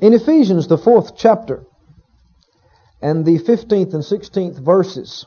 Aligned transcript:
In 0.00 0.12
Ephesians, 0.12 0.66
the 0.66 0.78
fourth 0.78 1.16
chapter, 1.16 1.64
and 3.00 3.24
the 3.24 3.38
15th 3.38 3.94
and 3.94 4.02
16th 4.02 4.58
verses, 4.58 5.26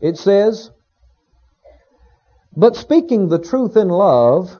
it 0.00 0.18
says, 0.18 0.70
But 2.56 2.76
speaking 2.76 3.28
the 3.28 3.38
truth 3.38 3.76
in 3.76 3.88
love, 3.88 4.58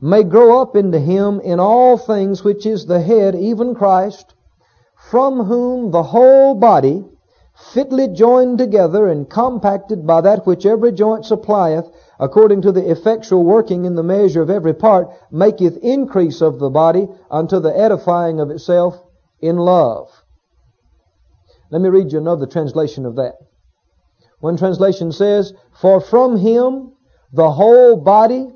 may 0.00 0.22
grow 0.24 0.60
up 0.60 0.76
into 0.76 0.98
him 0.98 1.40
in 1.40 1.60
all 1.60 1.96
things 1.96 2.42
which 2.42 2.66
is 2.66 2.86
the 2.86 3.00
head, 3.00 3.34
even 3.34 3.74
Christ, 3.74 4.34
from 5.10 5.44
whom 5.44 5.90
the 5.90 6.02
whole 6.02 6.54
body, 6.54 7.04
fitly 7.54 8.08
joined 8.08 8.58
together 8.58 9.06
and 9.06 9.30
compacted 9.30 10.06
by 10.06 10.20
that 10.20 10.46
which 10.46 10.66
every 10.66 10.92
joint 10.92 11.24
supplieth, 11.24 11.88
according 12.18 12.62
to 12.62 12.72
the 12.72 12.90
effectual 12.90 13.44
working 13.44 13.84
in 13.84 13.94
the 13.94 14.02
measure 14.02 14.42
of 14.42 14.50
every 14.50 14.74
part, 14.74 15.08
maketh 15.30 15.76
increase 15.78 16.40
of 16.40 16.58
the 16.58 16.70
body 16.70 17.08
unto 17.30 17.60
the 17.60 17.76
edifying 17.76 18.40
of 18.40 18.50
itself 18.50 19.02
in 19.40 19.56
love. 19.56 20.08
Let 21.70 21.80
me 21.80 21.88
read 21.88 22.12
you 22.12 22.18
another 22.18 22.46
translation 22.46 23.06
of 23.06 23.16
that. 23.16 23.34
One 24.40 24.56
translation 24.56 25.12
says, 25.12 25.54
For 25.80 26.00
from 26.00 26.36
him 26.36 26.92
the 27.32 27.50
whole 27.50 27.96
body, 27.96 28.52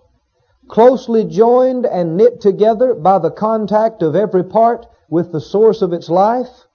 closely 0.69 1.25
joined 1.25 1.87
and 1.87 2.17
knit 2.17 2.41
together 2.41 2.95
by 2.95 3.19
the 3.19 3.31
contact 3.31 4.03
of 4.03 4.15
every 4.15 4.45
part 4.45 4.87
with 5.09 5.33
the 5.33 5.41
source 5.41 5.83
of 5.83 5.93
its 5.93 6.09
life, 6.11 6.68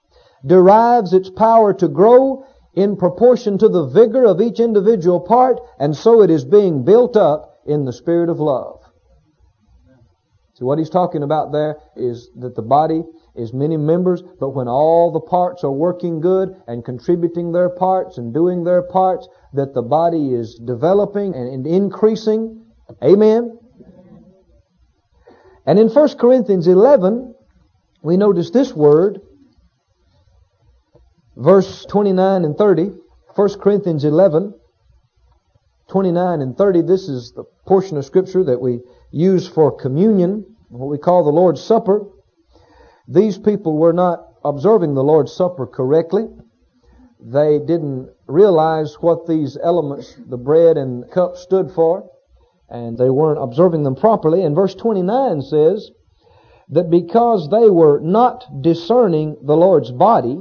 derives 0.44 1.12
its 1.12 1.30
power 1.30 1.72
to 1.74 1.88
grow 1.88 2.46
in 2.74 2.96
proportion 2.96 3.58
to 3.58 3.68
the 3.68 3.86
vigor 3.86 4.24
of 4.24 4.40
each 4.40 4.60
individual 4.60 5.20
part, 5.20 5.60
and 5.78 5.96
so 5.96 6.22
it 6.22 6.30
is 6.30 6.44
being 6.44 6.84
built 6.84 7.16
up 7.16 7.60
in 7.66 7.84
the 7.84 7.92
spirit 7.92 8.28
of 8.28 8.40
love. 8.40 8.80
So 10.54 10.66
what 10.66 10.78
he's 10.78 10.90
talking 10.90 11.22
about 11.22 11.52
there 11.52 11.78
is 11.96 12.30
that 12.36 12.54
the 12.54 12.62
body 12.62 13.02
is 13.34 13.52
many 13.52 13.76
members, 13.76 14.22
but 14.38 14.50
when 14.50 14.68
all 14.68 15.10
the 15.10 15.20
parts 15.20 15.64
are 15.64 15.72
working 15.72 16.20
good 16.20 16.54
and 16.68 16.84
contributing 16.84 17.50
their 17.50 17.68
parts 17.68 18.18
and 18.18 18.32
doing 18.32 18.62
their 18.62 18.82
parts, 18.82 19.28
that 19.54 19.74
the 19.74 19.82
body 19.82 20.32
is 20.32 20.54
developing 20.54 21.34
and 21.34 21.66
increasing. 21.66 22.66
Amen. 23.02 23.58
And 25.66 25.78
in 25.78 25.88
1 25.88 26.18
Corinthians 26.18 26.68
11, 26.68 27.34
we 28.02 28.16
notice 28.16 28.50
this 28.50 28.72
word, 28.72 29.20
verse 31.36 31.84
29 31.86 32.44
and 32.44 32.56
30, 32.56 32.92
1 33.34 33.60
Corinthians 33.60 34.04
11, 34.04 34.54
29 35.88 36.40
and 36.40 36.56
30, 36.56 36.82
this 36.82 37.08
is 37.08 37.32
the 37.32 37.44
portion 37.66 37.96
of 37.96 38.04
scripture 38.04 38.44
that 38.44 38.60
we 38.60 38.80
use 39.10 39.48
for 39.48 39.76
communion, 39.76 40.44
what 40.68 40.88
we 40.88 40.98
call 40.98 41.24
the 41.24 41.30
Lord's 41.30 41.62
Supper. 41.62 42.06
These 43.08 43.38
people 43.38 43.76
were 43.76 43.92
not 43.92 44.26
observing 44.44 44.94
the 44.94 45.04
Lord's 45.04 45.32
Supper 45.32 45.66
correctly. 45.66 46.26
They 47.20 47.58
didn't 47.58 48.10
realize 48.26 48.96
what 49.00 49.26
these 49.26 49.56
elements, 49.62 50.16
the 50.26 50.36
bread 50.36 50.76
and 50.76 51.10
cup, 51.10 51.36
stood 51.36 51.70
for, 51.70 52.10
and 52.68 52.96
they 52.96 53.10
weren't 53.10 53.42
observing 53.42 53.82
them 53.82 53.94
properly. 53.94 54.42
And 54.42 54.54
verse 54.54 54.74
29 54.74 55.42
says 55.42 55.90
that 56.70 56.90
because 56.90 57.48
they 57.50 57.68
were 57.68 58.00
not 58.00 58.62
discerning 58.62 59.36
the 59.42 59.56
Lord's 59.56 59.90
body, 59.90 60.38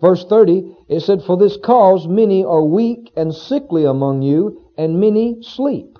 Verse 0.00 0.24
30, 0.24 0.76
it 0.88 1.00
said, 1.00 1.22
For 1.22 1.36
this 1.36 1.56
cause 1.56 2.06
many 2.06 2.44
are 2.44 2.64
weak 2.64 3.12
and 3.16 3.34
sickly 3.34 3.84
among 3.84 4.22
you, 4.22 4.70
and 4.76 5.00
many 5.00 5.38
sleep. 5.42 5.98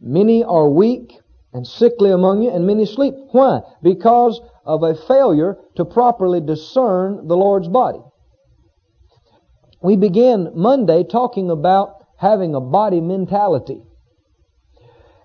Many 0.00 0.42
are 0.42 0.68
weak 0.68 1.18
and 1.52 1.66
sickly 1.66 2.10
among 2.10 2.42
you, 2.42 2.50
and 2.50 2.66
many 2.66 2.86
sleep. 2.86 3.14
Why? 3.32 3.60
Because 3.82 4.40
of 4.64 4.82
a 4.82 4.94
failure 4.94 5.56
to 5.76 5.84
properly 5.84 6.40
discern 6.40 7.26
the 7.28 7.36
Lord's 7.36 7.68
body. 7.68 8.00
We 9.82 9.96
began 9.96 10.52
Monday 10.54 11.04
talking 11.04 11.50
about 11.50 11.96
having 12.16 12.54
a 12.54 12.60
body 12.60 13.00
mentality. 13.00 13.82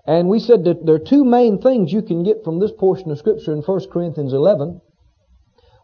And 0.04 0.28
we 0.28 0.40
said 0.40 0.64
that 0.64 0.84
there 0.84 0.96
are 0.96 0.98
two 0.98 1.24
main 1.24 1.60
things 1.60 1.92
you 1.92 2.02
can 2.02 2.24
get 2.24 2.42
from 2.42 2.58
this 2.58 2.72
portion 2.72 3.10
of 3.10 3.18
Scripture 3.18 3.52
in 3.52 3.60
1 3.60 3.90
Corinthians 3.90 4.32
11. 4.32 4.80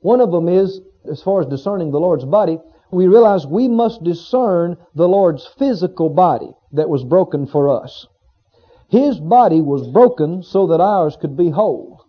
One 0.01 0.21
of 0.21 0.33
them 0.33 0.49
is 0.49 0.81
as 1.11 1.23
far 1.23 1.41
as 1.41 1.47
discerning 1.47 1.91
the 1.91 2.01
Lord's 2.01 2.25
body, 2.25 2.59
we 2.91 3.09
realize 3.09 3.47
we 3.47 3.69
must 3.69 4.05
discern 4.05 4.77
the 4.95 5.09
Lord's 5.09 5.47
physical 5.59 6.09
body 6.09 6.53
that 6.73 6.89
was 6.89 7.05
broken 7.05 7.47
for 7.47 7.69
us. 7.83 8.07
His 8.89 9.19
body 9.19 9.61
was 9.61 9.89
broken 9.89 10.43
so 10.43 10.69
that 10.69 10.81
ours 10.81 11.17
could 11.21 11.37
be 11.37 11.51
whole. 11.51 12.05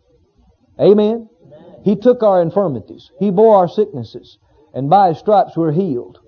Amen? 0.79 1.29
Amen? 1.43 1.75
He 1.83 1.95
took 1.95 2.21
our 2.21 2.41
infirmities. 2.41 3.11
He 3.19 3.31
bore 3.31 3.55
our 3.55 3.67
sicknesses. 3.67 4.37
And 4.73 4.89
by 4.89 5.09
His 5.09 5.19
stripes 5.19 5.55
we're 5.55 5.71
healed. 5.71 6.19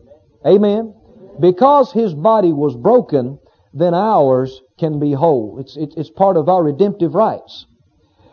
Amen? 0.46 0.94
Because 1.40 1.92
His 1.92 2.14
body 2.14 2.54
was 2.54 2.76
broken, 2.76 3.40
then 3.74 3.94
ours 3.94 4.62
can 4.80 5.00
be 5.00 5.12
whole. 5.12 5.58
It's, 5.60 5.78
it's 5.78 6.10
part 6.10 6.38
of 6.38 6.50
our 6.50 6.64
redemptive 6.64 7.14
rights. 7.14 7.68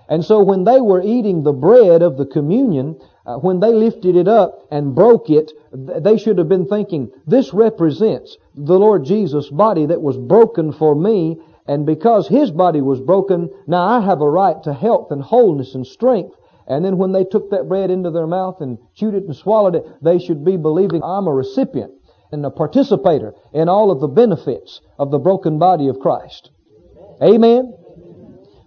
And 0.09 0.25
so 0.25 0.43
when 0.43 0.65
they 0.65 0.81
were 0.81 1.03
eating 1.03 1.43
the 1.43 1.53
bread 1.53 2.03
of 2.03 2.17
the 2.17 2.27
communion, 2.27 2.99
uh, 3.27 3.37
when 3.37 3.61
they 3.61 3.73
lifted 3.73 4.17
it 4.17 4.29
up 4.29 4.67
and 4.71 4.95
broke 4.95 5.31
it, 5.31 5.51
they 5.73 6.19
should 6.19 6.39
have 6.39 6.49
been 6.49 6.67
thinking, 6.67 7.11
this 7.27 7.55
represents 7.55 8.37
the 8.55 8.79
Lord 8.79 9.05
Jesus' 9.05 9.49
body 9.49 9.87
that 9.87 10.03
was 10.03 10.17
broken 10.17 10.73
for 10.73 10.95
me, 10.95 11.39
and 11.67 11.87
because 11.87 12.29
His 12.29 12.51
body 12.51 12.83
was 12.83 13.01
broken, 13.01 13.51
now 13.67 13.83
I 13.83 14.01
have 14.01 14.21
a 14.21 14.29
right 14.29 14.63
to 14.65 14.75
health 14.75 15.11
and 15.11 15.23
wholeness 15.23 15.75
and 15.75 15.87
strength. 15.87 16.37
And 16.67 16.85
then 16.85 16.97
when 16.97 17.13
they 17.13 17.25
took 17.25 17.51
that 17.51 17.69
bread 17.69 17.91
into 17.91 18.11
their 18.11 18.27
mouth 18.27 18.61
and 18.61 18.79
chewed 18.95 19.15
it 19.15 19.25
and 19.25 19.37
swallowed 19.37 19.75
it, 19.75 19.85
they 20.03 20.19
should 20.19 20.45
be 20.45 20.57
believing 20.57 21.03
I'm 21.03 21.27
a 21.27 21.33
recipient 21.33 21.93
and 22.33 22.45
a 22.45 22.51
participator 22.51 23.35
in 23.53 23.69
all 23.69 23.91
of 23.91 24.01
the 24.01 24.09
benefits 24.09 24.81
of 24.99 25.11
the 25.11 25.19
broken 25.19 25.59
body 25.59 25.89
of 25.89 26.01
Christ. 26.01 26.51
Amen? 27.23 27.75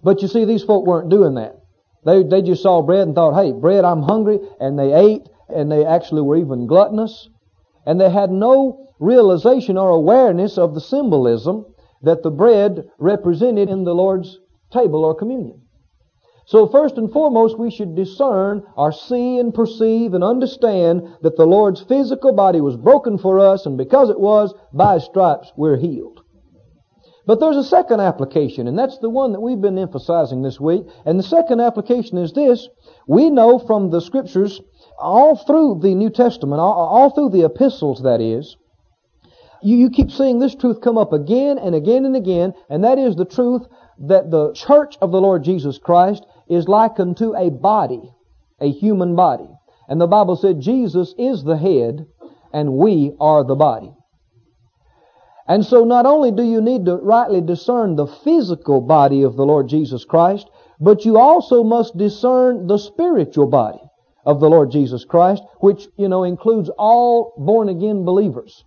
But 0.03 0.21
you 0.21 0.27
see, 0.27 0.45
these 0.45 0.63
folk 0.63 0.85
weren't 0.85 1.09
doing 1.09 1.35
that. 1.35 1.56
They, 2.07 2.23
they 2.23 2.41
just 2.41 2.63
saw 2.63 2.81
bread 2.81 3.05
and 3.05 3.13
thought, 3.13 3.35
hey, 3.35 3.51
bread, 3.51 3.83
I'm 3.83 4.01
hungry. 4.01 4.39
And 4.61 4.79
they 4.79 4.93
ate, 4.93 5.27
and 5.49 5.69
they 5.69 5.85
actually 5.85 6.21
were 6.21 6.37
even 6.37 6.65
gluttonous. 6.65 7.27
And 7.85 7.99
they 7.99 8.09
had 8.09 8.31
no 8.31 8.87
realization 8.97 9.77
or 9.77 9.89
awareness 9.89 10.57
of 10.57 10.73
the 10.73 10.79
symbolism 10.79 11.65
that 12.03 12.23
the 12.23 12.31
bread 12.31 12.89
represented 12.97 13.69
in 13.69 13.83
the 13.83 13.93
Lord's 13.93 14.39
table 14.71 15.03
or 15.03 15.15
communion. 15.15 15.63
So 16.45 16.65
first 16.65 16.97
and 16.97 17.11
foremost, 17.11 17.59
we 17.59 17.69
should 17.69 17.93
discern 17.93 18.63
or 18.77 18.93
see 18.93 19.37
and 19.37 19.53
perceive 19.53 20.13
and 20.13 20.23
understand 20.23 21.01
that 21.23 21.35
the 21.35 21.45
Lord's 21.45 21.81
physical 21.81 22.31
body 22.31 22.61
was 22.61 22.77
broken 22.77 23.17
for 23.17 23.37
us, 23.37 23.65
and 23.65 23.77
because 23.77 24.09
it 24.09 24.19
was, 24.19 24.53
by 24.73 24.99
stripes 24.99 25.51
we're 25.57 25.75
healed. 25.75 26.21
But 27.27 27.41
there's 27.41 27.57
a 27.57 27.63
second 27.63 27.99
application, 27.99 28.69
and 28.69 28.79
that's 28.79 28.99
the 28.99 29.09
one 29.09 29.33
that 29.33 29.41
we've 29.41 29.59
been 29.59 29.77
emphasizing 29.77 30.41
this 30.41 30.61
week. 30.61 30.85
And 31.05 31.19
the 31.19 31.23
second 31.23 31.59
application 31.59 32.17
is 32.17 32.31
this. 32.31 32.69
We 33.05 33.29
know 33.29 33.59
from 33.59 33.89
the 33.89 33.99
scriptures, 33.99 34.61
all 34.97 35.35
through 35.35 35.79
the 35.81 35.93
New 35.93 36.09
Testament, 36.09 36.61
all, 36.61 36.73
all 36.73 37.09
through 37.09 37.31
the 37.31 37.43
epistles 37.43 38.01
that 38.03 38.21
is, 38.21 38.55
you, 39.61 39.75
you 39.75 39.89
keep 39.89 40.09
seeing 40.09 40.39
this 40.39 40.55
truth 40.55 40.79
come 40.79 40.97
up 40.97 41.11
again 41.11 41.57
and 41.57 41.75
again 41.75 42.05
and 42.05 42.15
again, 42.15 42.53
and 42.69 42.85
that 42.85 42.97
is 42.97 43.17
the 43.17 43.25
truth 43.25 43.67
that 43.99 44.31
the 44.31 44.53
church 44.53 44.97
of 45.01 45.11
the 45.11 45.19
Lord 45.19 45.43
Jesus 45.43 45.77
Christ 45.77 46.25
is 46.49 46.69
likened 46.69 47.17
to 47.17 47.33
a 47.33 47.49
body, 47.49 48.09
a 48.61 48.71
human 48.71 49.17
body. 49.17 49.49
And 49.89 49.99
the 49.99 50.07
Bible 50.07 50.37
said 50.37 50.61
Jesus 50.61 51.13
is 51.17 51.43
the 51.43 51.57
head, 51.57 52.05
and 52.53 52.73
we 52.77 53.11
are 53.19 53.43
the 53.43 53.55
body. 53.55 53.91
And 55.47 55.65
so 55.65 55.85
not 55.85 56.05
only 56.05 56.31
do 56.31 56.43
you 56.43 56.61
need 56.61 56.85
to 56.85 56.95
rightly 56.97 57.41
discern 57.41 57.95
the 57.95 58.07
physical 58.07 58.81
body 58.81 59.23
of 59.23 59.35
the 59.35 59.45
Lord 59.45 59.69
Jesus 59.69 60.03
Christ, 60.03 60.49
but 60.79 61.05
you 61.05 61.17
also 61.17 61.63
must 61.63 61.97
discern 61.97 62.67
the 62.67 62.77
spiritual 62.77 63.47
body 63.47 63.81
of 64.25 64.41
the 64.41 64.49
Lord 64.49 64.71
Jesus 64.71 65.05
Christ, 65.05 65.41
which, 65.59 65.87
you 65.97 66.09
know, 66.09 66.23
includes 66.23 66.69
all 66.77 67.33
born 67.37 67.69
again 67.69 68.03
believers. 68.03 68.65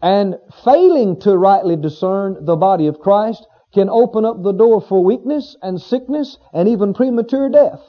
And 0.00 0.36
failing 0.64 1.20
to 1.20 1.36
rightly 1.36 1.76
discern 1.76 2.44
the 2.44 2.56
body 2.56 2.86
of 2.86 2.98
Christ 2.98 3.46
can 3.74 3.90
open 3.90 4.24
up 4.24 4.42
the 4.42 4.52
door 4.52 4.80
for 4.80 5.04
weakness 5.04 5.56
and 5.62 5.80
sickness 5.80 6.38
and 6.52 6.68
even 6.68 6.94
premature 6.94 7.48
death. 7.50 7.80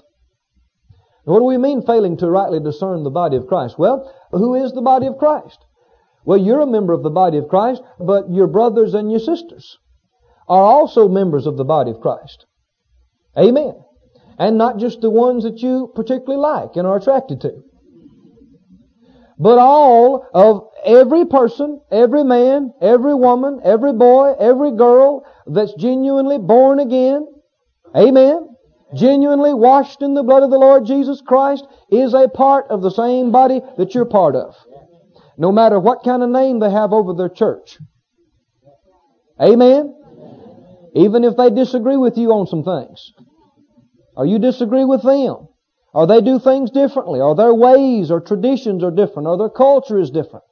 What 1.23 1.39
do 1.39 1.45
we 1.45 1.57
mean 1.57 1.81
failing 1.81 2.17
to 2.17 2.29
rightly 2.29 2.59
discern 2.59 3.03
the 3.03 3.09
body 3.09 3.37
of 3.37 3.47
Christ? 3.47 3.79
Well, 3.79 4.13
who 4.31 4.55
is 4.55 4.73
the 4.73 4.81
body 4.81 5.07
of 5.07 5.17
Christ? 5.17 5.65
Well, 6.25 6.39
you're 6.39 6.61
a 6.61 6.67
member 6.67 6.93
of 6.93 7.03
the 7.03 7.09
body 7.09 7.37
of 7.37 7.47
Christ, 7.47 7.81
but 7.99 8.31
your 8.31 8.47
brothers 8.47 8.93
and 8.93 9.11
your 9.11 9.19
sisters 9.19 9.77
are 10.47 10.63
also 10.63 11.07
members 11.07 11.45
of 11.45 11.57
the 11.57 11.63
body 11.63 11.91
of 11.91 12.01
Christ. 12.01 12.45
Amen. 13.37 13.75
And 14.37 14.57
not 14.57 14.79
just 14.79 15.01
the 15.01 15.09
ones 15.09 15.43
that 15.43 15.59
you 15.59 15.91
particularly 15.95 16.41
like 16.41 16.75
and 16.75 16.87
are 16.87 16.97
attracted 16.97 17.41
to. 17.41 17.63
But 19.37 19.59
all 19.59 20.27
of 20.33 20.69
every 20.85 21.25
person, 21.25 21.81
every 21.91 22.23
man, 22.23 22.73
every 22.81 23.13
woman, 23.13 23.59
every 23.63 23.93
boy, 23.93 24.33
every 24.39 24.71
girl 24.71 25.25
that's 25.45 25.73
genuinely 25.75 26.37
born 26.37 26.79
again. 26.79 27.27
Amen. 27.95 28.49
genuinely 28.93 29.53
washed 29.53 30.01
in 30.01 30.13
the 30.13 30.23
blood 30.23 30.43
of 30.43 30.51
the 30.51 30.57
Lord 30.57 30.85
Jesus 30.85 31.21
Christ, 31.21 31.65
is 31.89 32.13
a 32.13 32.29
part 32.29 32.65
of 32.69 32.81
the 32.81 32.91
same 32.91 33.31
body 33.31 33.61
that 33.77 33.93
you're 33.93 34.05
part 34.05 34.35
of. 34.35 34.55
No 35.37 35.51
matter 35.51 35.79
what 35.79 36.03
kind 36.03 36.23
of 36.23 36.29
name 36.29 36.59
they 36.59 36.71
have 36.71 36.93
over 36.93 37.13
their 37.13 37.29
church. 37.29 37.77
Amen? 39.41 39.93
Even 40.95 41.23
if 41.23 41.35
they 41.35 41.49
disagree 41.49 41.97
with 41.97 42.17
you 42.17 42.31
on 42.31 42.47
some 42.47 42.63
things. 42.63 43.11
Or 44.15 44.25
you 44.25 44.39
disagree 44.39 44.85
with 44.85 45.03
them. 45.03 45.47
Or 45.93 46.07
they 46.07 46.21
do 46.21 46.39
things 46.39 46.71
differently. 46.71 47.19
Or 47.19 47.35
their 47.35 47.53
ways 47.53 48.11
or 48.11 48.21
traditions 48.21 48.83
are 48.83 48.91
different. 48.91 49.27
Or 49.27 49.37
their 49.37 49.49
culture 49.49 49.99
is 49.99 50.09
different. 50.09 50.45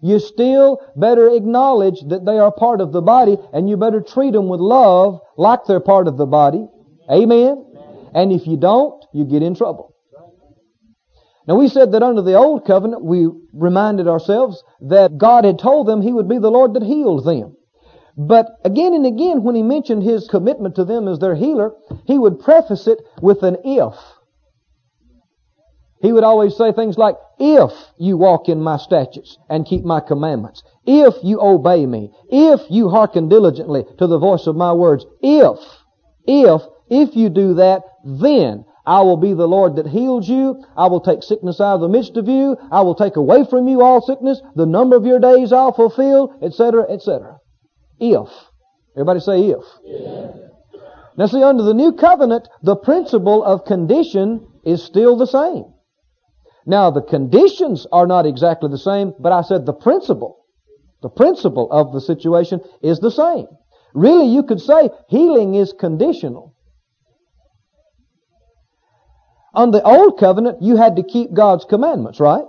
You 0.00 0.20
still 0.20 0.80
better 0.94 1.28
acknowledge 1.30 2.00
that 2.08 2.24
they 2.24 2.38
are 2.38 2.52
part 2.52 2.80
of 2.80 2.92
the 2.92 3.02
body 3.02 3.36
and 3.52 3.68
you 3.68 3.76
better 3.76 4.00
treat 4.00 4.32
them 4.32 4.48
with 4.48 4.60
love 4.60 5.20
like 5.36 5.60
they're 5.66 5.80
part 5.80 6.06
of 6.06 6.16
the 6.16 6.26
body. 6.26 6.68
Amen? 7.10 7.64
And 8.14 8.32
if 8.32 8.46
you 8.46 8.56
don't, 8.56 9.04
you 9.12 9.24
get 9.24 9.42
in 9.42 9.54
trouble. 9.54 9.94
Now 11.48 11.54
we 11.54 11.68
said 11.68 11.92
that 11.92 12.02
under 12.02 12.20
the 12.20 12.34
old 12.34 12.66
covenant, 12.66 13.02
we 13.02 13.26
reminded 13.54 14.06
ourselves 14.06 14.62
that 14.82 15.16
God 15.16 15.46
had 15.46 15.58
told 15.58 15.88
them 15.88 16.02
He 16.02 16.12
would 16.12 16.28
be 16.28 16.36
the 16.36 16.50
Lord 16.50 16.74
that 16.74 16.82
healed 16.82 17.24
them. 17.24 17.56
But 18.18 18.48
again 18.66 18.92
and 18.92 19.06
again, 19.06 19.42
when 19.42 19.54
He 19.54 19.62
mentioned 19.62 20.02
His 20.02 20.28
commitment 20.28 20.74
to 20.74 20.84
them 20.84 21.08
as 21.08 21.20
their 21.20 21.34
healer, 21.34 21.72
He 22.06 22.18
would 22.18 22.40
preface 22.40 22.86
it 22.86 22.98
with 23.22 23.42
an 23.42 23.56
if. 23.64 23.94
He 26.02 26.12
would 26.12 26.22
always 26.22 26.54
say 26.54 26.70
things 26.70 26.98
like, 26.98 27.16
if 27.38 27.72
you 27.98 28.18
walk 28.18 28.48
in 28.48 28.60
my 28.60 28.76
statutes 28.76 29.38
and 29.48 29.66
keep 29.66 29.84
my 29.84 30.00
commandments, 30.00 30.62
if 30.84 31.14
you 31.24 31.40
obey 31.40 31.86
me, 31.86 32.12
if 32.28 32.60
you 32.68 32.90
hearken 32.90 33.30
diligently 33.30 33.84
to 33.98 34.06
the 34.06 34.18
voice 34.18 34.46
of 34.46 34.54
my 34.54 34.72
words, 34.72 35.06
if, 35.22 35.58
if, 36.26 36.60
if 36.90 37.16
you 37.16 37.30
do 37.30 37.54
that, 37.54 37.82
then 38.04 38.64
I 38.88 39.02
will 39.02 39.18
be 39.18 39.34
the 39.34 39.46
Lord 39.46 39.76
that 39.76 39.86
heals 39.86 40.26
you. 40.26 40.64
I 40.74 40.86
will 40.86 41.02
take 41.02 41.22
sickness 41.22 41.60
out 41.60 41.74
of 41.74 41.82
the 41.82 41.90
midst 41.90 42.16
of 42.16 42.26
you. 42.26 42.56
I 42.72 42.80
will 42.80 42.94
take 42.94 43.16
away 43.16 43.44
from 43.44 43.68
you 43.68 43.82
all 43.82 44.00
sickness. 44.00 44.40
The 44.56 44.64
number 44.64 44.96
of 44.96 45.04
your 45.04 45.18
days 45.18 45.52
I'll 45.52 45.74
fulfill, 45.74 46.34
etc., 46.42 46.90
etc. 46.90 47.36
If. 48.00 48.30
Everybody 48.96 49.20
say 49.20 49.50
if. 49.50 49.62
Yeah. 49.84 50.32
Now 51.18 51.26
see, 51.26 51.42
under 51.42 51.64
the 51.64 51.74
new 51.74 51.92
covenant, 51.92 52.48
the 52.62 52.76
principle 52.76 53.44
of 53.44 53.66
condition 53.66 54.46
is 54.64 54.82
still 54.82 55.18
the 55.18 55.26
same. 55.26 55.66
Now 56.64 56.90
the 56.90 57.02
conditions 57.02 57.86
are 57.92 58.06
not 58.06 58.24
exactly 58.24 58.70
the 58.70 58.78
same, 58.78 59.12
but 59.20 59.32
I 59.32 59.42
said 59.42 59.66
the 59.66 59.74
principle, 59.74 60.46
the 61.02 61.10
principle 61.10 61.70
of 61.70 61.92
the 61.92 62.00
situation 62.00 62.62
is 62.82 63.00
the 63.00 63.10
same. 63.10 63.48
Really, 63.92 64.28
you 64.28 64.44
could 64.44 64.62
say 64.62 64.88
healing 65.08 65.56
is 65.56 65.74
conditional. 65.78 66.47
On 69.54 69.70
the 69.70 69.82
old 69.82 70.18
covenant, 70.18 70.62
you 70.62 70.76
had 70.76 70.96
to 70.96 71.02
keep 71.02 71.32
God's 71.32 71.64
commandments, 71.64 72.20
right? 72.20 72.44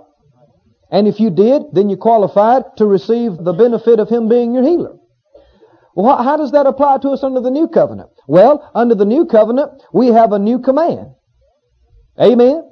And 0.90 1.06
if 1.06 1.20
you 1.20 1.30
did, 1.30 1.62
then 1.72 1.88
you 1.88 1.96
qualified 1.96 2.76
to 2.76 2.86
receive 2.86 3.36
the 3.36 3.52
benefit 3.52 4.00
of 4.00 4.08
Him 4.08 4.28
being 4.28 4.54
your 4.54 4.64
healer. 4.64 4.96
Well, 5.94 6.22
how 6.22 6.36
does 6.36 6.52
that 6.52 6.66
apply 6.66 6.98
to 6.98 7.10
us 7.10 7.22
under 7.22 7.40
the 7.40 7.50
new 7.50 7.68
covenant? 7.68 8.10
Well, 8.26 8.70
under 8.74 8.94
the 8.94 9.04
new 9.04 9.26
covenant, 9.26 9.82
we 9.92 10.08
have 10.08 10.32
a 10.32 10.38
new 10.38 10.58
command. 10.60 11.14
Amen? 12.20 12.70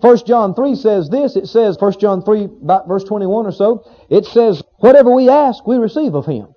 1 0.00 0.18
John 0.26 0.54
3 0.54 0.74
says 0.76 1.10
this, 1.10 1.36
it 1.36 1.46
says, 1.46 1.76
1 1.78 1.98
John 1.98 2.22
3, 2.22 2.44
about 2.62 2.88
verse 2.88 3.04
21 3.04 3.46
or 3.46 3.52
so, 3.52 3.84
it 4.08 4.24
says, 4.24 4.62
whatever 4.78 5.14
we 5.14 5.28
ask, 5.28 5.66
we 5.66 5.76
receive 5.76 6.14
of 6.14 6.26
Him. 6.26 6.48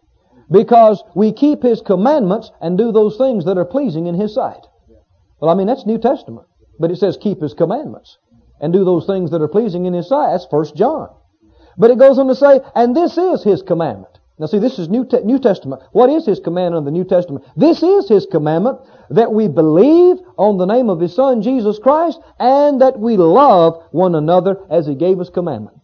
Because 0.49 1.03
we 1.15 1.33
keep 1.33 1.63
His 1.63 1.81
commandments 1.81 2.51
and 2.61 2.77
do 2.77 2.91
those 2.91 3.17
things 3.17 3.45
that 3.45 3.57
are 3.57 3.65
pleasing 3.65 4.07
in 4.07 4.15
His 4.15 4.33
sight. 4.33 4.65
Well, 5.41 5.51
I 5.51 5.55
mean, 5.55 5.67
that's 5.67 5.85
New 5.85 5.97
Testament. 5.97 6.47
But 6.79 6.91
it 6.91 6.97
says 6.97 7.17
keep 7.17 7.41
His 7.41 7.53
commandments 7.53 8.17
and 8.59 8.73
do 8.73 8.83
those 8.83 9.05
things 9.05 9.31
that 9.31 9.41
are 9.41 9.47
pleasing 9.47 9.85
in 9.85 9.93
His 9.93 10.07
sight. 10.07 10.31
That's 10.31 10.47
First 10.49 10.75
John. 10.75 11.09
But 11.77 11.91
it 11.91 11.99
goes 11.99 12.19
on 12.19 12.27
to 12.27 12.35
say, 12.35 12.61
and 12.75 12.95
this 12.95 13.17
is 13.17 13.43
His 13.43 13.61
commandment. 13.61 14.19
Now 14.39 14.47
see, 14.47 14.59
this 14.59 14.79
is 14.79 14.89
New, 14.89 15.05
Te- 15.05 15.23
New 15.23 15.39
Testament. 15.39 15.83
What 15.91 16.09
is 16.09 16.25
His 16.25 16.39
commandment 16.39 16.87
in 16.87 16.93
the 16.93 16.99
New 16.99 17.05
Testament? 17.05 17.45
This 17.55 17.83
is 17.83 18.09
His 18.09 18.25
commandment 18.25 18.79
that 19.09 19.31
we 19.31 19.47
believe 19.47 20.17
on 20.37 20.57
the 20.57 20.65
name 20.65 20.89
of 20.89 20.99
His 20.99 21.15
Son, 21.15 21.41
Jesus 21.41 21.77
Christ, 21.79 22.19
and 22.39 22.81
that 22.81 22.99
we 22.99 23.17
love 23.17 23.83
one 23.91 24.15
another 24.15 24.57
as 24.69 24.87
He 24.87 24.95
gave 24.95 25.19
us 25.19 25.29
commandment. 25.29 25.77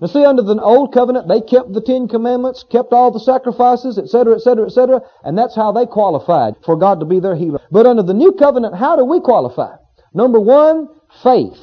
Now 0.00 0.08
see, 0.08 0.24
under 0.24 0.42
the 0.42 0.60
old 0.60 0.92
covenant, 0.92 1.28
they 1.28 1.40
kept 1.40 1.72
the 1.72 1.80
Ten 1.80 2.08
Commandments, 2.08 2.64
kept 2.70 2.92
all 2.92 3.10
the 3.10 3.20
sacrifices, 3.20 3.96
etc., 3.96 4.34
etc., 4.34 4.66
etc., 4.66 5.00
and 5.22 5.38
that's 5.38 5.54
how 5.54 5.72
they 5.72 5.86
qualified 5.86 6.54
for 6.64 6.76
God 6.76 7.00
to 7.00 7.06
be 7.06 7.20
their 7.20 7.36
healer. 7.36 7.60
But 7.70 7.86
under 7.86 8.02
the 8.02 8.14
new 8.14 8.32
covenant, 8.32 8.74
how 8.74 8.96
do 8.96 9.04
we 9.04 9.20
qualify? 9.20 9.76
Number 10.12 10.40
one, 10.40 10.88
faith. 11.22 11.58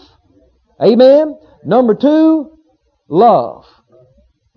Amen. 0.81 1.37
Number 1.63 1.93
two, 1.93 2.57
love. 3.07 3.65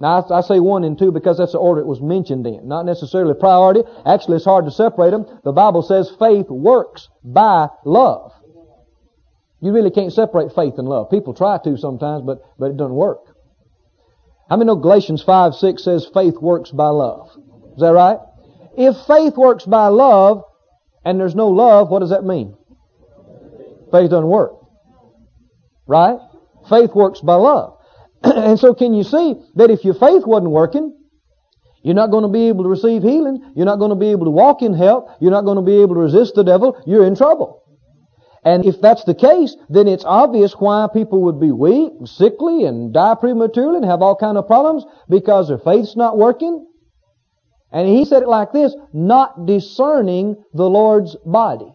Now, 0.00 0.26
I, 0.30 0.40
say 0.40 0.60
one 0.60 0.84
and 0.84 0.98
two 0.98 1.12
because 1.12 1.38
that's 1.38 1.52
the 1.52 1.58
order 1.58 1.80
it 1.80 1.86
was 1.86 2.00
mentioned 2.00 2.46
in. 2.46 2.66
Not 2.66 2.84
necessarily 2.84 3.34
priority. 3.34 3.82
Actually, 4.04 4.36
it's 4.36 4.44
hard 4.44 4.64
to 4.64 4.70
separate 4.70 5.10
them. 5.10 5.24
The 5.44 5.52
Bible 5.52 5.82
says 5.82 6.12
faith 6.18 6.46
works 6.48 7.08
by 7.22 7.68
love. 7.84 8.32
You 9.60 9.72
really 9.72 9.90
can't 9.90 10.12
separate 10.12 10.54
faith 10.54 10.74
and 10.78 10.88
love. 10.88 11.10
People 11.10 11.32
try 11.32 11.58
to 11.64 11.76
sometimes, 11.76 12.22
but, 12.24 12.42
but 12.58 12.70
it 12.70 12.76
doesn't 12.76 12.94
work. 12.94 13.33
How 14.54 14.58
many 14.58 14.68
know 14.68 14.76
Galatians 14.76 15.20
5, 15.20 15.56
6 15.56 15.82
says 15.82 16.06
faith 16.14 16.36
works 16.40 16.70
by 16.70 16.86
love? 16.86 17.28
Is 17.74 17.80
that 17.80 17.88
right? 17.88 18.18
If 18.78 18.96
faith 19.04 19.36
works 19.36 19.64
by 19.64 19.88
love, 19.88 20.44
and 21.04 21.18
there's 21.18 21.34
no 21.34 21.48
love, 21.48 21.90
what 21.90 21.98
does 21.98 22.10
that 22.10 22.22
mean? 22.22 22.56
Faith 23.90 24.10
doesn't 24.10 24.28
work. 24.28 24.52
Right? 25.88 26.20
Faith 26.70 26.94
works 26.94 27.20
by 27.20 27.34
love. 27.34 27.78
and 28.22 28.56
so 28.56 28.74
can 28.74 28.94
you 28.94 29.02
see 29.02 29.34
that 29.56 29.72
if 29.72 29.84
your 29.84 29.94
faith 29.94 30.24
wasn't 30.24 30.52
working, 30.52 30.96
you're 31.82 31.96
not 31.96 32.12
going 32.12 32.22
to 32.22 32.28
be 32.28 32.46
able 32.46 32.62
to 32.62 32.70
receive 32.70 33.02
healing. 33.02 33.54
You're 33.56 33.66
not 33.66 33.80
going 33.80 33.90
to 33.90 33.96
be 33.96 34.12
able 34.12 34.26
to 34.26 34.30
walk 34.30 34.62
in 34.62 34.72
health. 34.72 35.10
You're 35.20 35.32
not 35.32 35.46
going 35.46 35.56
to 35.56 35.62
be 35.62 35.82
able 35.82 35.96
to 35.96 36.02
resist 36.02 36.36
the 36.36 36.44
devil. 36.44 36.80
You're 36.86 37.06
in 37.06 37.16
trouble. 37.16 37.63
And 38.44 38.66
if 38.66 38.80
that's 38.80 39.04
the 39.04 39.14
case, 39.14 39.56
then 39.70 39.88
it's 39.88 40.04
obvious 40.04 40.54
why 40.58 40.86
people 40.92 41.22
would 41.22 41.40
be 41.40 41.50
weak, 41.50 41.92
sickly, 42.04 42.64
and 42.64 42.92
die 42.92 43.14
prematurely, 43.14 43.76
and 43.76 43.84
have 43.86 44.02
all 44.02 44.16
kind 44.16 44.36
of 44.36 44.46
problems, 44.46 44.84
because 45.08 45.48
their 45.48 45.58
faith's 45.58 45.96
not 45.96 46.18
working. 46.18 46.66
And 47.72 47.88
he 47.88 48.04
said 48.04 48.22
it 48.22 48.28
like 48.28 48.52
this, 48.52 48.76
not 48.92 49.46
discerning 49.46 50.36
the 50.52 50.68
Lord's 50.68 51.16
body. 51.24 51.72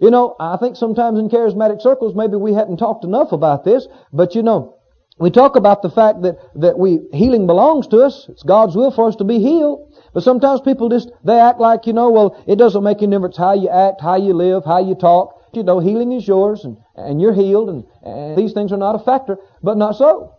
You 0.00 0.10
know, 0.10 0.34
I 0.40 0.56
think 0.56 0.76
sometimes 0.76 1.18
in 1.18 1.30
charismatic 1.30 1.80
circles, 1.80 2.14
maybe 2.16 2.36
we 2.36 2.52
hadn't 2.52 2.78
talked 2.78 3.04
enough 3.04 3.30
about 3.30 3.64
this, 3.64 3.86
but 4.12 4.34
you 4.34 4.42
know, 4.42 4.76
we 5.18 5.30
talk 5.30 5.54
about 5.54 5.82
the 5.82 5.90
fact 5.90 6.22
that, 6.22 6.38
that 6.56 6.78
we, 6.78 6.98
healing 7.12 7.46
belongs 7.46 7.86
to 7.88 8.00
us. 8.00 8.26
It's 8.28 8.42
God's 8.42 8.74
will 8.74 8.90
for 8.90 9.08
us 9.08 9.16
to 9.16 9.24
be 9.24 9.38
healed. 9.38 9.94
But 10.12 10.24
sometimes 10.24 10.60
people 10.60 10.88
just, 10.88 11.10
they 11.24 11.38
act 11.38 11.60
like, 11.60 11.86
you 11.86 11.92
know, 11.92 12.10
well, 12.10 12.42
it 12.48 12.56
doesn't 12.56 12.82
make 12.82 13.00
any 13.00 13.12
difference 13.12 13.36
how 13.36 13.54
you 13.54 13.68
act, 13.68 14.00
how 14.00 14.16
you 14.16 14.34
live, 14.34 14.64
how 14.64 14.84
you 14.84 14.94
talk. 14.96 15.40
You 15.52 15.62
know, 15.62 15.78
healing 15.78 16.10
is 16.10 16.26
yours 16.26 16.64
and, 16.64 16.78
and 16.96 17.20
you're 17.20 17.32
healed 17.32 17.68
and, 17.68 17.84
and 18.02 18.36
these 18.36 18.52
things 18.52 18.72
are 18.72 18.76
not 18.76 18.96
a 18.96 18.98
factor, 18.98 19.38
but 19.62 19.76
not 19.76 19.92
so. 19.96 20.34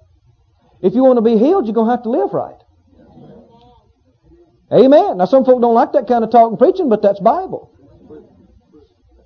If 0.82 0.94
you 0.94 1.04
want 1.04 1.18
to 1.18 1.22
be 1.22 1.38
healed, 1.38 1.66
you're 1.66 1.74
going 1.74 1.88
to 1.88 1.92
have 1.92 2.04
to 2.04 2.10
live 2.10 2.34
right. 2.34 2.60
Amen. 4.74 5.18
Now 5.18 5.26
some 5.26 5.46
folk 5.46 5.62
don't 5.62 5.74
like 5.74 5.94
that 5.94 6.08
kind 6.08 6.24
of 6.24 6.32
talk 6.32 6.50
and 6.50 6.60
preaching, 6.60 6.90
but 6.90 7.02
that's 7.02 7.22
Bible. 7.22 7.72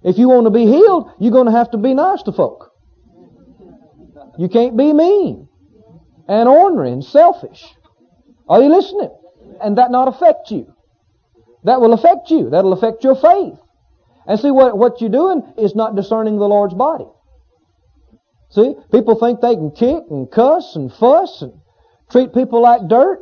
If 0.04 0.20
you 0.20 0.30
want 0.30 0.46
to 0.46 0.52
be 0.52 0.66
healed, 0.66 1.12
you're 1.20 1.32
going 1.32 1.48
to 1.48 1.52
have 1.52 1.72
to 1.72 1.78
be 1.78 1.96
nice 1.96 2.22
to 2.24 2.32
folk. 2.32 2.69
You 4.40 4.48
can't 4.48 4.78
be 4.78 4.94
mean 4.94 5.50
and 6.30 6.48
ornery 6.48 6.94
and 6.94 7.04
selfish. 7.04 7.62
Are 8.48 8.62
you 8.62 8.70
listening? 8.70 9.12
And 9.62 9.78
that 9.78 9.92
not 9.92 10.08
affect 10.08 10.50
you. 10.50 10.74
That 11.66 11.82
will 11.82 11.92
affect 11.92 12.32
you. 12.32 12.50
That'll 12.50 12.72
affect 12.72 13.04
your 13.04 13.16
faith. 13.16 13.60
And 14.26 14.40
see 14.40 14.50
what, 14.50 14.78
what 14.78 15.02
you're 15.02 15.10
doing 15.10 15.44
is 15.58 15.76
not 15.76 15.98
discerning 15.98 16.38
the 16.38 16.48
Lord's 16.48 16.74
body. 16.74 17.10
See, 18.52 18.76
people 18.94 19.20
think 19.20 19.42
they 19.42 19.56
can 19.56 19.72
kick 19.72 20.06
and 20.10 20.32
cuss 20.32 20.74
and 20.78 20.90
fuss 20.94 21.42
and 21.42 21.60
treat 22.10 22.34
people 22.34 22.62
like 22.62 22.88
dirt 22.88 23.20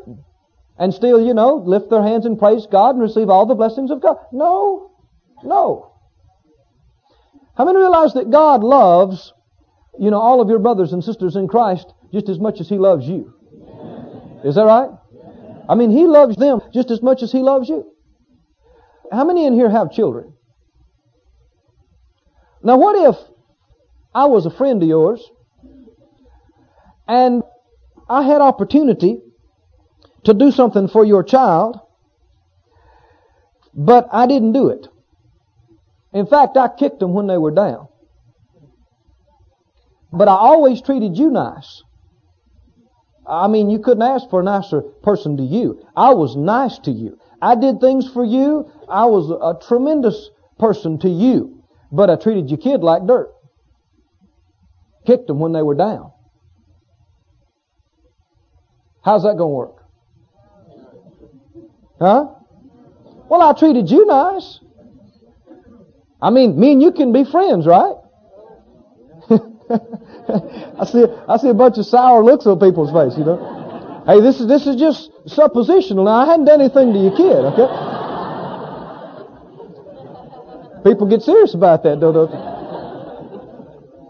and 0.78 0.94
still, 0.94 1.20
you 1.20 1.34
know, 1.34 1.56
lift 1.56 1.90
their 1.90 2.04
hands 2.04 2.28
and 2.28 2.38
praise 2.38 2.68
God 2.68 2.92
and 2.92 3.02
receive 3.02 3.32
all 3.32 3.48
the 3.48 3.56
blessings 3.56 3.90
of 3.90 4.04
God. 4.04 4.18
No. 4.32 4.92
No. 5.44 5.94
How 7.56 7.66
many 7.66 7.80
realize 7.80 8.14
that 8.14 8.30
God 8.30 8.64
loves, 8.64 9.34
you 10.00 10.12
know, 10.12 10.20
all 10.20 10.42
of 10.42 10.50
your 10.50 10.60
brothers 10.60 10.94
and 10.94 11.04
sisters 11.04 11.36
in 11.36 11.48
Christ 11.48 11.94
just 12.12 12.30
as 12.30 12.40
much 12.40 12.60
as 12.60 12.70
He 12.70 12.78
loves 12.78 13.08
you? 13.08 13.34
Is 14.44 14.56
that 14.56 14.64
right? 14.64 14.90
I 15.70 15.76
mean, 15.76 15.92
He 15.92 16.06
loves 16.06 16.36
them 16.38 16.62
just 16.74 16.92
as 16.92 17.02
much 17.02 17.24
as 17.24 17.32
He 17.32 17.40
loves 17.40 17.68
you. 17.70 17.92
How 19.12 19.24
many 19.26 19.46
in 19.46 19.54
here 19.54 19.70
have 19.70 19.92
children? 19.92 20.34
Now, 22.62 22.78
what 22.78 23.10
if 23.10 23.16
I 24.14 24.26
was 24.26 24.46
a 24.46 24.52
friend 24.52 24.82
of 24.82 24.90
yours 24.90 25.24
and 27.08 27.44
I 28.10 28.24
had 28.24 28.42
opportunity 28.42 29.22
to 30.26 30.34
do 30.34 30.52
something 30.52 30.88
for 30.88 31.06
your 31.06 31.24
child, 31.24 31.80
but 33.74 34.08
I 34.12 34.28
didn't 34.28 34.54
do 34.54 34.70
it? 34.70 34.88
In 36.14 36.26
fact, 36.26 36.58
I 36.58 36.68
kicked 36.68 37.00
them 37.00 37.14
when 37.14 37.28
they 37.28 37.38
were 37.38 37.52
down. 37.52 37.88
But 40.12 40.28
I 40.28 40.34
always 40.34 40.82
treated 40.82 41.18
you 41.18 41.30
nice. 41.30 41.84
I 43.28 43.48
mean, 43.48 43.70
you 43.70 43.80
couldn't 43.80 44.04
ask 44.04 44.30
for 44.30 44.40
a 44.40 44.44
nicer 44.44 44.82
person 44.82 45.38
to 45.38 45.44
you. 45.44 45.86
I 45.96 46.14
was 46.14 46.36
nice 46.36 46.80
to 46.80 46.92
you. 46.92 47.20
I 47.42 47.56
did 47.56 47.82
things 47.82 48.10
for 48.10 48.24
you. 48.24 48.72
I 48.88 49.06
was 49.06 49.30
a 49.30 49.68
tremendous 49.68 50.30
person 50.58 50.98
to 51.00 51.10
you. 51.10 51.62
But 51.92 52.10
I 52.10 52.16
treated 52.16 52.50
your 52.50 52.58
kid 52.58 52.82
like 52.84 53.06
dirt. 53.06 53.30
Kicked 55.06 55.28
them 55.28 55.40
when 55.40 55.52
they 55.52 55.62
were 55.62 55.76
down. 55.76 56.12
How's 59.04 59.24
that 59.24 59.38
going 59.38 59.52
to 59.52 59.56
work? 59.56 59.84
Huh? 62.00 62.28
Well, 63.30 63.42
I 63.42 63.54
treated 63.58 63.90
you 63.90 64.06
nice. 64.06 64.60
I 66.22 66.30
mean, 66.30 66.60
me 66.60 66.74
and 66.74 66.82
you 66.82 66.92
can 66.92 67.12
be 67.12 67.24
friends, 67.24 67.66
right? 67.66 67.96
I 70.80 70.86
see, 70.86 71.06
I 71.28 71.38
see 71.38 71.50
a 71.50 71.54
bunch 71.54 71.78
of 71.78 71.86
sour 71.86 72.24
looks 72.24 72.46
on 72.48 72.60
people's 72.60 72.92
face, 72.92 73.18
you 73.18 73.26
know. 73.26 74.04
Hey, 74.08 74.22
this 74.22 74.40
is, 74.40 74.48
this 74.48 74.66
is 74.66 74.78
just 74.78 75.12
suppositional. 75.28 76.06
Now, 76.06 76.24
I 76.24 76.26
hadn't 76.26 76.46
done 76.46 76.62
anything 76.62 76.94
to 76.94 77.00
your 77.00 77.12
kid, 77.12 77.44
okay? 77.52 77.68
People 80.90 81.08
get 81.08 81.22
serious 81.22 81.54
about 81.54 81.84
that, 81.84 82.00
don't 82.00 82.32
they? 82.32 82.38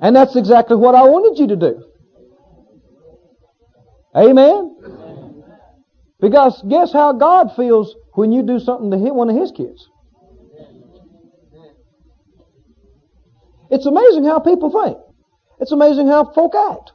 And 0.05 0.15
that's 0.15 0.35
exactly 0.35 0.77
what 0.77 0.93
I 0.93 1.03
wanted 1.03 1.39
you 1.39 1.47
to 1.47 1.55
do. 1.55 1.83
Amen? 4.15 5.43
Because 6.19 6.63
guess 6.69 6.93
how 6.93 7.13
God 7.13 7.55
feels 7.55 7.95
when 8.13 8.31
you 8.31 8.43
do 8.43 8.59
something 8.59 8.91
to 8.91 8.97
hit 8.97 9.15
one 9.15 9.29
of 9.29 9.35
His 9.35 9.51
kids? 9.51 9.89
It's 13.69 13.85
amazing 13.85 14.25
how 14.25 14.39
people 14.39 14.69
think. 14.71 14.97
It's 15.59 15.71
amazing 15.71 16.07
how 16.07 16.31
folk 16.33 16.53
act. 16.55 16.91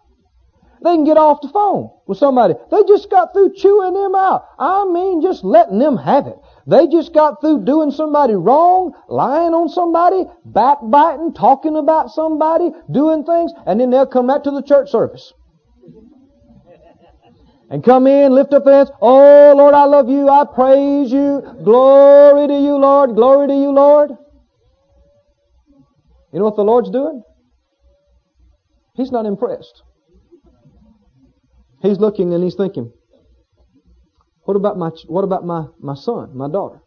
They 0.82 0.94
can 0.94 1.04
get 1.04 1.16
off 1.16 1.40
the 1.40 1.48
phone 1.48 1.90
with 2.06 2.18
somebody. 2.18 2.54
They 2.70 2.82
just 2.88 3.08
got 3.08 3.32
through 3.32 3.54
chewing 3.54 3.94
them 3.94 4.14
out. 4.16 4.46
I 4.58 4.84
mean, 4.84 5.22
just 5.22 5.44
letting 5.44 5.78
them 5.78 5.96
have 5.96 6.26
it. 6.26 6.36
They 6.66 6.88
just 6.88 7.14
got 7.14 7.40
through 7.40 7.64
doing 7.64 7.92
somebody 7.92 8.34
wrong, 8.34 8.92
lying 9.08 9.54
on 9.54 9.68
somebody, 9.68 10.24
backbiting, 10.44 11.34
talking 11.34 11.76
about 11.76 12.10
somebody, 12.10 12.70
doing 12.90 13.24
things, 13.24 13.52
and 13.64 13.80
then 13.80 13.90
they'll 13.90 14.06
come 14.06 14.26
back 14.26 14.42
to 14.44 14.50
the 14.50 14.62
church 14.62 14.90
service. 14.90 15.32
And 17.70 17.82
come 17.82 18.06
in, 18.06 18.32
lift 18.32 18.52
up 18.52 18.64
their 18.64 18.74
hands. 18.74 18.90
Oh, 19.00 19.54
Lord, 19.56 19.74
I 19.74 19.84
love 19.84 20.08
you. 20.10 20.28
I 20.28 20.44
praise 20.44 21.10
you. 21.10 21.42
Glory 21.64 22.48
to 22.48 22.54
you, 22.54 22.76
Lord. 22.76 23.14
Glory 23.14 23.46
to 23.46 23.54
you, 23.54 23.70
Lord. 23.70 24.10
You 26.32 26.38
know 26.38 26.44
what 26.44 26.56
the 26.56 26.64
Lord's 26.64 26.90
doing? 26.90 27.22
He's 29.02 29.10
not 29.10 29.26
impressed. 29.26 29.82
He's 31.82 31.98
looking 31.98 32.32
and 32.32 32.44
he's 32.44 32.54
thinking, 32.54 32.92
what 34.44 34.56
about 34.56 34.78
my, 34.78 34.90
what 35.08 35.24
about 35.24 35.44
my, 35.44 35.64
my 35.80 35.96
son, 35.96 36.36
my 36.36 36.48
daughter? 36.48 36.80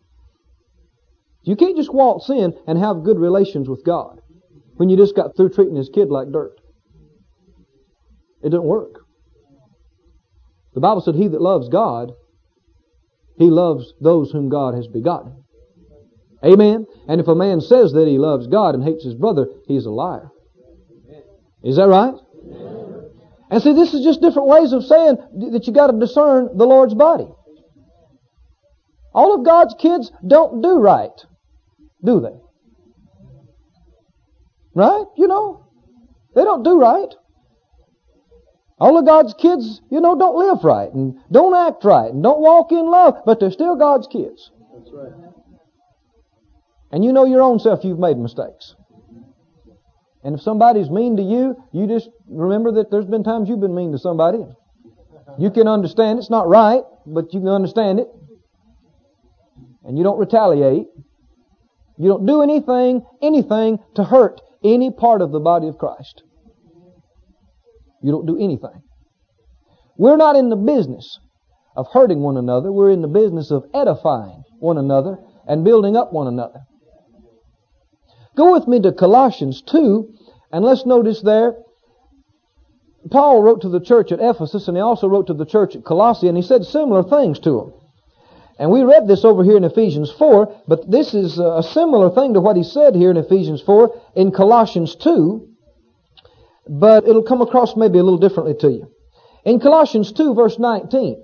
You 1.43 1.57
can't 1.57 1.75
just 1.75 1.93
waltz 1.93 2.29
in 2.29 2.53
and 2.67 2.79
have 2.79 3.03
good 3.03 3.19
relations 3.19 3.67
with 3.67 3.83
God 3.83 4.21
when 4.77 4.87
you 4.87 4.95
just 4.95 5.13
got 5.13 5.35
through 5.35 5.49
treating 5.49 5.75
his 5.75 5.89
kid 5.93 6.09
like 6.09 6.31
dirt. 6.31 6.55
It 8.41 8.51
doesn't 8.51 8.63
work. 8.63 9.01
The 10.73 10.79
Bible 10.79 11.01
said, 11.01 11.15
He 11.15 11.27
that 11.27 11.41
loves 11.41 11.67
God, 11.67 12.13
he 13.37 13.49
loves 13.49 13.93
those 13.99 14.31
whom 14.31 14.47
God 14.47 14.73
has 14.73 14.87
begotten. 14.87 15.43
Amen? 16.45 16.85
And 17.09 17.19
if 17.19 17.27
a 17.27 17.35
man 17.35 17.59
says 17.59 17.91
that 17.91 18.07
he 18.07 18.17
loves 18.17 18.47
God 18.47 18.73
and 18.73 18.85
hates 18.85 19.03
his 19.03 19.15
brother, 19.15 19.47
he's 19.67 19.85
a 19.85 19.91
liar. 19.91 20.29
Is 21.65 21.77
that 21.77 21.87
right? 21.87 22.13
And 23.49 23.61
see, 23.61 23.73
this 23.73 23.93
is 23.93 24.03
just 24.03 24.21
different 24.21 24.47
ways 24.47 24.71
of 24.71 24.83
saying 24.83 25.17
that 25.51 25.65
you 25.65 25.73
got 25.73 25.87
to 25.87 25.99
discern 25.99 26.55
the 26.55 26.65
Lord's 26.65 26.93
body. 26.93 27.27
All 29.13 29.33
of 29.33 29.43
God's 29.43 29.73
kids 29.79 30.11
don't 30.25 30.61
do 30.61 30.77
right, 30.77 31.25
do 32.03 32.19
they? 32.19 32.37
Right? 34.75 35.05
You 35.17 35.27
know, 35.27 35.65
they 36.35 36.43
don't 36.43 36.63
do 36.63 36.79
right. 36.79 37.13
All 38.77 38.99
of 38.99 39.05
God's 39.05 39.33
kids, 39.33 39.81
you 39.89 40.01
know, 40.01 40.17
don't 40.17 40.35
live 40.35 40.63
right 40.63 40.93
and 40.93 41.15
don't 41.31 41.55
act 41.55 41.83
right 41.85 42.11
and 42.11 42.21
don't 42.21 42.41
walk 42.41 42.71
in 42.71 42.85
love, 42.85 43.15
but 43.25 43.39
they're 43.39 43.51
still 43.51 43.77
God's 43.77 44.07
kids. 44.07 44.51
That's 44.77 44.91
right. 44.93 45.13
And 46.91 47.03
you 47.03 47.13
know 47.13 47.25
your 47.25 47.41
own 47.41 47.59
self 47.59 47.83
you've 47.83 47.99
made 47.99 48.17
mistakes. 48.17 48.75
And 50.25 50.33
if 50.33 50.41
somebody's 50.41 50.89
mean 50.89 51.17
to 51.17 51.23
you, 51.23 51.55
you 51.71 51.85
just 51.85 52.09
remember 52.27 52.71
that 52.73 52.89
there's 52.89 53.05
been 53.05 53.23
times 53.23 53.47
you've 53.47 53.59
been 53.61 53.75
mean 53.75 53.91
to 53.91 53.99
somebody. 53.99 54.39
You 55.37 55.51
can 55.51 55.67
understand 55.67 56.17
it's 56.17 56.31
not 56.31 56.47
right, 56.47 56.81
but 57.05 57.31
you 57.31 57.41
can 57.41 57.49
understand 57.49 57.99
it. 57.99 58.07
And 59.83 59.99
you 59.99 60.03
don't 60.03 60.17
retaliate. 60.17 60.87
You 61.97 62.09
don't 62.09 62.25
do 62.25 62.41
anything, 62.41 63.05
anything 63.21 63.77
to 63.95 64.03
hurt 64.03 64.41
any 64.63 64.89
part 64.89 65.21
of 65.21 65.31
the 65.31 65.39
body 65.39 65.67
of 65.67 65.77
Christ. 65.77 66.23
You 68.01 68.11
don't 68.11 68.25
do 68.25 68.37
anything. 68.39 68.81
We're 69.95 70.17
not 70.17 70.35
in 70.35 70.49
the 70.49 70.55
business 70.55 71.19
of 71.75 71.85
hurting 71.93 72.21
one 72.21 72.37
another. 72.37 72.71
We're 72.71 72.89
in 72.89 73.03
the 73.03 73.07
business 73.07 73.51
of 73.51 73.65
edifying 73.75 74.43
one 74.57 74.79
another 74.79 75.19
and 75.47 75.63
building 75.63 75.95
up 75.95 76.11
one 76.11 76.25
another. 76.25 76.61
Go 78.35 78.51
with 78.53 78.67
me 78.67 78.81
to 78.81 78.91
Colossians 78.91 79.61
2, 79.61 80.13
and 80.51 80.63
let's 80.63 80.85
notice 80.85 81.21
there, 81.21 81.55
Paul 83.09 83.41
wrote 83.41 83.61
to 83.61 83.69
the 83.69 83.79
church 83.79 84.11
at 84.11 84.19
Ephesus, 84.19 84.67
and 84.67 84.75
he 84.75 84.81
also 84.81 85.07
wrote 85.07 85.27
to 85.27 85.33
the 85.33 85.45
church 85.45 85.75
at 85.75 85.85
Colossae, 85.85 86.27
and 86.27 86.35
he 86.35 86.43
said 86.43 86.65
similar 86.65 87.03
things 87.03 87.39
to 87.39 87.51
them. 87.51 87.73
And 88.57 88.71
we 88.71 88.83
read 88.83 89.07
this 89.07 89.25
over 89.25 89.43
here 89.43 89.57
in 89.57 89.63
Ephesians 89.63 90.11
4, 90.17 90.63
but 90.67 90.89
this 90.89 91.13
is 91.13 91.37
a 91.39 91.61
similar 91.61 92.09
thing 92.09 92.33
to 92.33 92.41
what 92.41 92.55
he 92.55 92.63
said 92.63 92.95
here 92.95 93.11
in 93.11 93.17
Ephesians 93.17 93.61
4 93.61 94.01
in 94.15 94.31
Colossians 94.31 94.95
2, 94.95 95.47
but 96.67 97.07
it'll 97.07 97.23
come 97.23 97.41
across 97.41 97.75
maybe 97.75 97.99
a 97.99 98.03
little 98.03 98.19
differently 98.19 98.55
to 98.55 98.71
you. 98.71 98.87
In 99.43 99.59
Colossians 99.59 100.11
2 100.11 100.33
verse 100.33 100.57
19, 100.57 101.21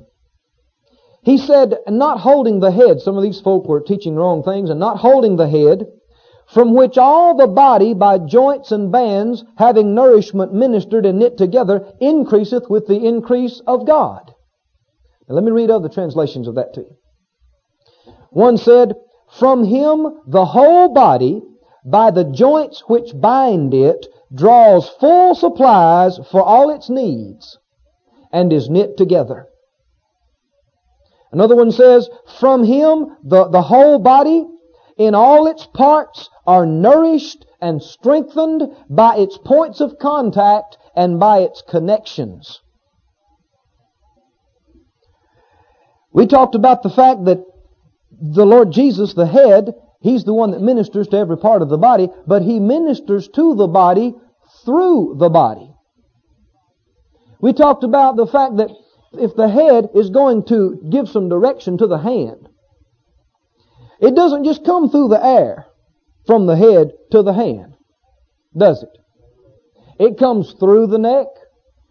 he 1.24 1.38
said, 1.38 1.77
not 1.88 2.20
holding 2.20 2.60
the 2.60 2.72
head, 2.72 3.00
some 3.00 3.18
of 3.18 3.24
these 3.24 3.41
folk 3.41 3.68
were 3.68 3.82
teaching 3.82 4.15
wrong 4.15 4.44
things, 4.44 4.70
and 4.70 4.80
not 4.80 4.98
holding 4.98 5.38
the 5.38 5.48
head, 5.48 5.86
from 6.53 6.74
which 6.74 6.98
all 6.98 7.36
the 7.36 7.48
body 7.48 7.93
by 7.93 8.17
joints 8.17 8.72
and 8.72 8.91
bands, 8.91 9.43
having 9.58 9.96
nourishment 9.96 10.53
ministered 10.53 11.05
and 11.05 11.20
knit 11.20 11.38
together, 11.38 11.93
increaseth 12.01 12.70
with 12.70 12.88
the 12.88 13.08
increase 13.08 13.62
of 13.65 13.88
God. 13.88 14.34
Now 15.27 15.36
let 15.36 15.43
me 15.46 15.51
read 15.51 15.72
other 15.72 15.88
translations 15.88 16.48
of 16.48 16.55
that 16.55 16.74
to 16.74 16.81
you. 16.81 16.98
One 18.31 18.58
said, 18.58 18.96
From 19.39 19.63
him 19.63 20.20
the 20.27 20.46
whole 20.46 20.89
body, 20.89 21.41
by 21.86 22.12
the 22.12 22.25
joints 22.25 22.84
which 22.88 23.20
bind 23.20 23.74
it, 23.74 24.08
draws 24.34 24.89
full 24.89 25.36
supplies 25.36 26.20
for 26.31 26.41
all 26.41 26.70
its 26.70 26.89
needs, 26.89 27.58
and 28.31 28.51
is 28.51 28.70
knit 28.70 28.98
together. 28.98 29.48
Another 31.31 31.55
one 31.55 31.72
says, 31.72 32.10
From 32.39 32.65
him 32.65 33.15
the, 33.24 33.48
the 33.48 33.62
whole 33.62 34.00
body, 34.00 34.46
in 34.98 35.15
all 35.15 35.48
its 35.48 35.65
parts 35.65 36.29
are 36.51 36.65
nourished 36.65 37.46
and 37.62 37.81
strengthened 37.81 38.63
by 38.89 39.15
its 39.15 39.38
points 39.38 39.79
of 39.79 39.98
contact 39.98 40.77
and 40.93 41.17
by 41.17 41.39
its 41.39 41.63
connections. 41.65 42.60
We 46.12 46.27
talked 46.27 46.55
about 46.55 46.84
the 46.84 46.89
fact 46.89 47.24
that 47.24 47.41
the 48.20 48.46
Lord 48.46 48.74
Jesus, 48.74 49.13
the 49.13 49.27
head, 49.27 49.75
He's 50.01 50.25
the 50.25 50.34
one 50.34 50.51
that 50.51 50.62
ministers 50.62 51.08
to 51.10 51.17
every 51.17 51.38
part 51.38 51.62
of 51.62 51.70
the 51.70 51.77
body, 51.77 52.10
but 52.27 52.41
He 52.41 52.60
ministers 52.60 53.29
to 53.29 53.55
the 53.55 53.67
body 53.67 54.13
through 54.65 55.15
the 55.20 55.29
body. 55.29 55.74
We 57.39 57.53
talked 57.53 57.86
about 57.86 58.17
the 58.17 58.27
fact 58.27 58.58
that 58.58 58.72
if 59.13 59.38
the 59.38 59.48
head 59.48 59.88
is 59.96 60.10
going 60.10 60.43
to 60.48 60.86
give 60.89 61.08
some 61.08 61.29
direction 61.29 61.77
to 61.77 61.88
the 61.88 62.00
hand, 62.00 62.50
it 64.01 64.15
doesn't 64.15 64.43
just 64.43 64.65
come 64.65 64.89
through 64.89 65.08
the 65.08 65.25
air 65.25 65.67
from 66.25 66.46
the 66.46 66.56
head 66.56 66.92
to 67.12 67.24
the 67.24 67.34
hand, 67.34 67.75
does 68.56 68.84
it? 68.84 68.98
It 70.00 70.18
comes 70.18 70.54
through 70.54 70.88
the 70.88 70.98
neck, 70.98 71.28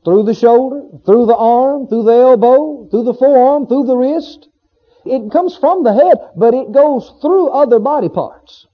through 0.04 0.24
the 0.24 0.34
shoulder, 0.34 0.82
through 1.04 1.26
the 1.26 1.36
arm, 1.36 1.86
through 1.86 2.04
the 2.04 2.12
elbow, 2.12 2.88
through 2.90 3.04
the 3.04 3.14
forearm, 3.14 3.66
through 3.66 3.84
the 3.84 3.96
wrist. 3.96 4.48
It 5.04 5.30
comes 5.30 5.56
from 5.56 5.84
the 5.84 5.94
head, 5.94 6.18
but 6.36 6.54
it 6.54 6.72
goes 6.72 7.12
through 7.20 7.48
other 7.48 7.78
body 7.78 8.08
parts. 8.08 8.66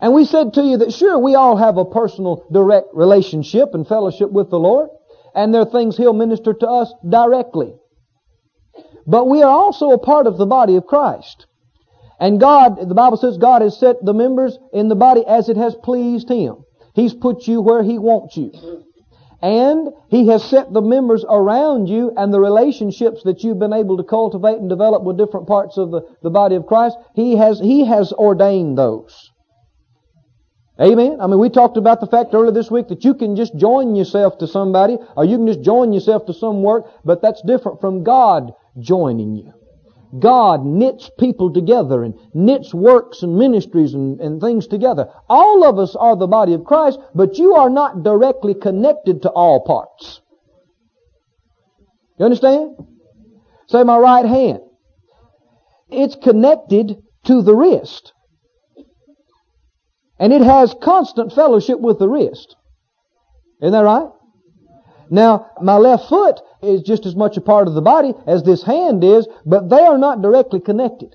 And 0.00 0.14
we 0.14 0.24
said 0.24 0.54
to 0.54 0.62
you 0.62 0.76
that 0.78 0.92
sure, 0.92 1.18
we 1.18 1.34
all 1.34 1.56
have 1.56 1.76
a 1.76 1.84
personal 1.84 2.46
direct 2.52 2.88
relationship 2.94 3.74
and 3.74 3.86
fellowship 3.86 4.30
with 4.30 4.50
the 4.50 4.58
Lord, 4.58 4.90
and 5.34 5.52
there 5.52 5.62
are 5.62 5.70
things 5.70 5.96
He'll 5.96 6.12
minister 6.12 6.54
to 6.54 6.68
us 6.68 6.92
directly. 7.08 7.74
But 9.06 9.28
we 9.28 9.42
are 9.42 9.50
also 9.50 9.90
a 9.90 9.98
part 9.98 10.26
of 10.26 10.38
the 10.38 10.46
body 10.46 10.76
of 10.76 10.86
Christ. 10.86 11.46
And 12.20 12.40
God, 12.40 12.88
the 12.88 12.94
Bible 12.94 13.16
says 13.16 13.38
God 13.38 13.62
has 13.62 13.78
set 13.78 14.04
the 14.04 14.14
members 14.14 14.58
in 14.72 14.88
the 14.88 14.96
body 14.96 15.24
as 15.26 15.48
it 15.48 15.56
has 15.56 15.74
pleased 15.76 16.28
Him. 16.28 16.64
He's 16.94 17.14
put 17.14 17.46
you 17.46 17.60
where 17.60 17.82
He 17.82 17.98
wants 17.98 18.36
you. 18.36 18.50
And 19.40 19.90
He 20.08 20.26
has 20.28 20.42
set 20.42 20.72
the 20.72 20.82
members 20.82 21.24
around 21.28 21.88
you 21.88 22.12
and 22.16 22.34
the 22.34 22.40
relationships 22.40 23.22
that 23.22 23.44
you've 23.44 23.60
been 23.60 23.72
able 23.72 23.96
to 23.98 24.02
cultivate 24.02 24.58
and 24.58 24.68
develop 24.68 25.04
with 25.04 25.16
different 25.16 25.46
parts 25.46 25.78
of 25.78 25.92
the, 25.92 26.02
the 26.22 26.30
body 26.30 26.56
of 26.56 26.66
Christ. 26.66 26.96
He 27.14 27.36
has, 27.36 27.60
He 27.60 27.86
has 27.86 28.12
ordained 28.12 28.76
those. 28.76 29.30
Amen. 30.80 31.18
I 31.20 31.26
mean, 31.26 31.40
we 31.40 31.50
talked 31.50 31.76
about 31.76 32.00
the 32.00 32.06
fact 32.06 32.34
earlier 32.34 32.52
this 32.52 32.70
week 32.70 32.88
that 32.88 33.04
you 33.04 33.14
can 33.14 33.34
just 33.34 33.56
join 33.56 33.96
yourself 33.96 34.38
to 34.38 34.46
somebody 34.46 34.96
or 35.16 35.24
you 35.24 35.36
can 35.36 35.46
just 35.48 35.62
join 35.62 35.92
yourself 35.92 36.26
to 36.26 36.32
some 36.32 36.62
work, 36.62 36.84
but 37.04 37.20
that's 37.20 37.42
different 37.42 37.80
from 37.80 38.04
God 38.04 38.52
joining 38.78 39.34
you. 39.34 39.57
God 40.16 40.64
knits 40.64 41.10
people 41.18 41.52
together 41.52 42.02
and 42.02 42.14
knits 42.32 42.72
works 42.72 43.22
and 43.22 43.36
ministries 43.36 43.94
and, 43.94 44.20
and 44.20 44.40
things 44.40 44.66
together. 44.66 45.12
All 45.28 45.64
of 45.64 45.78
us 45.78 45.94
are 45.94 46.16
the 46.16 46.26
body 46.26 46.54
of 46.54 46.64
Christ, 46.64 46.98
but 47.14 47.36
you 47.36 47.54
are 47.54 47.68
not 47.68 48.02
directly 48.02 48.54
connected 48.54 49.22
to 49.22 49.30
all 49.30 49.64
parts. 49.64 50.20
You 52.18 52.24
understand? 52.24 52.76
Say 53.68 53.82
my 53.82 53.98
right 53.98 54.24
hand. 54.24 54.60
It's 55.90 56.16
connected 56.16 56.96
to 57.24 57.42
the 57.42 57.54
wrist. 57.54 58.12
And 60.18 60.32
it 60.32 60.42
has 60.42 60.74
constant 60.82 61.32
fellowship 61.32 61.80
with 61.80 61.98
the 61.98 62.08
wrist. 62.08 62.56
Isn't 63.60 63.72
that 63.72 63.80
right? 63.80 64.08
Now, 65.10 65.50
my 65.62 65.76
left 65.76 66.08
foot 66.08 66.40
is 66.62 66.82
just 66.82 67.06
as 67.06 67.16
much 67.16 67.36
a 67.36 67.40
part 67.40 67.68
of 67.68 67.74
the 67.74 67.82
body 67.82 68.14
as 68.26 68.42
this 68.42 68.62
hand 68.62 69.04
is, 69.04 69.28
but 69.44 69.68
they 69.68 69.80
are 69.80 69.98
not 69.98 70.22
directly 70.22 70.60
connected. 70.60 71.14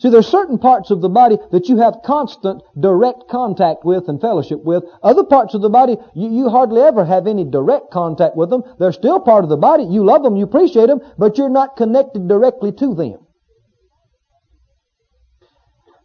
See, 0.00 0.08
there 0.08 0.20
are 0.20 0.22
certain 0.22 0.58
parts 0.58 0.90
of 0.90 1.02
the 1.02 1.10
body 1.10 1.36
that 1.52 1.68
you 1.68 1.76
have 1.76 2.00
constant 2.02 2.62
direct 2.78 3.28
contact 3.28 3.84
with 3.84 4.08
and 4.08 4.18
fellowship 4.18 4.64
with. 4.64 4.82
Other 5.02 5.24
parts 5.24 5.52
of 5.52 5.60
the 5.60 5.68
body, 5.68 5.98
you, 6.14 6.30
you, 6.30 6.48
hardly 6.48 6.80
ever 6.80 7.04
have 7.04 7.26
any 7.26 7.44
direct 7.44 7.90
contact 7.90 8.34
with 8.34 8.48
them. 8.48 8.62
They're 8.78 8.92
still 8.92 9.20
part 9.20 9.44
of 9.44 9.50
the 9.50 9.58
body. 9.58 9.84
You 9.84 10.02
love 10.02 10.22
them, 10.22 10.36
you 10.36 10.44
appreciate 10.44 10.86
them, 10.86 11.00
but 11.18 11.36
you're 11.36 11.50
not 11.50 11.76
connected 11.76 12.28
directly 12.28 12.72
to 12.72 12.94
them. 12.94 13.18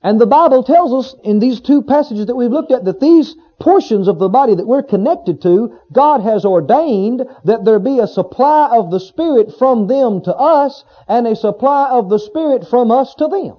And 0.04 0.20
the 0.20 0.28
Bible 0.28 0.64
tells 0.64 0.94
us 0.94 1.16
in 1.24 1.40
these 1.40 1.62
two 1.62 1.82
passages 1.82 2.26
that 2.26 2.36
we've 2.36 2.52
looked 2.52 2.74
at 2.74 2.84
that 2.84 3.00
these 3.00 3.34
portions 3.60 4.08
of 4.08 4.20
the 4.20 4.30
body 4.30 4.56
that 4.56 4.68
we're 4.68 4.84
connected 4.84 5.42
to, 5.42 5.78
God 5.92 6.22
has 6.22 6.46
ordained 6.46 7.24
that 7.46 7.66
there 7.66 7.80
be 7.80 8.00
a 8.00 8.08
supply 8.08 8.70
of 8.72 8.92
the 8.92 9.00
Spirit 9.00 9.54
from 9.58 9.88
them 9.88 10.22
to 10.24 10.36
us 10.36 10.84
and 11.08 11.28
a 11.28 11.36
supply 11.36 11.90
of 11.90 12.10
the 12.10 12.20
Spirit 12.20 12.68
from 12.68 12.92
us 12.92 13.16
to 13.16 13.28
them. 13.28 13.58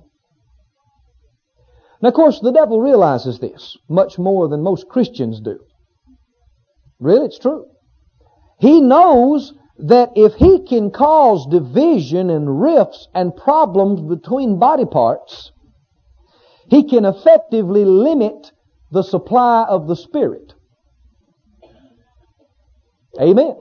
Now, 2.03 2.09
of 2.09 2.15
course, 2.15 2.41
the 2.41 2.53
devil 2.53 2.81
realizes 2.81 3.39
this 3.39 3.77
much 3.89 4.19
more 4.19 4.49
than 4.49 4.63
most 4.63 4.89
Christians 4.89 5.41
do. 5.41 5.59
Really, 7.01 7.27
it's 7.27 7.39
true. 7.39 7.67
He 8.59 8.81
knows 8.81 9.55
that 9.79 10.13
if 10.17 10.35
he 10.35 10.65
can 10.65 10.91
cause 10.91 11.47
division 11.47 12.31
and 12.31 12.61
rifts 12.61 13.09
and 13.15 13.37
problems 13.37 14.01
between 14.01 14.59
body 14.59 14.87
parts, 14.87 15.53
he 16.69 16.85
can 16.85 17.05
effectively 17.05 17.85
limit 17.85 18.53
the 18.91 19.03
supply 19.03 19.65
of 19.65 19.87
the 19.89 19.97
Spirit. 19.97 20.55
Amen. 23.21 23.57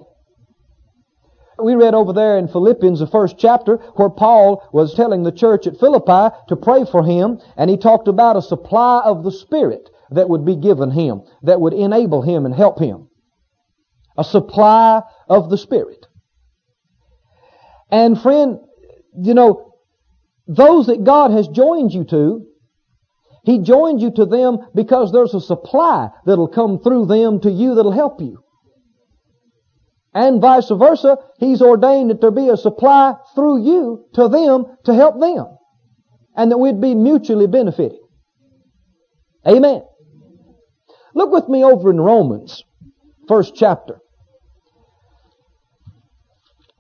We 1.58 1.76
read 1.76 1.94
over 1.94 2.12
there 2.12 2.38
in 2.38 2.50
Philippians, 2.50 3.00
the 3.00 3.08
first 3.08 3.38
chapter, 3.38 3.78
where 3.96 4.10
Paul 4.10 4.68
was 4.74 4.94
telling 4.94 5.24
the 5.24 5.32
church 5.32 5.68
at 5.68 5.80
Philippi 5.80 6.36
to 6.50 6.56
pray 6.56 6.84
for 6.86 7.04
him, 7.04 7.40
and 7.56 7.70
he 7.70 7.78
talked 7.78 8.10
about 8.10 8.36
a 8.36 8.42
supply 8.42 9.02
of 9.06 9.24
the 9.24 9.32
Spirit 9.32 9.90
that 10.12 10.30
would 10.30 10.46
be 10.46 10.58
given 10.58 10.92
him, 10.92 11.22
that 11.44 11.62
would 11.62 11.74
enable 11.74 12.22
him 12.22 12.46
and 12.46 12.54
help 12.54 12.80
him. 12.80 13.08
A 14.18 14.24
supply 14.24 15.02
of 15.30 15.50
the 15.50 15.58
Spirit. 15.58 16.06
And 17.90 18.22
friend, 18.22 18.60
you 19.18 19.34
know, 19.34 19.74
those 20.48 20.88
that 20.88 21.04
God 21.04 21.32
has 21.32 21.48
joined 21.48 21.94
you 21.94 22.04
to, 22.06 22.46
he 23.46 23.60
joined 23.60 24.02
you 24.02 24.12
to 24.12 24.26
them 24.26 24.58
because 24.74 25.12
there's 25.12 25.36
a 25.36 25.40
supply 25.40 26.10
that'll 26.26 26.48
come 26.48 26.80
through 26.80 27.06
them 27.06 27.40
to 27.42 27.52
you 27.52 27.76
that'll 27.76 27.92
help 27.92 28.20
you. 28.20 28.44
And 30.16 30.42
vice 30.42 30.70
versa, 30.70 31.18
He's 31.38 31.62
ordained 31.62 32.10
that 32.10 32.22
there 32.22 32.32
be 32.32 32.50
a 32.50 32.58
supply 32.58 33.14
through 33.36 33.64
you 33.64 34.06
to 34.16 34.28
them 34.30 34.66
to 34.86 34.96
help 34.96 35.20
them. 35.20 35.58
And 36.36 36.52
that 36.52 36.58
we'd 36.58 36.82
be 36.82 36.96
mutually 36.96 37.48
benefiting. 37.48 38.02
Amen. 39.48 39.84
Look 41.14 41.32
with 41.32 41.48
me 41.48 41.64
over 41.64 41.92
in 41.92 42.02
Romans, 42.02 42.64
first 43.28 43.54
chapter. 43.56 44.00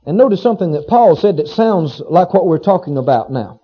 And 0.05 0.17
notice 0.17 0.41
something 0.41 0.71
that 0.71 0.87
Paul 0.87 1.15
said 1.15 1.37
that 1.37 1.47
sounds 1.47 1.99
like 1.99 2.33
what 2.33 2.47
we're 2.47 2.57
talking 2.57 2.97
about 2.97 3.31
now. 3.31 3.61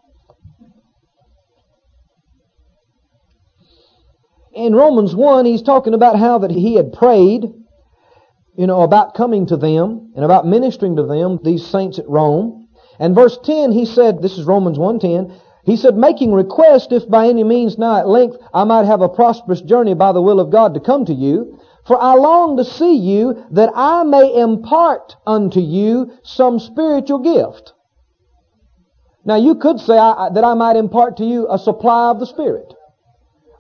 In 4.53 4.75
Romans 4.75 5.15
1, 5.15 5.45
he's 5.45 5.61
talking 5.61 5.93
about 5.93 6.19
how 6.19 6.39
that 6.39 6.51
he 6.51 6.75
had 6.75 6.93
prayed, 6.93 7.43
you 8.57 8.67
know, 8.67 8.81
about 8.81 9.15
coming 9.15 9.45
to 9.47 9.57
them 9.57 10.11
and 10.15 10.25
about 10.25 10.45
ministering 10.45 10.97
to 10.97 11.03
them, 11.03 11.39
these 11.43 11.65
saints 11.65 11.99
at 11.99 12.09
Rome. 12.09 12.67
And 12.99 13.15
verse 13.15 13.37
10, 13.43 13.71
he 13.71 13.85
said, 13.85 14.21
this 14.21 14.37
is 14.37 14.45
Romans 14.45 14.77
1.10, 14.77 15.39
he 15.63 15.77
said, 15.77 15.95
making 15.95 16.33
request 16.33 16.91
if 16.91 17.07
by 17.07 17.27
any 17.27 17.43
means 17.43 17.77
now 17.77 17.97
at 17.97 18.07
length 18.07 18.37
I 18.53 18.63
might 18.63 18.85
have 18.85 19.01
a 19.01 19.09
prosperous 19.09 19.61
journey 19.61 19.93
by 19.93 20.11
the 20.11 20.21
will 20.21 20.39
of 20.39 20.51
God 20.51 20.73
to 20.73 20.79
come 20.79 21.05
to 21.05 21.13
you. 21.13 21.59
For 21.85 21.99
I 22.01 22.13
long 22.13 22.57
to 22.57 22.65
see 22.65 22.95
you 22.95 23.45
that 23.51 23.71
I 23.75 24.03
may 24.03 24.39
impart 24.39 25.15
unto 25.25 25.59
you 25.59 26.11
some 26.23 26.59
spiritual 26.59 27.19
gift. 27.19 27.73
Now 29.23 29.35
you 29.35 29.55
could 29.55 29.79
say 29.79 29.97
I, 29.97 30.29
that 30.33 30.43
I 30.43 30.55
might 30.55 30.75
impart 30.75 31.17
to 31.17 31.25
you 31.25 31.47
a 31.49 31.57
supply 31.57 32.09
of 32.09 32.19
the 32.19 32.25
Spirit 32.25 32.73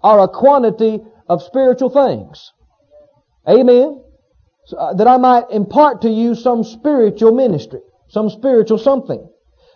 are 0.03 0.21
a 0.21 0.27
quantity 0.27 1.01
of 1.27 1.43
spiritual 1.43 1.89
things. 1.89 2.51
Amen. 3.47 4.03
So, 4.65 4.77
uh, 4.77 4.93
that 4.93 5.07
I 5.07 5.17
might 5.17 5.49
impart 5.51 6.01
to 6.01 6.09
you 6.09 6.35
some 6.35 6.63
spiritual 6.63 7.31
ministry, 7.31 7.81
some 8.09 8.29
spiritual 8.29 8.77
something, 8.77 9.27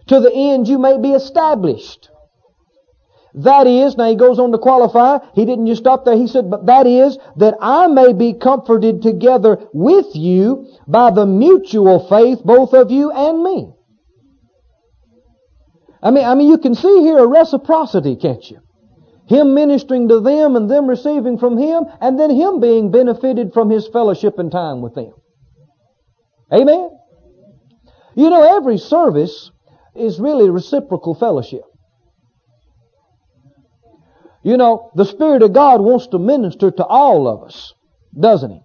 to 0.08 0.20
the 0.20 0.32
end 0.32 0.68
you 0.68 0.78
may 0.78 0.98
be 1.00 1.12
established. 1.12 2.10
That 3.34 3.68
is, 3.68 3.98
now 3.98 4.10
he 4.10 4.16
goes 4.16 4.40
on 4.40 4.54
to 4.54 4.58
qualify, 4.58 5.18
he 5.34 5.46
didn't 5.46 5.68
just 5.68 5.82
stop 5.82 6.06
there, 6.06 6.16
he 6.16 6.28
said, 6.28 6.50
but 6.50 6.68
that 6.68 6.88
is, 6.88 7.18
that 7.36 7.56
I 7.60 7.88
may 7.88 8.14
be 8.14 8.34
comforted 8.34 9.02
together 9.02 9.58
with 9.74 10.16
you 10.16 10.68
by 10.88 11.12
the 11.12 11.26
mutual 11.26 12.08
faith, 12.08 12.40
both 12.46 12.74
of 12.74 12.92
you 12.92 13.12
and 13.12 13.44
me. 13.44 13.74
I 16.02 16.12
mean, 16.12 16.24
I 16.24 16.36
mean, 16.36 16.48
you 16.48 16.60
can 16.60 16.76
see 16.76 17.02
here 17.02 17.18
a 17.18 17.28
reciprocity, 17.28 18.16
can't 18.16 18.50
you? 18.50 18.60
Him 19.28 19.56
ministering 19.56 20.08
to 20.10 20.20
them 20.20 20.56
and 20.56 20.70
them 20.70 20.88
receiving 20.88 21.38
from 21.38 21.58
Him, 21.58 21.86
and 22.00 22.20
then 22.20 22.30
Him 22.30 22.60
being 22.60 22.92
benefited 22.92 23.54
from 23.54 23.70
His 23.70 23.88
fellowship 23.88 24.38
and 24.38 24.52
time 24.52 24.82
with 24.82 24.94
them. 24.94 25.14
Amen? 26.54 26.92
You 28.16 28.30
know, 28.30 28.58
every 28.58 28.78
service 28.78 29.52
is 29.96 30.20
really 30.20 30.50
reciprocal 30.50 31.16
fellowship. 31.16 31.64
You 34.44 34.58
know, 34.58 34.92
the 34.96 35.06
Spirit 35.06 35.42
of 35.42 35.54
God 35.54 35.82
wants 35.82 36.08
to 36.08 36.20
minister 36.20 36.70
to 36.70 36.86
all 36.86 37.28
of 37.28 37.44
us, 37.44 37.74
doesn't 38.18 38.52
He? 38.52 38.62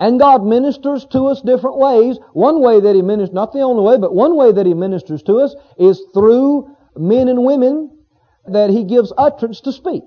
And 0.00 0.18
God 0.18 0.44
ministers 0.44 1.06
to 1.12 1.26
us 1.26 1.40
different 1.42 1.78
ways. 1.78 2.18
One 2.32 2.60
way 2.60 2.80
that 2.80 2.96
He 2.96 3.02
ministers, 3.02 3.32
not 3.32 3.52
the 3.52 3.60
only 3.60 3.84
way, 3.84 3.96
but 3.96 4.12
one 4.12 4.34
way 4.34 4.50
that 4.50 4.66
He 4.66 4.74
ministers 4.74 5.22
to 5.24 5.36
us 5.36 5.54
is 5.78 6.02
through 6.12 6.68
men 6.96 7.28
and 7.28 7.44
women 7.44 7.91
that 8.46 8.70
He 8.70 8.84
gives 8.84 9.12
utterance 9.16 9.60
to 9.62 9.72
speak. 9.72 10.04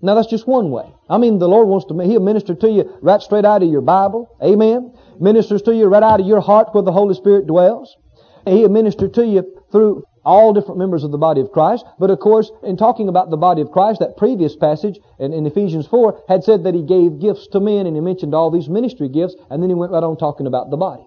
Now 0.00 0.16
that's 0.16 0.28
just 0.28 0.48
one 0.48 0.70
way. 0.70 0.92
I 1.08 1.18
mean, 1.18 1.38
the 1.38 1.48
Lord 1.48 1.68
wants 1.68 1.86
to, 1.86 1.98
He'll 2.00 2.20
minister 2.20 2.54
to 2.56 2.70
you 2.70 2.98
right 3.02 3.22
straight 3.22 3.44
out 3.44 3.62
of 3.62 3.70
your 3.70 3.82
Bible. 3.82 4.36
Amen. 4.42 4.92
Ministers 5.20 5.62
to 5.62 5.74
you 5.74 5.86
right 5.86 6.02
out 6.02 6.20
of 6.20 6.26
your 6.26 6.40
heart 6.40 6.74
where 6.74 6.82
the 6.82 6.92
Holy 6.92 7.14
Spirit 7.14 7.46
dwells. 7.46 7.96
He'll 8.44 8.68
minister 8.68 9.06
to 9.08 9.24
you 9.24 9.62
through 9.70 10.02
all 10.24 10.52
different 10.52 10.78
members 10.78 11.04
of 11.04 11.10
the 11.10 11.18
body 11.18 11.40
of 11.40 11.52
Christ. 11.52 11.84
But 11.98 12.10
of 12.10 12.18
course, 12.18 12.50
in 12.62 12.76
talking 12.76 13.08
about 13.08 13.30
the 13.30 13.36
body 13.36 13.62
of 13.62 13.70
Christ, 13.70 14.00
that 14.00 14.16
previous 14.16 14.56
passage 14.56 14.98
in, 15.18 15.32
in, 15.32 15.46
Ephesians 15.46 15.86
4 15.86 16.24
had 16.28 16.44
said 16.44 16.64
that 16.64 16.74
He 16.74 16.82
gave 16.82 17.20
gifts 17.20 17.46
to 17.48 17.60
men 17.60 17.86
and 17.86 17.96
He 17.96 18.00
mentioned 18.00 18.34
all 18.34 18.50
these 18.50 18.68
ministry 18.68 19.08
gifts 19.08 19.36
and 19.50 19.62
then 19.62 19.70
He 19.70 19.74
went 19.74 19.92
right 19.92 20.02
on 20.02 20.16
talking 20.16 20.46
about 20.46 20.70
the 20.70 20.76
body. 20.76 21.04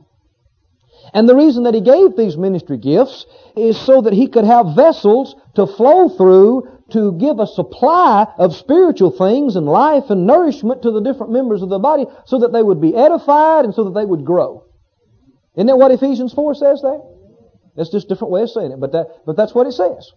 And 1.13 1.30
the 1.30 1.36
reason 1.36 1.63
that 1.63 1.74
he 1.74 1.82
gave 1.82 2.15
these 2.15 2.38
ministry 2.38 2.78
gifts 2.78 3.26
is 3.56 3.80
so 3.80 4.02
that 4.02 4.13
he 4.13 4.28
could 4.28 4.46
have 4.46 4.76
vessels 4.76 5.36
to 5.56 5.68
flow 5.68 6.10
through 6.10 6.70
to 6.91 7.13
give 7.13 7.39
a 7.39 7.48
supply 7.48 8.28
of 8.38 8.56
spiritual 8.56 9.12
things 9.12 9.56
and 9.56 9.65
life 9.65 10.10
and 10.10 10.28
nourishment 10.28 10.84
to 10.84 10.91
the 10.91 11.02
different 11.02 11.32
members 11.32 11.62
of 11.62 11.70
the 11.70 11.80
body 11.80 12.06
so 12.26 12.39
that 12.39 12.54
they 12.54 12.62
would 12.62 12.82
be 12.82 12.96
edified 12.96 13.65
and 13.65 13.74
so 13.74 13.86
that 13.86 13.94
they 13.94 14.06
would 14.06 14.26
grow. 14.26 14.65
Isn't 15.56 15.68
that 15.68 15.78
what 15.78 15.91
Ephesians 15.91 16.34
4 16.34 16.56
says 16.56 16.82
there? 16.82 17.00
That's 17.76 17.89
just 17.89 18.06
a 18.06 18.10
different 18.10 18.32
way 18.32 18.44
of 18.44 18.50
saying 18.50 18.72
it, 18.72 18.80
but 18.80 18.91
that, 18.91 19.08
but 19.26 19.36
that's 19.36 19.56
what 19.56 19.68
it 19.68 19.74
says. 19.74 20.12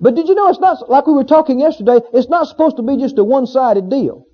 But 0.00 0.14
did 0.14 0.28
you 0.28 0.34
know 0.34 0.48
it's 0.48 0.58
not, 0.58 0.88
like 0.88 1.06
we 1.06 1.12
were 1.12 1.24
talking 1.24 1.60
yesterday, 1.60 2.00
it's 2.12 2.28
not 2.28 2.48
supposed 2.48 2.76
to 2.76 2.82
be 2.82 2.96
just 2.96 3.18
a 3.18 3.24
one-sided 3.24 3.90
deal. 3.90 4.26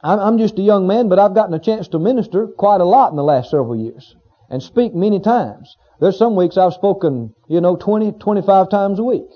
I'm, 0.00 0.38
just 0.38 0.58
a 0.58 0.62
young 0.62 0.86
man, 0.86 1.08
but 1.08 1.18
I've 1.18 1.34
gotten 1.34 1.54
a 1.54 1.58
chance 1.58 1.88
to 1.88 1.98
minister 1.98 2.46
quite 2.46 2.80
a 2.80 2.84
lot 2.84 3.10
in 3.10 3.16
the 3.16 3.24
last 3.24 3.50
several 3.50 3.76
years 3.76 4.14
and 4.48 4.62
speak 4.62 4.94
many 4.94 5.20
times. 5.20 5.76
There's 6.00 6.16
some 6.16 6.36
weeks 6.36 6.56
I've 6.56 6.74
spoken, 6.74 7.34
you 7.48 7.60
know, 7.60 7.76
20, 7.76 8.12
25 8.12 8.70
times 8.70 9.00
a 9.00 9.04
week. 9.04 9.26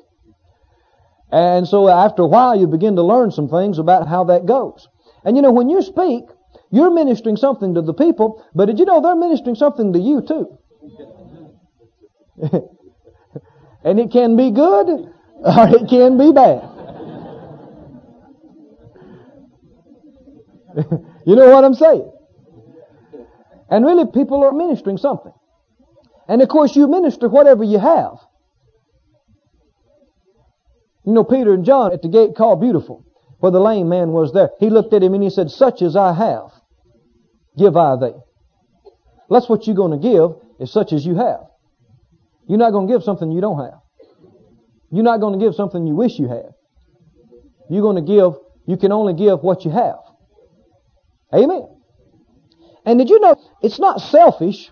And 1.33 1.67
so 1.67 1.89
after 1.89 2.23
a 2.23 2.29
while 2.29 2.55
you 2.55 2.67
begin 2.67 2.95
to 2.97 3.03
learn 3.03 3.31
some 3.31 3.49
things 3.49 3.79
about 3.79 4.07
how 4.07 4.25
that 4.25 4.47
goes. 4.47 4.87
And 5.25 5.37
you 5.37 5.43
know, 5.43 5.51
when 5.53 5.69
you 5.69 5.83
speak, 5.83 6.25
you're 6.71 6.93
ministering 6.93 7.37
something 7.37 7.75
to 7.75 7.83
the 7.83 7.95
people, 7.95 8.45
but 8.55 8.67
did 8.67 8.79
you 8.79 8.85
know 8.85 9.01
they're 9.01 9.17
ministering 9.17 9.57
something 9.57 9.93
to 9.93 9.99
you 9.99 10.23
too? 10.23 10.59
and 13.85 13.99
it 13.99 14.11
can 14.11 14.37
be 14.37 14.51
good 14.51 14.89
or 15.45 15.69
it 15.69 15.89
can 15.89 16.19
be 16.19 16.33
bad. 16.33 16.72
you 21.27 21.37
know 21.37 21.51
what 21.51 21.65
I'm 21.65 21.75
saying? 21.75 22.11
And 23.71 23.85
really, 23.85 24.07
people 24.07 24.45
are 24.45 24.53
ministering 24.53 24.99
something. 24.99 25.33
And 26.29 26.43
of 26.43 26.49
course, 26.49 26.77
you 26.77 26.89
minister 26.89 27.29
whatever 27.29 27.65
you 27.65 27.79
have. 27.79 28.19
You 31.05 31.13
know, 31.13 31.25
Peter 31.25 31.53
and 31.53 31.65
John 31.65 31.93
at 31.93 32.03
the 32.03 32.09
gate 32.09 32.37
called 32.37 32.61
Beautiful, 32.61 33.05
where 33.41 33.51
the 33.51 33.61
lame 33.61 33.89
man 33.89 34.13
was 34.13 34.33
there. 34.33 34.51
He 34.61 34.71
looked 34.71 34.93
at 34.93 35.03
him 35.03 35.15
and 35.15 35.23
he 35.23 35.31
said, 35.31 35.51
Such 35.51 35.83
as 35.83 35.97
I 35.97 36.13
have, 36.13 36.51
give 37.59 37.77
I 37.77 37.97
thee. 37.97 38.19
That's 39.29 39.49
what 39.49 39.67
you're 39.67 39.77
going 39.77 39.99
to 39.99 40.09
give, 40.09 40.37
is 40.61 40.71
such 40.71 40.93
as 40.93 41.05
you 41.05 41.17
have. 41.17 41.41
You're 42.47 42.59
not 42.59 42.71
going 42.71 42.87
to 42.87 42.93
give 42.93 43.03
something 43.03 43.33
you 43.33 43.41
don't 43.41 43.59
have. 43.59 43.81
You're 44.91 45.05
not 45.05 45.21
going 45.21 45.39
to 45.39 45.45
give 45.45 45.55
something 45.55 45.87
you 45.87 45.95
wish 45.95 46.19
you 46.19 46.29
had. 46.29 46.51
You're 47.71 47.83
going 47.83 47.97
to 47.97 48.03
give, 48.03 48.35
you 48.67 48.77
can 48.77 48.93
only 48.93 49.15
give 49.15 49.43
what 49.43 49.65
you 49.65 49.71
have. 49.71 49.97
Amen. 51.35 51.69
And 52.85 52.99
did 52.99 53.09
you 53.09 53.21
know 53.21 53.37
it's 53.63 53.79
not 53.79 54.01
selfish 54.01 54.71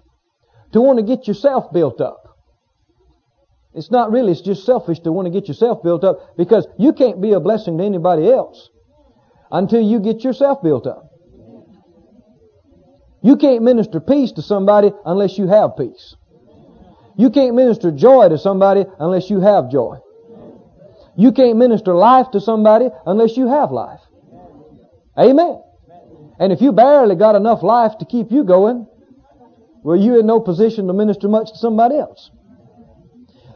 to 0.73 0.81
want 0.81 0.99
to 0.99 1.05
get 1.05 1.27
yourself 1.27 1.73
built 1.73 2.01
up? 2.01 2.38
It's 3.73 3.90
not 3.90 4.11
really, 4.11 4.33
it's 4.33 4.40
just 4.40 4.64
selfish 4.64 4.99
to 5.01 5.12
want 5.12 5.27
to 5.27 5.31
get 5.31 5.46
yourself 5.46 5.83
built 5.83 6.03
up 6.03 6.37
because 6.37 6.66
you 6.79 6.92
can't 6.92 7.20
be 7.20 7.33
a 7.33 7.40
blessing 7.40 7.79
to 7.79 7.85
anybody 7.85 8.31
else 8.31 8.68
until 9.51 9.81
you 9.81 10.01
get 10.01 10.25
yourself 10.25 10.62
built 10.62 10.87
up. 10.87 11.07
You 13.23 13.37
can't 13.37 13.62
minister 13.62 14.01
peace 14.01 14.33
to 14.33 14.42
somebody 14.42 14.90
unless 15.05 15.38
you 15.38 15.46
have 15.46 15.77
peace. 15.77 16.16
You 17.16 17.31
can't 17.31 17.55
minister 17.55 17.90
joy 17.92 18.29
to 18.31 18.38
somebody 18.38 18.87
unless 18.99 19.31
you 19.31 19.40
have 19.40 19.70
joy. 19.70 19.99
You 21.16 21.33
can't 21.33 21.59
minister 21.59 21.94
life 21.94 22.31
to 22.33 22.40
somebody 22.40 22.88
unless 23.05 23.37
you 23.37 23.46
have 23.49 23.70
life. 23.70 24.01
Amen. 25.18 25.61
And 26.40 26.53
if 26.53 26.62
you 26.62 26.72
barely 26.72 27.16
got 27.16 27.37
enough 27.37 27.62
life 27.62 27.98
to 27.98 28.07
keep 28.07 28.33
you 28.33 28.44
going, 28.44 28.87
well, 29.83 29.96
you're 29.96 30.20
in 30.20 30.26
no 30.26 30.40
position 30.40 30.87
to 30.87 30.94
minister 30.94 31.29
much 31.29 31.53
to 31.53 31.59
somebody 31.59 31.98
else. 31.98 32.31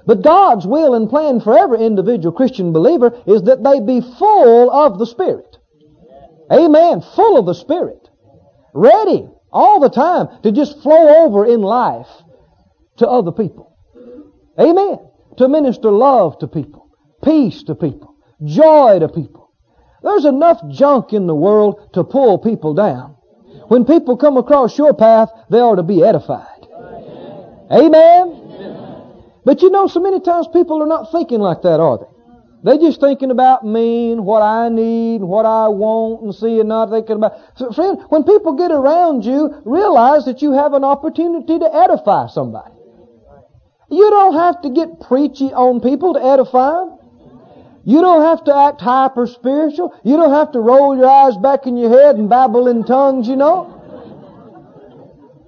But 0.07 0.23
God's 0.23 0.67
will 0.67 0.95
and 0.95 1.09
plan 1.09 1.41
for 1.41 1.59
every 1.59 1.85
individual 1.85 2.33
Christian 2.33 2.75
believer 2.75 3.19
is 3.27 3.45
that 3.45 3.65
they 3.65 3.81
be 3.81 4.03
full 4.03 4.71
of 4.71 4.99
the 4.99 5.07
Spirit. 5.07 5.57
Amen. 6.53 7.01
Full 7.01 7.39
of 7.39 7.47
the 7.47 7.55
Spirit. 7.55 8.11
Ready 8.75 9.27
all 9.51 9.81
the 9.81 9.89
time 9.89 10.29
to 10.43 10.53
just 10.53 10.83
flow 10.83 11.25
over 11.25 11.47
in 11.47 11.63
life 11.63 12.09
to 12.99 13.09
other 13.09 13.33
people. 13.33 13.79
Amen. 14.61 14.99
To 15.39 15.49
minister 15.49 15.91
love 15.91 16.39
to 16.41 16.49
people, 16.49 16.91
peace 17.25 17.63
to 17.65 17.75
people, 17.75 18.15
joy 18.45 18.99
to 18.99 19.09
people. 19.09 19.44
There's 20.05 20.27
enough 20.27 20.61
junk 20.69 21.15
in 21.15 21.27
the 21.27 21.35
world 21.35 21.89
to 21.95 22.05
pull 22.05 22.39
people 22.39 22.75
down. 22.75 23.17
When 23.69 23.87
people 23.87 24.19
come 24.19 24.37
across 24.37 24.77
your 24.77 24.93
path, 24.93 25.31
they 25.49 25.59
ought 25.59 25.77
to 25.77 25.83
be 25.83 26.05
edified. 26.05 26.69
Amen? 27.73 28.43
But 29.47 29.63
you 29.63 29.71
know, 29.71 29.87
so 29.87 30.01
many 30.01 30.21
times 30.21 30.47
people 30.53 30.83
are 30.83 30.87
not 30.87 31.11
thinking 31.11 31.41
like 31.41 31.63
that, 31.63 31.81
are 31.81 31.99
they? 31.99 32.15
They're 32.65 32.79
just 32.79 33.01
thinking 33.01 33.31
about 33.31 33.65
me 33.65 34.13
and 34.13 34.25
what 34.25 34.43
I 34.43 34.69
need 34.69 35.21
and 35.21 35.29
what 35.29 35.45
I 35.47 35.69
want 35.69 36.23
and 36.23 36.35
see 36.35 36.61
and 36.61 36.69
not 36.69 36.91
thinking 36.91 37.17
about. 37.17 37.39
So 37.57 37.73
friend, 37.73 37.99
when 38.09 38.25
people 38.25 38.55
get 38.55 38.73
around 38.73 39.25
you, 39.25 39.63
realize 39.65 40.25
that 40.27 40.41
you 40.41 40.53
have 40.53 40.73
an 40.73 40.85
opportunity 40.85 41.59
to 41.59 41.75
edify 41.75 42.27
somebody. 42.29 42.73
You 43.91 44.09
don't 44.11 44.35
have 44.35 44.63
to 44.63 44.71
get 44.71 45.01
preachy 45.01 45.53
on 45.53 45.81
people 45.81 46.15
to 46.15 46.25
edify 46.25 46.85
them. 46.85 46.99
You 47.85 48.01
don't 48.01 48.23
have 48.23 48.45
to 48.45 48.57
act 48.57 48.81
hyper 48.81 49.27
spiritual. 49.27 49.95
You 50.05 50.17
don't 50.17 50.31
have 50.31 50.53
to 50.53 50.61
roll 50.61 50.97
your 50.97 51.09
eyes 51.09 51.37
back 51.37 51.67
in 51.67 51.77
your 51.77 51.91
head 51.91 52.17
and 52.17 52.31
babble 52.31 52.67
in 52.67 52.85
tongues, 52.85 53.29
you 53.29 53.37
know. 53.37 53.71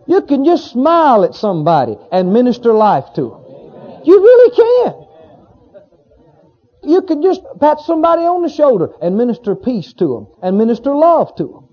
You 0.07 0.20
can 0.22 0.44
just 0.44 0.70
smile 0.70 1.25
at 1.25 1.35
somebody 1.35 1.96
and 2.12 2.33
minister 2.33 2.72
life 2.72 3.07
to 3.14 3.22
them. 3.22 4.03
You 4.05 4.20
really 4.20 4.55
can. 4.55 5.07
You 6.85 7.03
can 7.03 7.22
just 7.22 7.40
pat 7.59 7.81
somebody 7.81 8.22
on 8.22 8.42
the 8.42 8.49
shoulder 8.49 8.90
and 9.03 9.16
minister 9.16 9.57
peace 9.57 9.92
to 9.94 10.07
them 10.07 10.27
and 10.42 10.57
minister 10.59 10.94
love 10.94 11.35
to 11.37 11.44
them. 11.44 11.68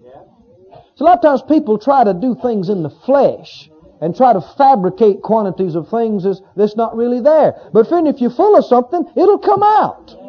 So 0.95 1.03
a 1.03 1.05
lot 1.05 1.17
of 1.17 1.21
times 1.21 1.41
people 1.43 1.77
try 1.77 2.03
to 2.03 2.13
do 2.13 2.35
things 2.41 2.69
in 2.69 2.83
the 2.83 2.89
flesh 2.89 3.69
and 4.01 4.15
try 4.15 4.33
to 4.33 4.41
fabricate 4.57 5.21
quantities 5.21 5.75
of 5.75 5.89
things 5.89 6.25
that's 6.55 6.75
not 6.75 6.95
really 6.95 7.19
there. 7.19 7.53
But 7.73 7.87
friend, 7.87 8.07
if 8.07 8.21
you're 8.21 8.31
full 8.31 8.55
of 8.55 8.65
something, 8.65 9.05
it'll 9.15 9.39
come 9.39 9.61
out. 9.61 10.22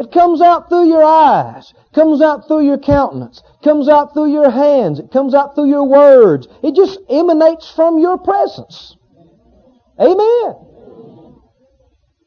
It 0.00 0.12
comes 0.12 0.40
out 0.40 0.68
through 0.68 0.88
your 0.88 1.02
eyes, 1.02 1.72
comes 1.92 2.22
out 2.22 2.46
through 2.46 2.64
your 2.64 2.78
countenance, 2.78 3.42
comes 3.64 3.88
out 3.88 4.14
through 4.14 4.32
your 4.32 4.50
hands, 4.50 5.00
it 5.00 5.10
comes 5.10 5.34
out 5.34 5.54
through 5.54 5.68
your 5.68 5.84
words. 5.84 6.46
It 6.62 6.76
just 6.76 7.00
emanates 7.10 7.72
from 7.74 7.98
your 7.98 8.16
presence. 8.18 8.96
Amen. 10.00 10.54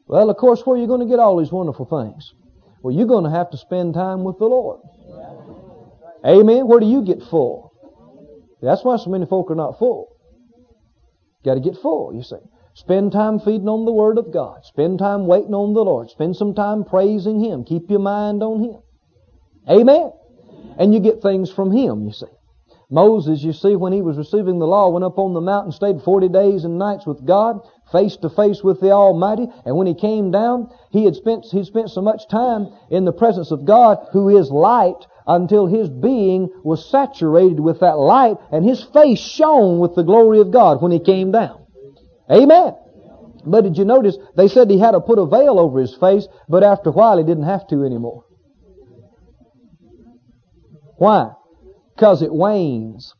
Well, 0.06 0.28
of 0.28 0.36
course, 0.36 0.60
where 0.64 0.76
are 0.76 0.80
you 0.80 0.86
going 0.86 1.00
to 1.00 1.06
get 1.06 1.18
all 1.18 1.38
these 1.38 1.50
wonderful 1.50 1.86
things? 1.86 2.34
Well, 2.82 2.94
you're 2.94 3.06
going 3.06 3.24
to 3.24 3.30
have 3.30 3.50
to 3.50 3.56
spend 3.56 3.94
time 3.94 4.24
with 4.24 4.38
the 4.38 4.44
Lord. 4.44 4.80
Amen. 6.26 6.68
Where 6.68 6.80
do 6.80 6.86
you 6.86 7.02
get 7.02 7.22
full? 7.22 7.72
That's 8.60 8.84
why 8.84 8.96
so 8.96 9.10
many 9.10 9.24
folk 9.24 9.50
are 9.50 9.54
not 9.54 9.78
full. 9.78 10.14
Got 11.44 11.54
to 11.54 11.60
get 11.60 11.76
full, 11.76 12.14
you 12.14 12.22
see. 12.22 12.36
Spend 12.74 13.12
time 13.12 13.38
feeding 13.38 13.68
on 13.68 13.84
the 13.84 13.92
Word 13.92 14.18
of 14.18 14.32
God. 14.32 14.64
Spend 14.64 14.98
time 14.98 15.26
waiting 15.26 15.54
on 15.54 15.74
the 15.74 15.84
Lord. 15.84 16.10
Spend 16.10 16.36
some 16.36 16.54
time 16.54 16.84
praising 16.84 17.38
Him. 17.38 17.64
Keep 17.64 17.90
your 17.90 18.00
mind 18.00 18.42
on 18.42 18.64
Him. 18.64 18.82
Amen. 19.68 20.12
And 20.78 20.94
you 20.94 21.00
get 21.00 21.20
things 21.20 21.50
from 21.50 21.70
Him, 21.70 22.06
you 22.06 22.12
see. 22.12 22.26
Moses, 22.92 23.42
you 23.42 23.54
see, 23.54 23.74
when 23.74 23.94
he 23.94 24.02
was 24.02 24.18
receiving 24.18 24.58
the 24.58 24.66
law, 24.66 24.90
went 24.90 25.04
up 25.04 25.18
on 25.18 25.32
the 25.32 25.40
mountain, 25.40 25.72
stayed 25.72 26.02
40 26.02 26.28
days 26.28 26.64
and 26.64 26.78
nights 26.78 27.06
with 27.06 27.24
God, 27.24 27.60
face 27.90 28.18
to 28.18 28.28
face 28.28 28.62
with 28.62 28.80
the 28.80 28.90
Almighty, 28.90 29.48
and 29.64 29.76
when 29.78 29.86
he 29.86 29.94
came 29.94 30.30
down, 30.30 30.68
he 30.90 31.06
had 31.06 31.16
spent, 31.16 31.46
he 31.46 31.64
spent 31.64 31.88
so 31.88 32.02
much 32.02 32.28
time 32.28 32.68
in 32.90 33.06
the 33.06 33.12
presence 33.12 33.50
of 33.50 33.64
God, 33.64 34.06
who 34.12 34.28
is 34.28 34.50
light, 34.50 35.06
until 35.26 35.66
his 35.66 35.88
being 35.88 36.50
was 36.64 36.84
saturated 36.90 37.60
with 37.60 37.80
that 37.80 37.96
light, 37.96 38.36
and 38.50 38.62
his 38.62 38.82
face 38.82 39.20
shone 39.20 39.78
with 39.78 39.94
the 39.94 40.02
glory 40.02 40.40
of 40.40 40.50
God 40.50 40.82
when 40.82 40.92
he 40.92 41.00
came 41.00 41.32
down. 41.32 41.61
Amen. 42.32 42.74
But 43.44 43.62
did 43.62 43.76
you 43.76 43.84
notice 43.84 44.16
they 44.36 44.48
said 44.48 44.70
he 44.70 44.78
had 44.78 44.92
to 44.92 45.00
put 45.00 45.18
a 45.18 45.26
veil 45.26 45.58
over 45.58 45.80
his 45.80 45.94
face, 45.94 46.28
but 46.48 46.62
after 46.62 46.90
a 46.90 46.92
while 46.92 47.18
he 47.18 47.24
didn't 47.24 47.44
have 47.44 47.66
to 47.68 47.84
anymore. 47.84 48.24
Why? 50.96 51.32
Because 51.94 52.22
it 52.22 52.32
wanes. 52.32 53.14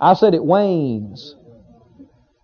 I 0.00 0.14
said 0.14 0.34
it 0.34 0.44
wanes. 0.44 1.34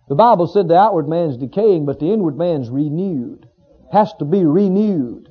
The 0.09 0.15
Bible 0.15 0.47
said 0.47 0.67
the 0.67 0.77
outward 0.77 1.07
man's 1.07 1.37
decaying, 1.37 1.85
but 1.85 1.99
the 1.99 2.11
inward 2.11 2.37
man's 2.37 2.69
renewed. 2.69 3.47
Has 3.91 4.13
to 4.19 4.25
be 4.25 4.43
renewed 4.43 5.29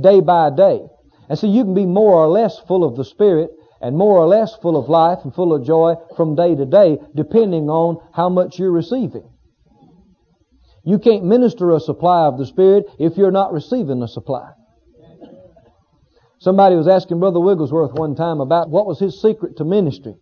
day 0.00 0.20
by 0.20 0.50
day. 0.50 0.86
And 1.28 1.38
so 1.38 1.46
you 1.46 1.64
can 1.64 1.74
be 1.74 1.86
more 1.86 2.14
or 2.14 2.28
less 2.28 2.58
full 2.60 2.84
of 2.84 2.96
the 2.96 3.04
Spirit 3.04 3.50
and 3.80 3.96
more 3.96 4.18
or 4.18 4.26
less 4.26 4.54
full 4.56 4.76
of 4.76 4.88
life 4.88 5.18
and 5.24 5.34
full 5.34 5.54
of 5.54 5.64
joy 5.64 5.94
from 6.16 6.34
day 6.34 6.54
to 6.54 6.64
day, 6.64 6.98
depending 7.14 7.68
on 7.68 8.00
how 8.12 8.28
much 8.28 8.58
you're 8.58 8.72
receiving. 8.72 9.28
You 10.88 10.98
can't 10.98 11.22
minister 11.22 11.70
a 11.72 11.80
supply 11.80 12.24
of 12.24 12.38
the 12.38 12.46
Spirit 12.46 12.86
if 12.98 13.18
you're 13.18 13.30
not 13.30 13.52
receiving 13.52 14.02
a 14.02 14.08
supply. 14.08 14.52
Somebody 16.38 16.76
was 16.76 16.88
asking 16.88 17.20
Brother 17.20 17.40
Wigglesworth 17.40 17.92
one 17.92 18.14
time 18.14 18.40
about 18.40 18.70
what 18.70 18.86
was 18.86 18.98
his 18.98 19.20
secret 19.20 19.58
to 19.58 19.66
ministry. 19.66 20.14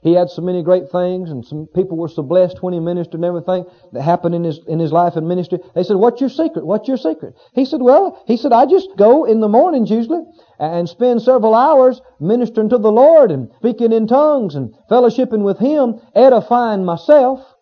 He 0.00 0.14
had 0.14 0.30
so 0.30 0.40
many 0.40 0.62
great 0.62 0.90
things 0.90 1.30
and 1.30 1.44
some 1.44 1.66
people 1.74 1.98
were 1.98 2.08
so 2.08 2.22
blessed 2.22 2.62
when 2.62 2.72
he 2.72 2.80
ministered 2.80 3.16
and 3.16 3.24
everything 3.26 3.66
that 3.92 4.00
happened 4.00 4.34
in 4.34 4.44
his, 4.44 4.60
in 4.66 4.78
his 4.78 4.92
life 4.92 5.16
and 5.16 5.28
ministry. 5.28 5.58
They 5.74 5.82
said, 5.82 5.96
what's 5.96 6.22
your 6.22 6.30
secret? 6.30 6.64
What's 6.64 6.88
your 6.88 6.96
secret? 6.96 7.34
He 7.52 7.66
said, 7.66 7.82
well, 7.82 8.22
he 8.26 8.38
said, 8.38 8.54
I 8.54 8.64
just 8.64 8.88
go 8.96 9.26
in 9.26 9.40
the 9.40 9.48
mornings 9.48 9.90
usually 9.90 10.22
and 10.58 10.88
spend 10.88 11.20
several 11.20 11.54
hours 11.54 12.00
ministering 12.18 12.70
to 12.70 12.78
the 12.78 12.92
Lord 12.92 13.30
and 13.30 13.50
speaking 13.58 13.92
in 13.92 14.06
tongues 14.06 14.54
and 14.54 14.74
fellowshipping 14.90 15.42
with 15.42 15.58
Him, 15.58 16.00
edifying 16.14 16.82
myself. 16.82 17.53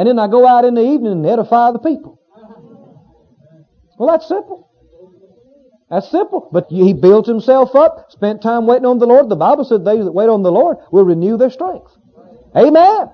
And 0.00 0.08
then 0.08 0.18
I 0.18 0.28
go 0.28 0.46
out 0.46 0.64
in 0.64 0.72
the 0.72 0.80
evening 0.80 1.12
and 1.12 1.26
edify 1.26 1.72
the 1.72 1.78
people. 1.78 2.18
Well, 3.98 4.08
that's 4.08 4.26
simple. 4.26 4.70
That's 5.90 6.10
simple. 6.10 6.48
But 6.50 6.68
he 6.70 6.94
built 6.94 7.26
himself 7.26 7.74
up, 7.74 8.06
spent 8.08 8.40
time 8.40 8.66
waiting 8.66 8.86
on 8.86 8.98
the 8.98 9.04
Lord. 9.04 9.28
The 9.28 9.36
Bible 9.36 9.62
said 9.62 9.84
they 9.84 9.98
that 9.98 10.10
wait 10.10 10.30
on 10.30 10.42
the 10.42 10.50
Lord 10.50 10.78
will 10.90 11.04
renew 11.04 11.36
their 11.36 11.50
strength. 11.50 11.92
Amen. 12.56 13.10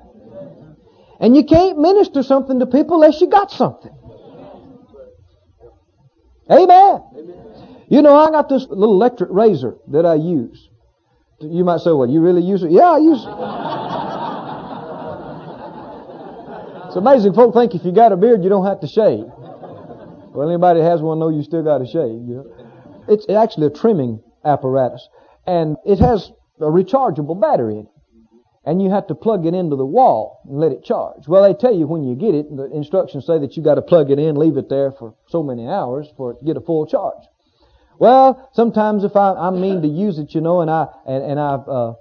And 1.19 1.37
you 1.37 1.43
can't 1.43 1.77
minister 1.77 2.23
something 2.23 2.61
to 2.61 2.67
people 2.67 3.03
unless 3.03 3.21
you 3.21 3.27
got 3.27 3.51
something. 3.51 3.91
Amen. 6.49 7.03
You 7.89 8.01
know, 8.01 8.15
I 8.15 8.31
got 8.31 8.49
this 8.49 8.65
little 8.69 8.95
electric 8.95 9.31
razor 9.33 9.75
that 9.89 10.07
I 10.07 10.15
use. 10.15 10.69
You 11.41 11.65
might 11.65 11.81
say, 11.81 11.91
well, 11.91 12.09
you 12.09 12.21
really 12.21 12.43
use 12.43 12.63
it? 12.63 12.71
Yeah, 12.71 12.91
I 12.91 12.99
use 12.99 13.25
it. 13.25 14.06
It's 16.97 17.05
amazing. 17.07 17.35
Folk 17.35 17.53
think 17.53 17.75
if 17.75 17.85
you 17.85 17.93
got 17.93 18.13
a 18.13 18.17
beard, 18.17 18.43
you 18.43 18.49
don't 18.49 18.65
have 18.65 18.81
to 18.81 18.87
shave. 18.87 19.27
Well, 19.29 20.49
anybody 20.49 20.81
that 20.81 20.91
has 20.91 21.03
one 21.03 21.19
know 21.19 21.29
you 21.29 21.43
still 21.43 21.63
got 21.63 21.79
to 21.79 21.87
shave, 21.87 22.25
you 22.25 22.41
know. 22.41 23.05
It's 23.07 23.29
actually 23.29 23.67
a 23.67 23.71
trimming 23.71 24.23
apparatus. 24.47 25.07
And 25.47 25.77
it 25.85 25.99
has 25.99 26.33
a 26.59 26.65
rechargeable 26.65 27.39
battery 27.39 27.75
in 27.75 27.81
it. 27.81 27.93
And 28.65 28.83
you 28.83 28.91
have 28.91 29.07
to 29.09 29.15
plug 29.15 29.45
it 29.45 29.53
into 29.53 29.77
the 29.77 29.85
wall 29.85 30.41
and 30.49 30.59
let 30.59 30.73
it 30.73 30.85
charge. 30.85 31.29
Well, 31.29 31.43
they 31.43 31.53
tell 31.53 31.75
you 31.75 31.87
when 31.87 32.03
you 32.03 32.17
get 32.17 32.35
it, 32.35 32.57
the 32.57 32.65
instructions 32.75 33.27
say 33.27 33.39
that 33.41 33.59
you 33.59 33.63
got 33.63 33.75
to 33.75 33.83
plug 33.83 34.11
it 34.11 34.19
in, 34.19 34.35
leave 34.35 34.57
it 34.57 34.71
there 34.71 34.91
for 34.91 35.15
so 35.29 35.43
many 35.43 35.69
hours 35.69 36.09
for 36.17 36.33
it 36.33 36.39
to 36.39 36.45
get 36.47 36.57
a 36.57 36.63
full 36.63 36.87
charge. 36.87 37.23
Well, 37.99 38.49
sometimes 38.55 39.05
if 39.05 39.17
I, 39.17 39.35
I 39.35 39.51
mean 39.51 39.83
to 39.83 39.89
use 39.89 40.19
it, 40.19 40.35
you 40.35 40.41
know, 40.41 40.63
and 40.63 40.71
I 40.71 40.87
and, 41.07 41.23
and 41.23 41.41
I've 41.41 41.69
uh, 41.69 41.95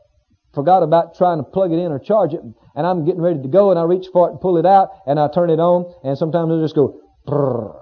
forgot 0.56 0.82
about 0.82 1.16
trying 1.16 1.38
to 1.38 1.44
plug 1.44 1.72
it 1.72 1.78
in 1.78 1.92
or 1.92 2.00
charge 2.00 2.34
it, 2.34 2.42
and 2.76 2.88
I'm 2.88 3.06
getting 3.06 3.22
ready 3.22 3.42
to 3.42 3.48
go, 3.48 3.70
and 3.70 3.80
I 3.80 3.84
reach 3.84 4.08
for 4.12 4.28
it 4.28 4.32
and 4.32 4.42
pull 4.42 4.58
it 4.58 4.66
out, 4.66 4.90
and 5.06 5.20
I 5.20 5.28
turn 5.28 5.50
it 5.50 5.60
on, 5.60 5.94
and 6.04 6.18
sometimes 6.18 6.52
I 6.52 6.62
just 6.64 6.76
go. 6.76 7.00
Brrr. 7.28 7.80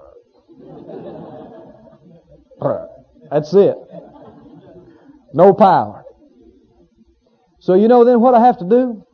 Brrr. 2.60 2.88
That's 3.30 3.54
it. 3.54 3.76
No 5.32 5.54
power. 5.54 6.04
So 7.60 7.74
you 7.74 7.88
know 7.88 8.04
then 8.04 8.20
what 8.20 8.34
I 8.34 8.44
have 8.44 8.58
to 8.58 8.68
do? 8.68 9.06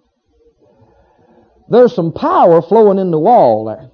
There's 1.68 1.94
some 1.94 2.12
power 2.12 2.60
flowing 2.60 2.98
in 2.98 3.12
the 3.12 3.18
wall 3.18 3.64
there. 3.64 3.90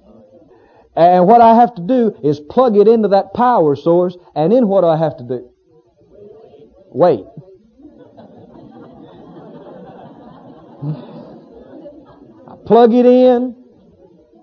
And 0.95 1.27
what 1.27 1.41
I 1.41 1.53
have 1.55 1.75
to 1.75 1.81
do 1.83 2.17
is 2.23 2.39
plug 2.39 2.75
it 2.75 2.87
into 2.87 3.09
that 3.09 3.35
power 3.35 3.75
source, 3.75 4.17
and 4.35 4.51
then 4.51 4.67
what 4.67 4.81
do 4.81 4.87
I 4.87 4.97
have 4.97 5.15
to 5.17 5.23
do? 5.23 5.51
Wait. 6.89 7.23
Plug 12.67 12.93
it 12.93 13.05
in, 13.05 13.55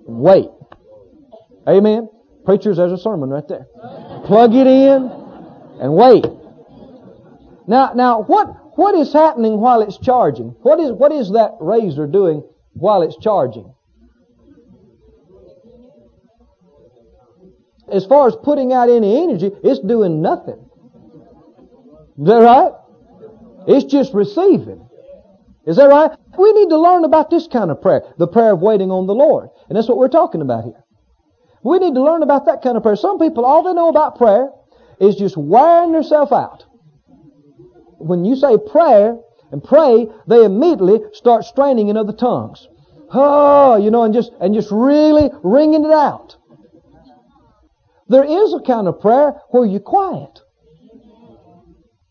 wait. 0.07 0.49
Amen. 1.69 2.09
Preachers, 2.45 2.77
there's 2.77 2.93
a 2.93 2.99
sermon 2.99 3.31
right 3.31 3.47
there. 3.49 3.67
Plug 4.27 4.55
it 4.55 4.67
in 4.67 5.11
and 5.81 5.95
wait. 5.95 6.25
Now, 7.67 7.93
now, 7.95 8.23
what, 8.23 8.77
what 8.77 8.95
is 8.95 9.13
happening 9.13 9.61
while 9.61 9.81
it's 9.83 9.99
charging? 9.99 10.57
What 10.63 10.81
is, 10.81 10.91
what 10.91 11.13
is 11.13 11.33
that 11.33 11.53
razor 11.61 12.07
doing 12.07 12.43
while 12.73 13.03
it's 13.03 13.17
charging? 13.17 13.75
as 17.95 18.07
far 18.07 18.29
as 18.29 18.37
putting 18.43 18.73
out 18.73 18.89
any 18.89 19.23
energy, 19.23 19.51
it's 19.63 19.81
doing 19.81 20.23
nothing. 20.23 20.69
Is 22.19 22.27
that 22.27 22.39
right? 22.39 22.73
It's 23.67 23.85
just 23.85 24.15
receiving. 24.15 24.89
Is 25.67 25.77
that 25.77 25.89
right? 25.89 26.11
We 26.39 26.53
need 26.53 26.69
to 26.69 26.79
learn 26.79 27.05
about 27.05 27.31
this 27.31 27.47
kind 27.47 27.71
of 27.71 27.81
prayer, 27.81 28.03
the 28.19 28.27
prayer 28.27 28.53
of 28.53 28.61
waiting 28.61 28.91
on 28.91 29.07
the 29.07 29.15
Lord. 29.15 29.49
And 29.69 29.77
that's 29.77 29.89
what 29.89 29.99
we're 29.99 30.09
talking 30.09 30.43
about 30.43 30.65
here. 30.65 30.85
We 31.63 31.79
need 31.79 31.95
to 31.95 32.03
learn 32.03 32.23
about 32.23 32.47
that 32.47 32.63
kind 32.63 32.77
of 32.77 32.83
prayer. 32.83 32.97
Some 32.97 33.19
people, 33.19 33.45
all 33.45 33.63
they 33.63 33.73
know 33.73 33.89
about 33.89 34.19
prayer 34.19 34.51
is 35.01 35.17
just 35.17 35.37
wearing 35.37 35.93
themselves 35.93 36.33
out. 36.33 36.65
When 37.99 38.25
you 38.25 38.37
say 38.37 38.59
prayer 38.59 39.17
and 39.51 39.65
pray, 39.65 40.09
they 40.29 40.45
immediately 40.45 41.01
start 41.13 41.45
straining 41.45 41.89
in 41.89 41.97
other 41.97 42.13
tongues. 42.13 42.69
Oh, 43.11 43.77
you 43.77 43.91
know, 43.91 44.03
and 44.03 44.13
just, 44.13 44.33
and 44.41 44.55
just 44.55 44.71
really 44.71 45.31
wringing 45.43 45.85
it 45.85 45.91
out. 45.91 46.37
There 48.09 48.25
is 48.25 48.53
a 48.53 48.61
kind 48.61 48.87
of 48.87 49.01
prayer 49.01 49.41
where 49.51 49.65
you're 49.65 49.81
quiet 49.81 50.41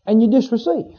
and 0.06 0.20
you 0.20 0.28
just 0.28 0.50
receive. 0.50 0.98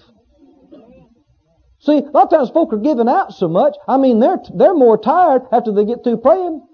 See, 1.85 1.97
a 1.97 2.09
lot 2.09 2.23
of 2.23 2.29
times 2.31 2.49
folk 2.49 2.73
are 2.73 2.77
giving 2.77 3.07
out 3.07 3.33
so 3.33 3.47
much. 3.47 3.75
I 3.87 3.97
mean, 3.97 4.19
they're 4.19 4.39
they're 4.55 4.73
more 4.73 4.97
tired 4.97 5.43
after 5.51 5.71
they 5.71 5.85
get 5.85 6.03
through 6.03 6.17
praying 6.17 6.65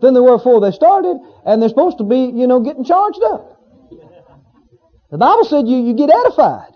than 0.00 0.14
they 0.14 0.20
were 0.20 0.38
before 0.38 0.60
they 0.60 0.70
started, 0.70 1.16
and 1.44 1.60
they're 1.60 1.68
supposed 1.68 1.98
to 1.98 2.04
be, 2.04 2.30
you 2.32 2.46
know, 2.46 2.60
getting 2.60 2.84
charged 2.84 3.22
up. 3.24 3.60
The 5.10 5.18
Bible 5.18 5.44
said 5.44 5.66
you, 5.66 5.78
you 5.78 5.94
get 5.94 6.10
edified. 6.10 6.74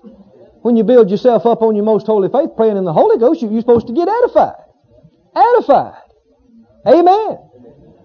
When 0.63 0.77
you 0.77 0.85
build 0.85 1.11
yourself 1.11 1.47
up 1.47 1.63
on 1.63 1.77
your 1.77 1.85
most 1.85 2.07
holy 2.07 2.29
faith, 2.29 2.51
praying 2.57 2.77
in 2.77 2.85
the 2.85 2.93
Holy 2.93 3.19
Ghost, 3.19 3.41
you, 3.41 3.51
you're 3.51 3.61
supposed 3.61 3.87
to 3.87 3.93
get 3.93 4.09
edified. 4.09 4.65
Edified. 5.35 6.03
Amen. 6.87 7.39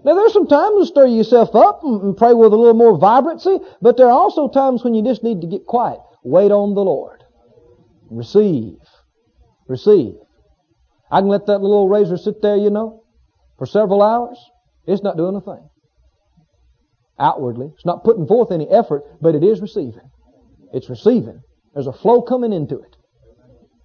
Now 0.04 0.14
there's 0.14 0.32
some 0.32 0.46
times 0.46 0.80
to 0.80 0.86
stir 0.86 1.06
yourself 1.06 1.54
up 1.56 1.82
and 1.82 2.16
pray 2.16 2.34
with 2.34 2.52
a 2.52 2.56
little 2.56 2.74
more 2.74 2.96
vibrancy, 2.96 3.58
but 3.82 3.96
there 3.96 4.06
are 4.06 4.18
also 4.18 4.48
times 4.48 4.84
when 4.84 4.94
you 4.94 5.02
just 5.02 5.24
need 5.24 5.40
to 5.40 5.48
get 5.48 5.66
quiet. 5.66 5.98
Wait 6.22 6.52
on 6.52 6.74
the 6.74 6.82
Lord. 6.82 7.24
Receive. 8.10 8.78
Receive. 9.68 10.14
I 11.10 11.20
can 11.20 11.28
let 11.28 11.46
that 11.46 11.60
little 11.60 11.88
razor 11.88 12.16
sit 12.16 12.42
there, 12.42 12.56
you 12.56 12.70
know, 12.70 13.04
for 13.58 13.66
several 13.66 14.02
hours. 14.02 14.38
It's 14.86 15.02
not 15.02 15.16
doing 15.16 15.36
a 15.36 15.40
thing. 15.40 15.68
Outwardly. 17.18 17.70
It's 17.74 17.86
not 17.86 18.04
putting 18.04 18.26
forth 18.26 18.52
any 18.52 18.68
effort, 18.68 19.02
but 19.20 19.34
it 19.34 19.42
is 19.42 19.60
receiving. 19.60 20.10
It's 20.72 20.90
receiving. 20.90 21.40
There's 21.74 21.86
a 21.86 21.92
flow 21.92 22.22
coming 22.22 22.52
into 22.52 22.78
it. 22.78 22.96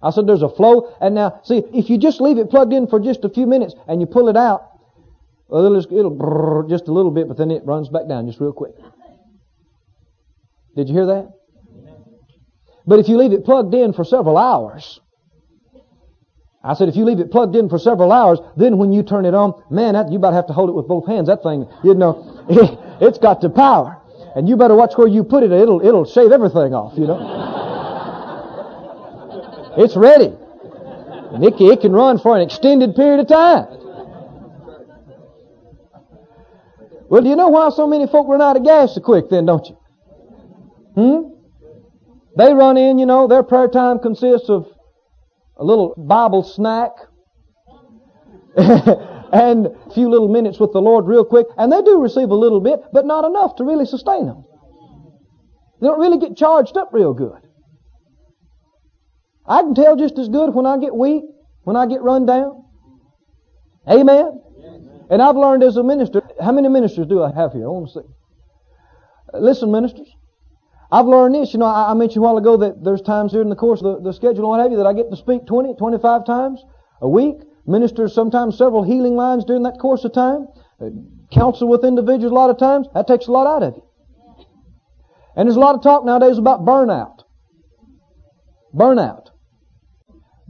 I 0.02 0.10
said 0.10 0.26
there's 0.26 0.42
a 0.42 0.48
flow, 0.48 0.94
and 1.00 1.14
now, 1.14 1.40
see, 1.44 1.62
if 1.72 1.88
you 1.88 1.96
just 1.96 2.20
leave 2.20 2.38
it 2.38 2.50
plugged 2.50 2.72
in 2.72 2.88
for 2.88 2.98
just 2.98 3.24
a 3.24 3.28
few 3.28 3.46
minutes 3.46 3.74
and 3.86 4.00
you 4.00 4.06
pull 4.06 4.28
it 4.28 4.36
out, 4.36 4.68
well, 5.48 5.64
it'll, 5.64 5.98
it'll 5.98 6.16
brrr 6.16 6.68
just 6.68 6.88
a 6.88 6.92
little 6.92 7.10
bit, 7.10 7.28
but 7.28 7.36
then 7.36 7.50
it 7.50 7.64
runs 7.64 7.88
back 7.88 8.08
down 8.08 8.26
just 8.26 8.40
real 8.40 8.52
quick. 8.52 8.72
Did 10.74 10.88
you 10.88 10.94
hear 10.94 11.06
that? 11.06 11.30
But 12.86 12.98
if 12.98 13.08
you 13.08 13.16
leave 13.16 13.32
it 13.32 13.44
plugged 13.44 13.74
in 13.74 13.92
for 13.92 14.04
several 14.04 14.36
hours, 14.36 15.00
I 16.64 16.74
said 16.74 16.88
if 16.88 16.94
you 16.94 17.04
leave 17.04 17.18
it 17.18 17.32
plugged 17.32 17.56
in 17.56 17.68
for 17.68 17.78
several 17.78 18.12
hours, 18.12 18.38
then 18.56 18.78
when 18.78 18.92
you 18.92 19.02
turn 19.02 19.24
it 19.24 19.34
on, 19.34 19.60
man, 19.68 19.94
that, 19.94 20.12
you 20.12 20.18
about 20.18 20.32
have 20.32 20.46
to 20.46 20.52
hold 20.52 20.70
it 20.70 20.74
with 20.74 20.86
both 20.86 21.06
hands. 21.06 21.26
That 21.26 21.42
thing, 21.42 21.66
you 21.82 21.94
know, 21.94 22.44
it, 22.48 22.78
it's 23.00 23.18
got 23.18 23.40
the 23.40 23.50
power. 23.50 23.98
And 24.36 24.48
you 24.48 24.56
better 24.56 24.74
watch 24.74 24.92
where 24.96 25.08
you 25.08 25.24
put 25.24 25.42
it. 25.42 25.50
It'll, 25.50 25.84
it'll 25.84 26.04
shave 26.04 26.30
everything 26.30 26.72
off, 26.72 26.96
you 26.96 27.06
know. 27.06 27.18
it's 29.84 29.96
ready. 29.96 30.32
And 31.34 31.44
it, 31.44 31.54
it 31.60 31.80
can 31.80 31.92
run 31.92 32.18
for 32.18 32.36
an 32.36 32.42
extended 32.42 32.94
period 32.94 33.20
of 33.20 33.28
time. 33.28 33.66
Well, 37.08 37.22
do 37.22 37.28
you 37.28 37.36
know 37.36 37.48
why 37.48 37.68
so 37.70 37.86
many 37.86 38.06
folk 38.06 38.26
run 38.28 38.40
out 38.40 38.56
of 38.56 38.64
gas 38.64 38.94
so 38.94 39.00
quick 39.02 39.28
then, 39.28 39.44
don't 39.44 39.66
you? 39.66 39.76
Hmm? 40.94 41.32
They 42.38 42.54
run 42.54 42.78
in, 42.78 42.98
you 42.98 43.04
know, 43.04 43.28
their 43.28 43.42
prayer 43.42 43.68
time 43.68 43.98
consists 43.98 44.48
of 44.48 44.66
a 45.62 45.64
little 45.64 45.94
Bible 45.96 46.42
snack 46.42 46.90
and 48.56 49.66
a 49.66 49.90
few 49.94 50.10
little 50.10 50.28
minutes 50.28 50.58
with 50.58 50.72
the 50.72 50.80
Lord 50.80 51.06
real 51.06 51.24
quick, 51.24 51.46
and 51.56 51.72
they 51.72 51.80
do 51.82 52.00
receive 52.00 52.30
a 52.30 52.34
little 52.34 52.60
bit, 52.60 52.80
but 52.92 53.06
not 53.06 53.24
enough 53.24 53.54
to 53.56 53.64
really 53.64 53.86
sustain 53.86 54.26
them. 54.26 54.44
They 55.80 55.86
don't 55.86 56.00
really 56.00 56.18
get 56.18 56.36
charged 56.36 56.76
up 56.76 56.90
real 56.92 57.14
good. 57.14 57.40
I 59.46 59.62
can 59.62 59.74
tell 59.74 59.96
just 59.96 60.18
as 60.18 60.28
good 60.28 60.52
when 60.52 60.66
I 60.66 60.78
get 60.78 60.94
weak, 60.94 61.22
when 61.62 61.76
I 61.76 61.86
get 61.86 62.02
run 62.02 62.26
down. 62.26 62.64
Amen. 63.88 64.40
And 65.10 65.22
I've 65.22 65.36
learned 65.36 65.62
as 65.62 65.76
a 65.76 65.84
minister, 65.84 66.22
how 66.40 66.52
many 66.52 66.68
ministers 66.68 67.06
do 67.06 67.22
I 67.22 67.32
have 67.32 67.52
here? 67.52 67.64
I 67.64 67.68
want 67.68 67.88
to 67.88 68.00
see. 68.00 68.08
Listen, 69.34 69.70
ministers. 69.70 70.08
I've 70.92 71.06
learned 71.06 71.34
this. 71.34 71.54
You 71.54 71.58
know, 71.58 71.66
I, 71.66 71.94
mentioned 71.94 72.18
a 72.18 72.20
while 72.20 72.36
ago 72.36 72.58
that 72.58 72.84
there's 72.84 73.00
times 73.00 73.32
in 73.32 73.48
the 73.48 73.56
course 73.56 73.80
of 73.80 74.04
the, 74.04 74.10
the 74.10 74.12
schedule 74.12 74.44
and 74.44 74.48
what 74.48 74.60
have 74.60 74.70
you 74.70 74.76
that 74.76 74.86
I 74.86 74.92
get 74.92 75.10
to 75.10 75.16
speak 75.16 75.46
20, 75.46 75.74
25 75.78 76.26
times 76.26 76.62
a 77.00 77.08
week. 77.08 77.36
Minister 77.66 78.08
sometimes 78.08 78.58
several 78.58 78.82
healing 78.82 79.16
lines 79.16 79.46
during 79.46 79.62
that 79.62 79.78
course 79.80 80.04
of 80.04 80.12
time. 80.12 80.48
Uh, 80.78 80.90
counsel 81.32 81.66
with 81.68 81.82
individuals 81.82 82.30
a 82.30 82.34
lot 82.34 82.50
of 82.50 82.58
times. 82.58 82.88
That 82.92 83.06
takes 83.06 83.26
a 83.26 83.32
lot 83.32 83.46
out 83.46 83.62
of 83.62 83.74
you. 83.76 83.82
And 85.34 85.48
there's 85.48 85.56
a 85.56 85.60
lot 85.60 85.74
of 85.74 85.82
talk 85.82 86.04
nowadays 86.04 86.36
about 86.36 86.60
burnout. 86.60 87.20
Burnout. 88.74 89.28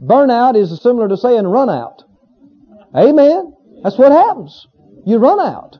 Burnout 0.01 0.57
is 0.57 0.77
similar 0.81 1.07
to 1.07 1.15
saying 1.15 1.47
run 1.47 1.69
out. 1.69 2.03
Amen. 2.93 3.53
That's 3.81 3.97
what 3.97 4.11
happens. 4.11 4.67
You 5.05 5.19
run 5.19 5.39
out. 5.39 5.77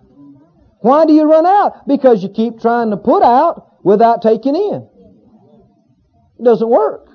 Why 0.79 1.05
do 1.05 1.11
you 1.11 1.23
run 1.23 1.45
out? 1.45 1.85
Because 1.85 2.23
you 2.23 2.29
keep 2.29 2.61
trying 2.61 2.91
to 2.91 2.97
put 2.97 3.23
out 3.23 3.72
without 3.83 4.21
taking 4.21 4.55
in. 4.55 4.87
It 6.39 6.43
doesn't 6.43 6.69
work. 6.69 7.07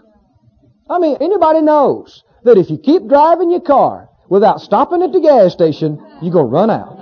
I 0.88 0.98
mean, 0.98 1.16
anybody 1.20 1.60
knows 1.60 2.24
that 2.44 2.56
if 2.56 2.70
you 2.70 2.78
keep 2.78 3.08
driving 3.08 3.50
your 3.50 3.60
car 3.60 4.08
without 4.28 4.60
stopping 4.60 5.02
at 5.02 5.12
the 5.12 5.20
gas 5.20 5.52
station, 5.52 5.98
you're 6.22 6.32
going 6.32 6.46
to 6.46 6.50
run 6.50 6.70
out. 6.70 6.96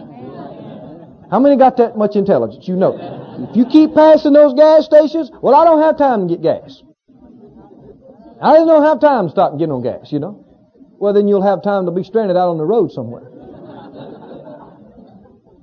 How 1.31 1.40
many 1.40 1.57
got 1.57 1.76
that 1.79 1.96
much 1.96 2.16
intelligence? 2.16 2.66
You 2.68 2.76
know. 2.76 3.46
If 3.50 3.57
you 3.57 3.66
keep 3.66 3.94
passing 3.94 4.33
those 4.33 4.55
gas 4.55 4.87
stations, 4.87 5.31
well, 5.42 5.55
I 5.55 5.64
don't 5.64 5.83
have 5.83 5.98
time 5.98 6.26
to 6.26 6.35
get 6.37 6.42
gas. 6.42 6.83
I 8.40 8.55
don't 8.55 8.85
have 8.85 9.00
time 9.00 9.26
to 9.26 9.31
stop 9.31 9.50
and 9.50 9.59
get 9.59 9.70
on 9.70 9.83
gas, 9.83 10.11
you 10.12 10.18
know. 10.18 10.44
Well, 10.98 11.12
then 11.12 11.29
you'll 11.29 11.42
have 11.42 11.62
time 11.62 11.87
to 11.87 11.92
be 11.92 12.02
stranded 12.02 12.37
out 12.37 12.48
on 12.48 12.59
the 12.59 12.64
road 12.64 12.92
somewhere. 12.92 13.31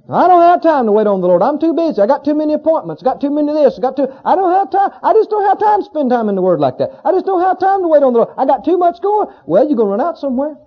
I 0.10 0.28
don't 0.28 0.42
have 0.42 0.62
time 0.62 0.86
to 0.88 0.92
wait 0.92 1.08
on 1.08 1.22
the 1.22 1.28
Lord. 1.28 1.42
I'm 1.42 1.60
too 1.60 1.74
busy. 1.74 2.02
I 2.02 2.08
got 2.08 2.26
too 2.26 2.36
many 2.36 2.54
appointments. 2.54 3.02
I 3.02 3.06
got 3.06 3.22
too 3.22 3.30
many 3.30 3.48
of 3.48 3.56
this. 3.56 3.78
I 3.78 3.82
got 3.82 3.96
too, 3.96 4.08
I 4.26 4.36
don't 4.36 4.52
have 4.52 4.70
time. 4.70 4.92
I 5.02 5.13
just 5.13 5.30
don't 5.30 5.46
have 5.46 5.60
time 5.60 5.80
to 5.80 5.86
spend 5.86 6.10
time 6.10 6.28
in 6.28 6.36
the 6.36 6.42
Word 6.42 6.60
like 6.60 6.78
that. 6.80 7.00
I 7.06 7.12
just 7.12 7.26
don't 7.26 7.42
have 7.42 7.58
time 7.58 7.82
to 7.82 7.88
wait 7.88 8.04
on 8.04 8.12
the 8.12 8.20
Lord. 8.20 8.36
I 8.38 8.46
got 8.46 8.66
too 8.66 8.78
much 8.78 9.02
going. 9.02 9.30
Well, 9.46 9.66
you're 9.66 9.78
going 9.78 9.88
to 9.88 9.92
run 9.92 10.02
out 10.02 10.18
somewhere. 10.18 10.58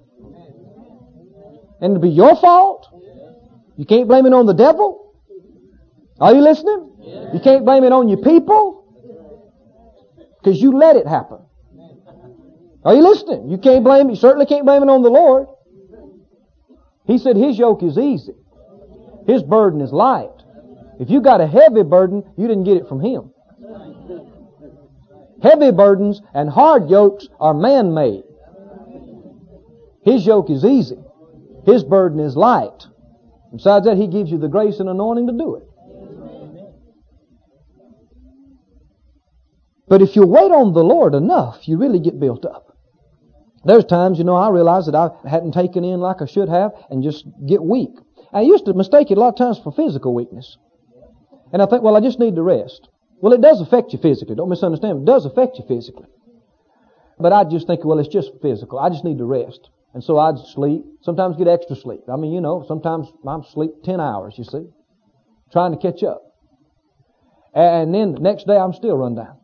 And 1.82 1.92
it'll 1.92 2.00
be 2.00 2.08
your 2.08 2.34
fault. 2.36 2.88
You 3.76 3.84
can't 3.84 4.08
blame 4.08 4.24
it 4.24 4.32
on 4.32 4.46
the 4.46 4.54
devil. 4.54 5.14
Are 6.18 6.32
you 6.32 6.40
listening? 6.40 6.92
You 7.34 7.40
can't 7.44 7.66
blame 7.66 7.84
it 7.84 7.92
on 7.92 8.08
your 8.08 8.22
people. 8.22 8.84
Because 10.42 10.62
you 10.62 10.78
let 10.78 10.96
it 10.96 11.06
happen. 11.06 11.40
Are 12.84 12.94
you 12.94 13.02
listening? 13.02 13.50
You 13.50 13.58
can't 13.58 13.84
blame, 13.84 14.08
you 14.08 14.16
certainly 14.16 14.46
can't 14.46 14.64
blame 14.64 14.82
it 14.82 14.88
on 14.88 15.02
the 15.02 15.10
Lord. 15.10 15.48
He 17.04 17.18
said 17.18 17.36
His 17.36 17.58
yoke 17.58 17.82
is 17.82 17.98
easy. 17.98 18.32
His 19.26 19.42
burden 19.42 19.80
is 19.80 19.92
light. 19.92 20.30
If 20.98 21.10
you 21.10 21.20
got 21.20 21.40
a 21.40 21.46
heavy 21.46 21.82
burden, 21.82 22.24
you 22.36 22.46
didn't 22.46 22.64
get 22.64 22.76
it 22.76 22.88
from 22.88 23.00
Him. 23.00 23.32
Heavy 25.42 25.70
burdens 25.70 26.22
and 26.32 26.48
hard 26.48 26.88
yokes 26.88 27.28
are 27.38 27.52
man-made. 27.52 28.24
His 30.04 30.24
yoke 30.24 30.50
is 30.50 30.64
easy. 30.64 30.98
His 31.66 31.84
burden 31.84 32.20
is 32.20 32.36
light. 32.36 32.86
Besides 33.52 33.86
that, 33.86 33.96
He 33.96 34.06
gives 34.06 34.30
you 34.30 34.38
the 34.38 34.48
grace 34.48 34.80
and 34.80 34.88
anointing 34.88 35.26
to 35.26 35.32
do 35.32 35.56
it. 35.56 35.62
But 39.88 40.02
if 40.02 40.16
you 40.16 40.26
wait 40.26 40.50
on 40.50 40.72
the 40.72 40.82
Lord 40.82 41.14
enough, 41.14 41.68
you 41.68 41.78
really 41.78 42.00
get 42.00 42.18
built 42.18 42.44
up. 42.44 42.76
There's 43.64 43.84
times, 43.84 44.18
you 44.18 44.24
know, 44.24 44.36
I 44.36 44.50
realize 44.50 44.86
that 44.86 44.94
I 44.94 45.10
hadn't 45.28 45.52
taken 45.52 45.84
in 45.84 46.00
like 46.00 46.22
I 46.22 46.26
should 46.26 46.48
have 46.48 46.72
and 46.90 47.02
just 47.02 47.26
get 47.46 47.62
weak. 47.62 47.90
I 48.32 48.42
used 48.42 48.66
to 48.66 48.74
mistake 48.74 49.10
it 49.10 49.18
a 49.18 49.20
lot 49.20 49.28
of 49.28 49.36
times 49.36 49.58
for 49.58 49.72
physical 49.72 50.14
weakness. 50.14 50.56
And 51.52 51.62
I 51.62 51.66
think, 51.66 51.82
well, 51.82 51.96
I 51.96 52.00
just 52.00 52.18
need 52.18 52.34
to 52.36 52.42
rest. 52.42 52.88
Well, 53.20 53.32
it 53.32 53.40
does 53.40 53.60
affect 53.60 53.92
you 53.92 53.98
physically. 53.98 54.34
Don't 54.34 54.48
misunderstand. 54.48 54.98
Me. 54.98 55.02
It 55.02 55.06
does 55.06 55.24
affect 55.24 55.58
you 55.58 55.64
physically. 55.66 56.06
But 57.18 57.32
I 57.32 57.44
just 57.44 57.66
think, 57.66 57.84
well, 57.84 57.98
it's 57.98 58.08
just 58.08 58.32
physical. 58.42 58.78
I 58.78 58.90
just 58.90 59.04
need 59.04 59.18
to 59.18 59.24
rest. 59.24 59.70
And 59.94 60.04
so 60.04 60.18
I'd 60.18 60.38
sleep, 60.38 60.84
sometimes 61.00 61.36
get 61.36 61.48
extra 61.48 61.74
sleep. 61.76 62.02
I 62.12 62.16
mean, 62.16 62.32
you 62.32 62.40
know, 62.40 62.64
sometimes 62.68 63.08
I'm 63.26 63.42
sleep 63.44 63.82
10 63.84 64.00
hours, 64.00 64.34
you 64.36 64.44
see, 64.44 64.66
trying 65.52 65.72
to 65.72 65.78
catch 65.78 66.02
up. 66.02 66.22
And 67.54 67.94
then 67.94 68.12
the 68.12 68.20
next 68.20 68.46
day 68.46 68.56
I'm 68.56 68.74
still 68.74 68.96
run 68.96 69.14
down. 69.14 69.38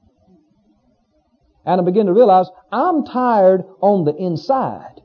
And 1.64 1.80
I 1.80 1.84
begin 1.84 2.06
to 2.06 2.12
realize 2.12 2.46
I'm 2.70 3.06
tired 3.06 3.64
on 3.80 4.04
the 4.04 4.14
inside. 4.14 5.00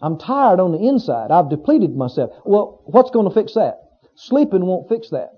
I'm 0.00 0.18
tired 0.18 0.60
on 0.60 0.72
the 0.72 0.78
inside. 0.78 1.30
I've 1.30 1.48
depleted 1.48 1.96
myself. 1.96 2.30
Well, 2.44 2.82
what's 2.84 3.10
going 3.10 3.28
to 3.28 3.34
fix 3.34 3.54
that? 3.54 3.80
Sleeping 4.14 4.64
won't 4.64 4.88
fix 4.88 5.10
that. 5.10 5.30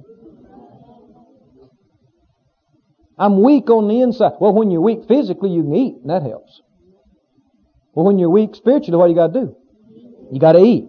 I'm 3.18 3.42
weak 3.42 3.68
on 3.70 3.88
the 3.88 4.00
inside. 4.00 4.32
Well, 4.40 4.52
when 4.52 4.70
you're 4.70 4.80
weak 4.80 5.06
physically, 5.08 5.50
you 5.50 5.62
can 5.62 5.74
eat, 5.74 5.96
and 6.00 6.10
that 6.10 6.22
helps. 6.22 6.62
Well, 7.94 8.06
when 8.06 8.18
you're 8.18 8.30
weak 8.30 8.54
spiritually, 8.54 8.96
what 8.96 9.06
do 9.06 9.10
you 9.10 9.16
got 9.16 9.32
to 9.32 9.40
do? 9.40 9.56
You 10.30 10.38
got 10.38 10.52
to 10.52 10.60
eat. 10.60 10.88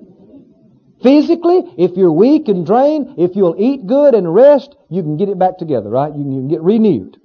Physically, 1.02 1.62
if 1.78 1.98
you're 1.98 2.12
weak 2.12 2.50
and 2.50 2.66
drained, 2.66 3.16
if 3.18 3.36
you'll 3.36 3.56
eat 3.58 3.88
good 3.88 4.14
and 4.14 4.34
rest, 4.34 4.76
you 4.90 5.02
can 5.02 5.18
get 5.18 5.30
it 5.30 5.40
back 5.40 5.58
together, 5.58 5.90
right? 5.90 6.14
You 6.14 6.24
can, 6.24 6.32
you 6.32 6.40
can 6.42 6.48
get 6.50 6.62
renewed. 6.62 7.19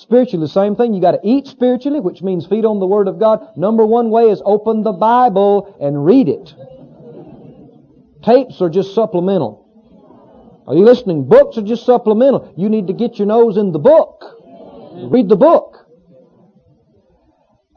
Spiritually, 0.00 0.42
the 0.42 0.48
same 0.48 0.76
thing. 0.76 0.94
You 0.94 1.00
got 1.02 1.10
to 1.10 1.20
eat 1.22 1.46
spiritually, 1.46 2.00
which 2.00 2.22
means 2.22 2.46
feed 2.46 2.64
on 2.64 2.80
the 2.80 2.86
Word 2.86 3.06
of 3.06 3.18
God. 3.18 3.54
Number 3.54 3.84
one 3.84 4.08
way 4.08 4.30
is 4.30 4.40
open 4.46 4.82
the 4.82 4.92
Bible 4.92 5.76
and 5.78 6.06
read 6.06 6.26
it. 6.26 6.54
Tapes 8.24 8.62
are 8.62 8.70
just 8.70 8.94
supplemental. 8.94 9.66
Are 10.66 10.74
you 10.74 10.84
listening? 10.84 11.28
Books 11.28 11.58
are 11.58 11.62
just 11.62 11.84
supplemental. 11.84 12.50
You 12.56 12.70
need 12.70 12.86
to 12.86 12.94
get 12.94 13.18
your 13.18 13.26
nose 13.26 13.58
in 13.58 13.72
the 13.72 13.78
book. 13.78 14.24
Read 15.10 15.28
the 15.28 15.36
book. 15.36 15.86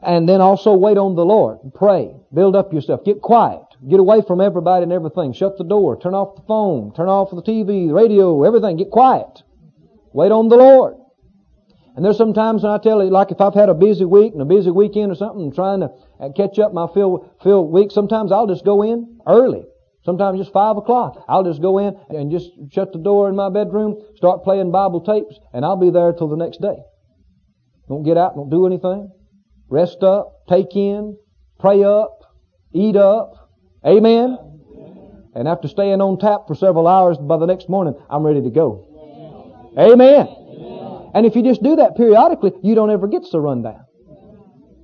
And 0.02 0.26
then 0.26 0.40
also 0.40 0.72
wait 0.74 0.96
on 0.96 1.16
the 1.16 1.24
Lord. 1.26 1.58
Pray. 1.74 2.14
Build 2.32 2.56
up 2.56 2.72
yourself. 2.72 3.04
Get 3.04 3.20
quiet. 3.20 3.64
Get 3.86 4.00
away 4.00 4.22
from 4.26 4.40
everybody 4.40 4.84
and 4.84 4.92
everything. 4.92 5.34
Shut 5.34 5.58
the 5.58 5.64
door. 5.64 6.00
Turn 6.00 6.14
off 6.14 6.36
the 6.36 6.42
phone. 6.48 6.94
Turn 6.94 7.08
off 7.08 7.30
the 7.30 7.42
TV, 7.42 7.88
the 7.88 7.94
radio, 7.94 8.44
everything. 8.44 8.78
Get 8.78 8.90
quiet. 8.90 9.42
Wait 10.14 10.32
on 10.32 10.48
the 10.48 10.56
Lord. 10.56 10.94
And 11.94 12.04
there's 12.04 12.16
some 12.16 12.34
times 12.34 12.64
when 12.64 12.72
I 12.72 12.78
tell 12.78 13.02
you, 13.04 13.10
like 13.10 13.30
if 13.30 13.40
I've 13.40 13.54
had 13.54 13.68
a 13.68 13.74
busy 13.74 14.04
week 14.04 14.32
and 14.32 14.42
a 14.42 14.44
busy 14.44 14.70
weekend 14.70 15.12
or 15.12 15.14
something, 15.14 15.52
trying 15.52 15.80
to 15.80 15.90
uh, 16.18 16.30
catch 16.36 16.58
up 16.58 16.74
my 16.74 16.88
fill 16.92 17.32
feel 17.42 17.66
weak, 17.66 17.92
sometimes 17.92 18.32
I'll 18.32 18.48
just 18.48 18.64
go 18.64 18.82
in 18.82 19.20
early. 19.26 19.64
Sometimes 20.04 20.38
just 20.38 20.52
five 20.52 20.76
o'clock. 20.76 21.24
I'll 21.28 21.44
just 21.44 21.62
go 21.62 21.78
in 21.78 21.96
and 22.10 22.30
just 22.30 22.50
shut 22.72 22.92
the 22.92 22.98
door 22.98 23.28
in 23.28 23.36
my 23.36 23.48
bedroom, 23.48 24.02
start 24.16 24.42
playing 24.42 24.70
Bible 24.72 25.00
tapes, 25.00 25.38
and 25.52 25.64
I'll 25.64 25.76
be 25.76 25.90
there 25.90 26.12
till 26.12 26.28
the 26.28 26.36
next 26.36 26.60
day. 26.60 26.76
Don't 27.88 28.02
get 28.02 28.16
out, 28.16 28.34
don't 28.34 28.50
do 28.50 28.66
anything. 28.66 29.10
Rest 29.68 30.02
up, 30.02 30.46
take 30.48 30.74
in, 30.74 31.16
pray 31.58 31.84
up, 31.84 32.18
eat 32.72 32.96
up. 32.96 33.50
Amen. 33.86 34.38
And 35.34 35.48
after 35.48 35.68
staying 35.68 36.00
on 36.00 36.18
tap 36.18 36.48
for 36.48 36.54
several 36.54 36.86
hours, 36.86 37.18
by 37.18 37.38
the 37.38 37.46
next 37.46 37.68
morning, 37.68 37.94
I'm 38.10 38.24
ready 38.24 38.42
to 38.42 38.50
go. 38.50 39.72
Amen. 39.78 40.43
And 41.14 41.24
if 41.24 41.36
you 41.36 41.42
just 41.42 41.62
do 41.62 41.76
that 41.76 41.96
periodically, 41.96 42.52
you 42.62 42.74
don't 42.74 42.90
ever 42.90 43.06
get 43.06 43.24
so 43.24 43.38
run 43.38 43.62
down. 43.62 43.84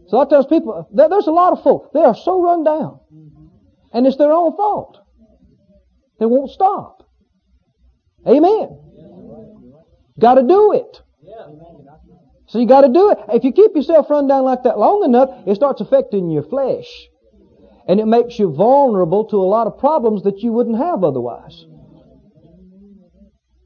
So 0.09 0.21
I 0.21 0.25
tell 0.27 0.45
people, 0.45 0.89
there's 0.93 1.27
a 1.27 1.33
lot 1.33 1.53
of 1.53 1.63
folk, 1.63 1.93
they 1.93 2.01
are 2.01 2.15
so 2.15 2.41
run 2.41 2.65
down. 2.65 3.01
And 3.93 4.07
it's 4.07 4.17
their 4.17 4.33
own 4.33 4.57
fault. 4.57 4.99
They 6.21 6.27
won't 6.27 6.51
stop. 6.51 7.09
Amen. 8.27 8.79
Got 10.19 10.35
to 10.35 10.43
do 10.43 10.73
it. 10.73 11.03
So 12.47 12.59
you 12.59 12.67
got 12.67 12.83
to 12.83 12.93
do 12.93 13.11
it. 13.11 13.19
If 13.29 13.45
you 13.45 13.53
keep 13.53 13.75
yourself 13.75 14.11
run 14.11 14.27
down 14.27 14.45
like 14.45 14.65
that 14.65 14.79
long 14.79 15.05
enough, 15.05 15.31
it 15.47 15.55
starts 15.55 15.81
affecting 15.81 16.31
your 16.31 16.43
flesh. 16.43 16.87
And 17.89 17.99
it 17.99 18.07
makes 18.07 18.39
you 18.39 18.53
vulnerable 18.53 19.25
to 19.27 19.37
a 19.37 19.47
lot 19.47 19.67
of 19.67 19.79
problems 19.79 20.23
that 20.25 20.39
you 20.41 20.53
wouldn't 20.53 20.77
have 20.77 21.03
otherwise. 21.03 21.65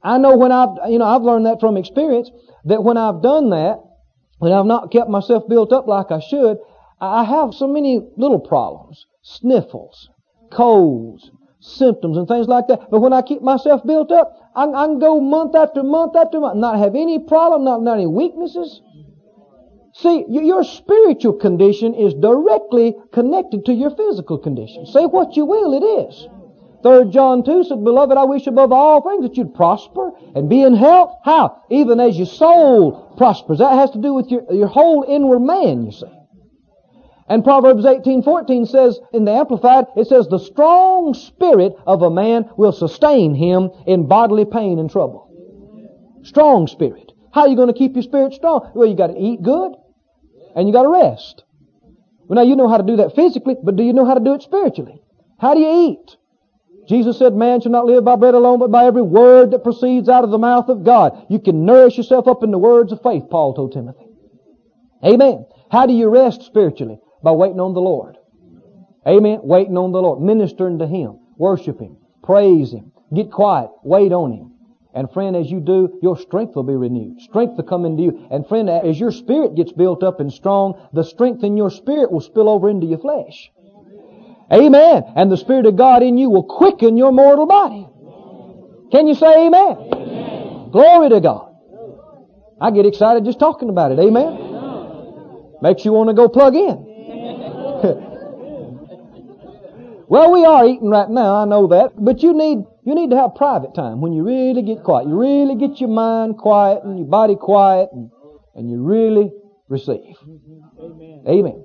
I 0.03 0.19
know 0.19 0.37
when 0.37 0.53
I've, 0.53 0.91
you 0.91 0.99
know, 0.99 1.07
I've 1.07 1.23
learned 1.23 1.47
that 1.47 1.61
from 1.61 1.79
experience 1.79 2.31
that 2.65 2.83
when 2.83 2.97
I've 2.97 3.23
done 3.23 3.51
that, 3.51 3.81
when 4.39 4.53
I've 4.53 4.67
not 4.67 4.91
kept 4.91 5.09
myself 5.09 5.49
built 5.49 5.73
up 5.73 5.87
like 5.87 6.11
I 6.11 6.21
should, 6.21 6.59
I 7.01 7.25
have 7.25 7.55
so 7.55 7.67
many 7.67 8.01
little 8.17 8.41
problems. 8.41 9.07
Sniffles, 9.23 10.09
colds, 10.51 11.31
symptoms 11.61 12.17
and 12.17 12.29
things 12.29 12.47
like 12.47 12.67
that. 12.69 12.91
But 12.91 13.01
when 13.01 13.13
I 13.13 13.23
keep 13.23 13.43
myself 13.43 13.85
built 13.85 14.13
up, 14.13 14.51
I, 14.55 14.65
I 14.65 14.87
can 14.87 14.99
go 14.99 15.21
month 15.21 15.55
after 15.55 15.83
month 15.83 16.15
after 16.17 16.41
month, 16.41 16.57
not 16.57 16.79
have 16.79 16.95
any 16.95 17.19
problem, 17.19 17.65
not, 17.65 17.83
not 17.83 17.95
any 17.95 18.07
weaknesses. 18.07 18.81
See, 19.95 20.25
your 20.29 20.65
spiritual 20.65 21.35
condition 21.35 21.95
is 21.95 22.15
directly 22.15 22.97
connected 23.13 23.65
to 23.67 23.73
your 23.73 23.91
physical 23.91 24.39
condition. 24.39 24.87
Say 24.87 25.05
what 25.07 25.37
you 25.37 25.45
will, 25.45 25.73
it 25.73 25.85
is. 25.85 26.27
Third 26.85 27.13
John 27.13 27.43
2 27.43 27.65
said, 27.65 27.83
Beloved, 27.83 28.19
I 28.19 28.25
wish 28.25 28.47
above 28.47 28.71
all 28.71 29.01
things 29.01 29.23
that 29.23 29.39
you'd 29.39 29.55
prosper 29.55 30.11
and 30.35 30.51
be 30.51 30.61
in 30.61 30.75
health. 30.77 31.17
How? 31.25 31.63
Even 31.71 31.99
as 31.99 32.19
your 32.19 32.27
soul 32.27 33.15
prospers. 33.17 33.59
That 33.59 33.73
has 33.73 33.91
to 33.93 33.99
do 33.99 34.13
with 34.13 34.31
your, 34.31 34.45
your 34.53 34.67
whole 34.67 35.03
inward 35.03 35.41
man, 35.41 35.87
you 35.87 35.93
see. 35.93 36.13
And 37.27 37.43
Proverbs 37.43 37.87
18:14 37.87 38.69
says 38.69 39.01
in 39.15 39.25
the 39.25 39.33
Amplified, 39.33 39.87
it 39.97 40.09
says, 40.09 40.29
"The 40.29 40.39
strong 40.39 41.15
spirit 41.15 41.75
of 41.87 42.03
a 42.03 42.11
man 42.11 42.51
will 42.59 42.73
sustain 42.73 43.35
him 43.35 43.71
in 43.87 44.07
bodily 44.07 44.45
pain 44.45 44.79
and 44.79 44.91
trouble." 44.91 45.31
Strong 46.23 46.67
spirit. 46.67 47.13
How 47.33 47.43
are 47.43 47.49
you 47.49 47.57
going 47.57 47.69
to 47.69 47.79
keep 47.79 47.95
your 47.95 48.03
spirit 48.03 48.35
strong? 48.35 48.71
Well, 48.75 48.87
you 48.87 48.95
got 48.95 49.07
to 49.07 49.19
eat 49.19 49.43
good, 49.43 49.75
and 50.55 50.69
you 50.69 50.75
got 50.75 50.83
to 50.83 50.91
rest. 50.91 51.45
Well, 52.29 52.35
now 52.35 52.43
you 52.43 52.57
know 52.57 52.69
how 52.69 52.77
to 52.77 52.83
do 52.83 52.97
that 52.97 53.15
physically, 53.15 53.57
but 53.63 53.75
do 53.75 53.83
you 53.83 53.95
know 53.95 54.05
how 54.05 54.15
to 54.15 54.21
do 54.21 54.35
it 54.35 54.43
spiritually? 54.43 55.01
How 55.39 55.55
do 55.55 55.61
you 55.61 55.89
eat? 55.89 56.17
Jesus 56.87 57.19
said, 57.19 57.35
man 57.35 57.61
shall 57.61 57.73
not 57.73 57.87
live 57.87 58.05
by 58.05 58.17
bread 58.17 58.35
alone, 58.35 58.59
but 58.59 58.71
by 58.71 58.85
every 58.85 59.03
word 59.03 59.51
that 59.53 59.65
proceeds 59.65 60.09
out 60.09 60.25
of 60.25 60.31
the 60.31 60.39
mouth 60.39 60.69
of 60.69 60.85
God. 60.85 61.27
You 61.29 61.39
can 61.39 61.65
nourish 61.65 61.97
yourself 61.97 62.29
up 62.29 62.43
in 62.43 62.51
the 62.51 62.59
words 62.59 62.93
of 62.93 63.03
faith, 63.03 63.25
Paul 63.31 63.55
told 63.55 63.73
Timothy. 63.73 64.07
Amen. 65.05 65.47
How 65.71 65.87
do 65.87 65.93
you 65.93 66.09
rest 66.09 66.43
spiritually? 66.43 66.99
By 67.23 67.33
waiting 67.33 67.61
on 67.61 67.75
the 67.75 67.81
Lord. 67.81 68.17
Amen. 69.07 69.41
Waiting 69.43 69.77
on 69.77 69.93
the 69.93 70.01
Lord. 70.01 70.21
Ministering 70.21 70.79
to 70.79 70.87
Him. 70.87 71.19
Worship 71.37 71.81
Him. 71.81 71.97
Praise 72.23 72.73
Him. 72.73 72.93
Get 73.15 73.31
quiet. 73.31 73.71
Wait 73.83 74.13
on 74.13 74.33
Him. 74.33 74.53
And 74.95 75.13
friend, 75.13 75.35
as 75.35 75.51
you 75.51 75.61
do, 75.61 75.99
your 76.03 76.17
strength 76.17 76.55
will 76.55 76.63
be 76.63 76.77
renewed. 76.77 77.21
Strength 77.21 77.57
will 77.57 77.65
come 77.65 77.85
into 77.85 78.03
you. 78.03 78.29
And 78.31 78.47
friend, 78.47 78.71
as 78.71 78.99
your 78.99 79.11
spirit 79.11 79.57
gets 79.57 79.73
built 79.73 80.03
up 80.05 80.21
and 80.21 80.33
strong, 80.33 80.89
the 80.93 81.03
strength 81.03 81.43
in 81.43 81.57
your 81.57 81.71
spirit 81.71 82.13
will 82.13 82.21
spill 82.21 82.49
over 82.49 82.71
into 82.71 82.87
your 82.87 82.99
flesh. 82.99 83.51
Amen. 84.53 85.05
And 85.17 85.33
the 85.33 85.37
Spirit 85.37 85.67
of 85.67 85.77
God 85.77 86.03
in 86.03 86.19
you 86.19 86.31
will 86.31 86.45
quicken 86.45 86.97
your 86.97 87.13
mortal 87.13 87.47
body. 87.47 87.89
Can 88.93 89.09
you 89.09 89.15
say 89.15 89.47
amen? 89.47 89.77
amen? 89.93 90.71
Glory 90.71 91.11
to 91.11 91.21
God. 91.21 91.55
I 92.61 92.71
get 92.71 92.87
excited 92.87 93.25
just 93.25 93.39
talking 93.39 93.69
about 93.69 93.93
it. 93.93 93.99
Amen. 93.99 94.53
Makes 95.61 95.85
you 95.85 95.93
want 95.93 96.09
to 96.11 96.15
go 96.15 96.29
plug 96.29 96.55
in. 96.55 96.65
well, 100.09 100.33
we 100.33 100.45
are 100.45 100.67
eating 100.67 100.89
right 100.89 101.09
now. 101.09 101.37
I 101.37 101.45
know 101.47 101.67
that, 101.69 101.93
but 101.97 102.23
you 102.23 102.33
need 102.33 102.65
you 102.85 102.95
need 102.95 103.11
to 103.11 103.17
have 103.17 103.35
private 103.35 103.75
time 103.75 104.01
when 104.01 104.13
you 104.13 104.25
really 104.25 104.63
get 104.63 104.85
quiet. 104.85 105.09
You 105.09 105.19
really 105.19 105.57
get 105.57 105.81
your 105.81 105.89
mind 105.89 106.39
quiet 106.39 106.85
and 106.85 106.99
your 106.99 107.09
body 107.09 107.35
quiet, 107.35 107.89
and, 107.93 108.11
and 108.55 108.71
you 108.71 108.83
really 108.83 109.33
receive. 109.69 110.17
Mm-hmm. 110.23 111.29
Amen. 111.29 111.65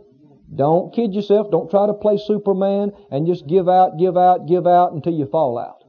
Don't 0.54 0.94
kid 0.94 1.14
yourself. 1.14 1.52
Don't 1.52 1.70
try 1.70 1.86
to 1.86 1.94
play 1.94 2.18
Superman 2.18 2.92
and 3.12 3.28
just 3.28 3.48
give 3.48 3.70
out, 3.70 3.98
give 4.00 4.18
out, 4.18 4.48
give 4.48 4.66
out 4.66 4.94
until 4.94 5.14
you 5.14 5.28
fall 5.28 5.58
out. 5.58 5.84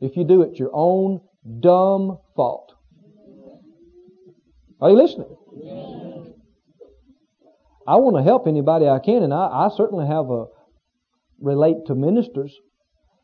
If 0.00 0.16
you 0.16 0.24
do, 0.24 0.42
it's 0.42 0.58
your 0.58 0.70
own 0.72 1.20
dumb 1.60 2.18
fault. 2.36 2.72
Are 4.80 4.90
you 4.90 4.96
listening? 4.96 5.36
I 7.86 7.96
want 7.96 8.16
to 8.16 8.22
help 8.22 8.46
anybody 8.46 8.86
I 8.86 8.98
can, 8.98 9.22
and 9.22 9.34
I, 9.34 9.66
I 9.66 9.68
certainly 9.76 10.06
have 10.06 10.30
a 10.30 10.46
relate 11.40 11.86
to 11.86 11.94
ministers. 11.94 12.54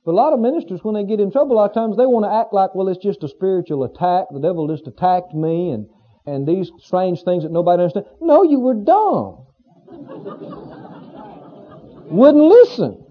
But 0.04 0.12
a 0.12 0.14
lot 0.14 0.32
of 0.32 0.40
ministers, 0.40 0.80
when 0.82 0.94
they 0.94 1.04
get 1.04 1.20
in 1.20 1.30
trouble, 1.30 1.56
a 1.56 1.58
lot 1.58 1.70
of 1.70 1.74
times 1.74 1.96
they 1.96 2.06
want 2.06 2.24
to 2.26 2.32
act 2.32 2.52
like, 2.52 2.74
well, 2.74 2.88
it's 2.88 3.02
just 3.02 3.22
a 3.22 3.28
spiritual 3.28 3.84
attack. 3.84 4.26
The 4.30 4.40
devil 4.40 4.68
just 4.68 4.86
attacked 4.86 5.34
me, 5.34 5.70
and 5.70 5.86
and 6.26 6.46
these 6.46 6.70
strange 6.80 7.22
things 7.22 7.44
that 7.44 7.52
nobody 7.52 7.82
understands. 7.82 8.08
No, 8.20 8.42
you 8.42 8.60
were 8.60 8.74
dumb. 8.74 9.46
Wouldn't 12.10 12.44
listen. 12.44 13.02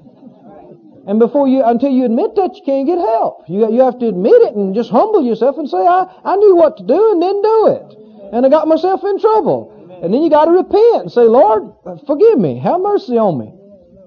And 1.08 1.20
before 1.20 1.48
you, 1.48 1.64
until 1.64 1.92
you 1.92 2.06
admit 2.06 2.36
that, 2.36 2.56
you 2.56 2.64
can't 2.66 2.88
get 2.88 2.98
help. 2.98 3.44
You, 3.48 3.72
you 3.72 3.82
have 3.82 4.00
to 4.00 4.08
admit 4.08 4.42
it 4.42 4.56
and 4.56 4.74
just 4.74 4.90
humble 4.90 5.24
yourself 5.24 5.58
and 5.58 5.70
say, 5.70 5.78
I, 5.78 6.08
I 6.24 6.36
knew 6.36 6.56
what 6.56 6.78
to 6.78 6.84
do 6.84 7.12
and 7.12 7.22
didn't 7.22 7.44
do 7.44 7.68
it. 7.68 8.34
And 8.34 8.46
I 8.46 8.50
got 8.50 8.68
myself 8.68 9.04
in 9.04 9.20
trouble. 9.20 10.00
And 10.02 10.14
then 10.14 10.24
you 10.24 10.30
got 10.30 10.46
to 10.46 10.52
repent 10.52 11.04
and 11.04 11.12
say, 11.12 11.22
Lord, 11.22 11.72
forgive 12.08 12.40
me. 12.40 12.60
Have 12.60 12.82
mercy 12.82 13.18
on 13.18 13.38
me. 13.38 13.54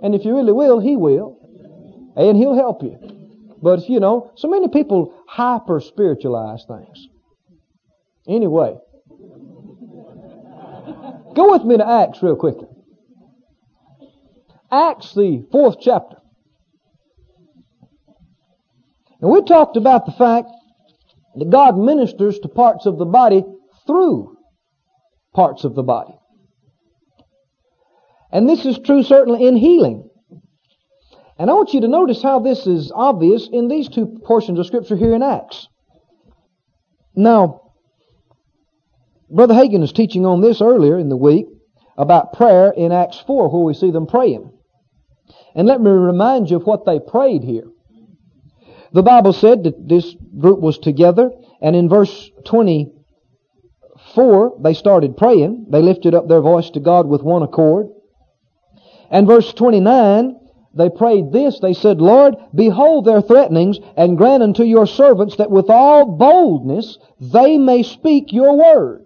And 0.02 0.14
if 0.14 0.24
you 0.24 0.34
really 0.34 0.52
will, 0.52 0.80
He 0.80 0.96
will. 0.96 1.38
And 2.16 2.36
He'll 2.36 2.56
help 2.56 2.82
you. 2.82 2.98
But, 3.62 3.88
you 3.88 4.00
know, 4.00 4.32
so 4.34 4.48
many 4.48 4.68
people 4.68 5.14
hyper 5.28 5.80
spiritualize 5.80 6.64
things. 6.66 7.08
Anyway, 8.28 8.76
Go 11.38 11.52
with 11.52 11.62
me 11.62 11.76
to 11.76 11.88
Acts 11.88 12.20
real 12.20 12.34
quickly. 12.34 12.66
Acts, 14.72 15.14
the 15.14 15.46
fourth 15.52 15.76
chapter. 15.80 16.16
And 19.20 19.30
we 19.30 19.44
talked 19.44 19.76
about 19.76 20.04
the 20.04 20.10
fact 20.10 20.48
that 21.36 21.48
God 21.48 21.78
ministers 21.78 22.40
to 22.40 22.48
parts 22.48 22.86
of 22.86 22.98
the 22.98 23.04
body 23.04 23.44
through 23.86 24.36
parts 25.32 25.62
of 25.62 25.76
the 25.76 25.84
body. 25.84 26.18
And 28.32 28.48
this 28.48 28.66
is 28.66 28.76
true 28.84 29.04
certainly 29.04 29.46
in 29.46 29.54
healing. 29.54 30.10
And 31.38 31.50
I 31.50 31.52
want 31.52 31.72
you 31.72 31.82
to 31.82 31.88
notice 31.88 32.20
how 32.20 32.40
this 32.40 32.66
is 32.66 32.90
obvious 32.92 33.48
in 33.52 33.68
these 33.68 33.88
two 33.88 34.18
portions 34.24 34.58
of 34.58 34.66
Scripture 34.66 34.96
here 34.96 35.14
in 35.14 35.22
Acts. 35.22 35.68
Now, 37.14 37.67
Brother 39.30 39.54
Hagin 39.54 39.82
is 39.82 39.92
teaching 39.92 40.24
on 40.24 40.40
this 40.40 40.62
earlier 40.62 40.98
in 40.98 41.10
the 41.10 41.16
week 41.16 41.48
about 41.98 42.32
prayer 42.32 42.70
in 42.70 42.92
Acts 42.92 43.22
4 43.26 43.50
where 43.50 43.62
we 43.62 43.74
see 43.74 43.90
them 43.90 44.06
praying. 44.06 44.50
And 45.54 45.66
let 45.66 45.82
me 45.82 45.90
remind 45.90 46.50
you 46.50 46.56
of 46.56 46.66
what 46.66 46.86
they 46.86 46.98
prayed 46.98 47.42
here. 47.42 47.66
The 48.92 49.02
Bible 49.02 49.34
said 49.34 49.64
that 49.64 49.86
this 49.86 50.16
group 50.38 50.60
was 50.60 50.78
together 50.78 51.30
and 51.60 51.76
in 51.76 51.90
verse 51.90 52.30
24 52.46 54.56
they 54.62 54.72
started 54.72 55.18
praying. 55.18 55.66
They 55.68 55.82
lifted 55.82 56.14
up 56.14 56.26
their 56.26 56.40
voice 56.40 56.70
to 56.70 56.80
God 56.80 57.06
with 57.06 57.22
one 57.22 57.42
accord. 57.42 57.88
And 59.10 59.26
verse 59.26 59.52
29 59.52 60.36
they 60.74 60.90
prayed 60.90 61.32
this. 61.32 61.60
They 61.60 61.74
said, 61.74 62.00
Lord, 62.00 62.36
behold 62.54 63.04
their 63.04 63.20
threatenings, 63.20 63.80
and 63.96 64.16
grant 64.16 64.44
unto 64.44 64.62
your 64.62 64.86
servants 64.86 65.36
that 65.36 65.50
with 65.50 65.68
all 65.70 66.16
boldness 66.16 66.98
they 67.20 67.58
may 67.58 67.82
speak 67.82 68.32
your 68.32 68.56
word 68.56 69.04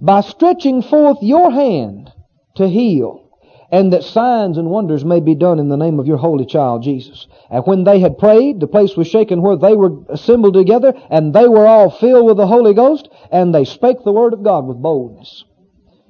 by 0.00 0.20
stretching 0.20 0.82
forth 0.82 1.18
your 1.22 1.50
hand 1.50 2.12
to 2.56 2.68
heal, 2.68 3.30
and 3.70 3.92
that 3.92 4.04
signs 4.04 4.58
and 4.58 4.70
wonders 4.70 5.04
may 5.04 5.20
be 5.20 5.34
done 5.34 5.58
in 5.58 5.68
the 5.68 5.76
name 5.76 5.98
of 5.98 6.06
your 6.06 6.16
holy 6.16 6.46
child 6.46 6.82
Jesus. 6.82 7.26
And 7.50 7.64
when 7.66 7.84
they 7.84 7.98
had 7.98 8.18
prayed, 8.18 8.60
the 8.60 8.66
place 8.66 8.96
was 8.96 9.08
shaken 9.08 9.42
where 9.42 9.56
they 9.56 9.74
were 9.74 10.04
assembled 10.08 10.54
together, 10.54 10.92
and 11.10 11.34
they 11.34 11.48
were 11.48 11.66
all 11.66 11.90
filled 11.90 12.26
with 12.26 12.36
the 12.36 12.46
Holy 12.46 12.74
Ghost, 12.74 13.08
and 13.32 13.54
they 13.54 13.64
spake 13.64 14.04
the 14.04 14.12
word 14.12 14.32
of 14.32 14.44
God 14.44 14.66
with 14.66 14.82
boldness. 14.82 15.44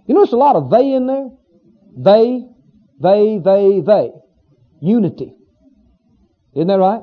You 0.06 0.14
notice 0.14 0.32
a 0.32 0.36
lot 0.36 0.56
of 0.56 0.70
they 0.70 0.92
in 0.92 1.06
there? 1.06 1.30
They, 1.96 2.44
they, 3.00 3.38
they, 3.42 3.80
they. 3.80 4.12
Unity. 4.80 5.34
Isn't 6.54 6.68
that 6.68 6.78
right? 6.78 7.02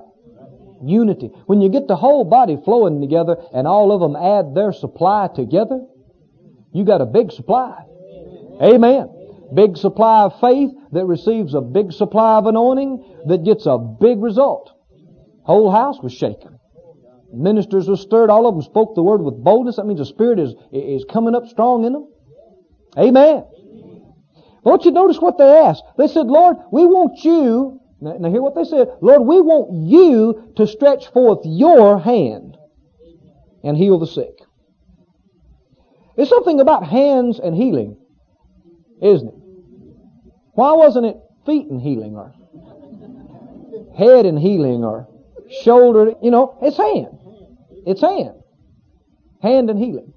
Unity. 0.83 1.31
When 1.45 1.61
you 1.61 1.69
get 1.69 1.87
the 1.87 1.95
whole 1.95 2.23
body 2.23 2.57
flowing 2.63 3.01
together 3.01 3.37
and 3.53 3.67
all 3.67 3.91
of 3.91 4.01
them 4.01 4.15
add 4.15 4.55
their 4.55 4.71
supply 4.71 5.29
together, 5.33 5.85
you 6.73 6.85
got 6.85 7.01
a 7.01 7.05
big 7.05 7.31
supply. 7.31 7.83
Amen. 8.61 9.09
Big 9.53 9.75
supply 9.75 10.23
of 10.23 10.39
faith 10.39 10.71
that 10.91 11.05
receives 11.05 11.53
a 11.53 11.61
big 11.61 11.91
supply 11.91 12.37
of 12.37 12.45
anointing 12.45 13.23
that 13.27 13.43
gets 13.43 13.65
a 13.65 13.77
big 13.77 14.21
result. 14.21 14.71
Whole 15.43 15.71
house 15.71 15.99
was 16.01 16.13
shaken. 16.13 16.59
Ministers 17.33 17.87
were 17.87 17.97
stirred. 17.97 18.29
All 18.29 18.47
of 18.47 18.55
them 18.55 18.61
spoke 18.61 18.95
the 18.95 19.03
word 19.03 19.21
with 19.21 19.43
boldness. 19.43 19.77
That 19.77 19.85
means 19.85 19.99
the 19.99 20.05
Spirit 20.05 20.39
is, 20.39 20.53
is 20.71 21.05
coming 21.09 21.35
up 21.35 21.47
strong 21.47 21.85
in 21.85 21.93
them. 21.93 22.07
Amen. 22.97 23.45
Don't 24.63 24.85
you 24.85 24.91
notice 24.91 25.17
what 25.19 25.37
they 25.37 25.47
asked? 25.47 25.83
They 25.97 26.07
said, 26.07 26.27
Lord, 26.27 26.57
we 26.71 26.85
want 26.85 27.23
you, 27.23 27.79
now, 27.99 28.17
now 28.19 28.29
hear 28.29 28.41
what 28.41 28.55
they 28.55 28.63
said, 28.63 28.89
Lord, 29.01 29.23
we 29.23 29.41
want 29.41 29.87
you 29.87 30.53
to 30.57 30.67
stretch 30.67 31.07
forth 31.11 31.39
your 31.45 31.99
hand 31.99 32.57
and 33.63 33.75
heal 33.75 33.97
the 33.97 34.07
sick. 34.07 34.40
There's 36.15 36.29
something 36.29 36.59
about 36.59 36.85
hands 36.85 37.39
and 37.39 37.55
healing, 37.55 37.97
isn't 39.01 39.27
it? 39.27 39.35
Why 40.53 40.73
wasn't 40.73 41.05
it 41.05 41.17
feet 41.45 41.67
and 41.67 41.81
healing 41.81 42.15
or 42.15 42.33
head 43.97 44.25
and 44.25 44.37
healing 44.37 44.83
or 44.83 45.07
shoulder? 45.63 46.13
You 46.21 46.31
know, 46.31 46.57
it's 46.61 46.77
hand. 46.77 47.17
It's 47.85 48.01
hand. 48.01 48.41
Hand 49.41 49.69
and 49.69 49.79
healing. 49.79 50.13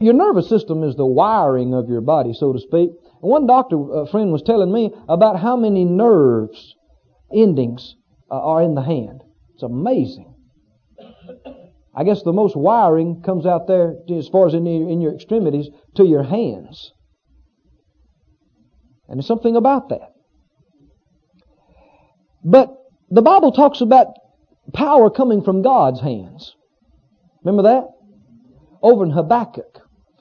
Your 0.00 0.14
nervous 0.14 0.48
system 0.48 0.82
is 0.82 0.96
the 0.96 1.06
wiring 1.06 1.72
of 1.74 1.88
your 1.88 2.00
body, 2.00 2.34
so 2.34 2.52
to 2.52 2.58
speak. 2.58 2.90
One 3.20 3.46
doctor 3.46 4.06
friend 4.10 4.32
was 4.32 4.42
telling 4.42 4.72
me 4.72 4.90
about 5.08 5.40
how 5.40 5.56
many 5.56 5.84
nerves 5.84 6.74
endings 7.34 7.96
uh, 8.30 8.38
are 8.38 8.62
in 8.62 8.74
the 8.74 8.82
hand. 8.82 9.22
It's 9.54 9.62
amazing. 9.62 10.34
I 11.96 12.04
guess 12.04 12.22
the 12.22 12.32
most 12.32 12.56
wiring 12.56 13.22
comes 13.22 13.46
out 13.46 13.66
there 13.68 13.94
as 14.12 14.28
far 14.28 14.46
as 14.46 14.54
in 14.54 14.66
your, 14.66 14.90
in 14.90 15.00
your 15.00 15.14
extremities 15.14 15.68
to 15.96 16.04
your 16.04 16.24
hands. 16.24 16.92
And 19.08 19.18
there's 19.18 19.26
something 19.26 19.54
about 19.54 19.90
that. 19.90 20.12
But 22.44 22.74
the 23.10 23.22
Bible 23.22 23.52
talks 23.52 23.80
about 23.80 24.08
power 24.72 25.08
coming 25.08 25.42
from 25.42 25.62
God's 25.62 26.00
hands. 26.00 26.56
Remember 27.44 27.62
that? 27.62 27.88
Over 28.82 29.04
in 29.04 29.10
Habakkuk. 29.10 29.80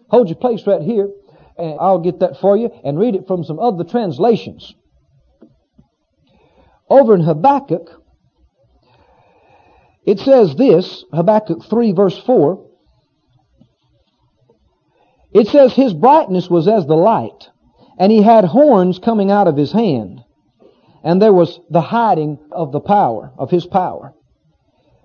Hold 0.10 0.28
your 0.30 0.38
place 0.38 0.68
right 0.68 0.82
here, 0.82 1.10
and 1.58 1.78
I'll 1.80 2.00
get 2.00 2.20
that 2.20 2.38
for 2.40 2.56
you 2.56 2.70
and 2.84 3.00
read 3.00 3.16
it 3.16 3.26
from 3.26 3.44
some 3.44 3.60
other 3.60 3.84
translations. 3.84 4.76
Over 6.88 7.16
in 7.16 7.22
Habakkuk, 7.22 8.03
it 10.06 10.20
says 10.20 10.56
this, 10.56 11.06
Habakkuk 11.14 11.64
3 11.66 11.94
verse 11.94 12.18
4. 12.26 12.70
It 15.34 15.48
says, 15.48 15.74
His 15.74 15.94
brightness 15.94 16.50
was 16.50 16.68
as 16.68 16.86
the 16.86 16.96
light, 16.96 17.50
and 17.98 18.12
he 18.12 18.22
had 18.22 18.46
horns 18.46 19.00
coming 19.00 19.32
out 19.32 19.48
of 19.48 19.58
his 19.58 19.72
hand, 19.72 20.24
and 21.04 21.22
there 21.22 21.34
was 21.34 21.60
the 21.70 21.82
hiding 21.82 22.38
of 22.52 22.72
the 22.72 22.80
power, 22.80 23.32
of 23.38 23.50
his 23.50 23.66
power. 23.66 24.14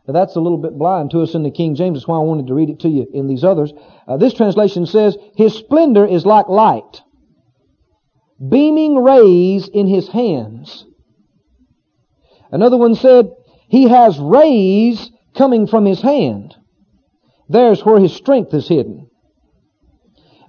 Now 0.06 0.14
that's 0.14 0.36
a 0.36 0.40
little 0.40 0.58
bit 0.58 0.76
blind 0.76 1.10
to 1.12 1.20
us 1.20 1.34
in 1.34 1.42
the 1.42 1.50
King 1.50 1.74
James. 1.74 1.98
That's 1.98 2.08
why 2.08 2.16
I 2.16 2.22
wanted 2.22 2.46
to 2.48 2.54
read 2.54 2.70
it 2.70 2.80
to 2.80 2.88
you 2.88 3.06
in 3.12 3.26
these 3.28 3.44
others. 3.44 3.72
Uh, 4.06 4.16
this 4.16 4.34
translation 4.34 4.86
says, 4.86 5.16
His 5.36 5.54
splendor 5.54 6.06
is 6.06 6.26
like 6.26 6.48
light, 6.48 7.02
beaming 8.46 8.96
rays 8.96 9.68
in 9.68 9.86
his 9.86 10.08
hands. 10.08 10.86
Another 12.50 12.78
one 12.78 12.94
said, 12.94 13.30
he 13.68 13.88
has 13.88 14.18
rays 14.18 15.10
coming 15.36 15.66
from 15.66 15.84
his 15.84 16.00
hand. 16.00 16.54
There's 17.48 17.84
where 17.84 18.00
his 18.00 18.14
strength 18.14 18.52
is 18.52 18.68
hidden. 18.68 19.08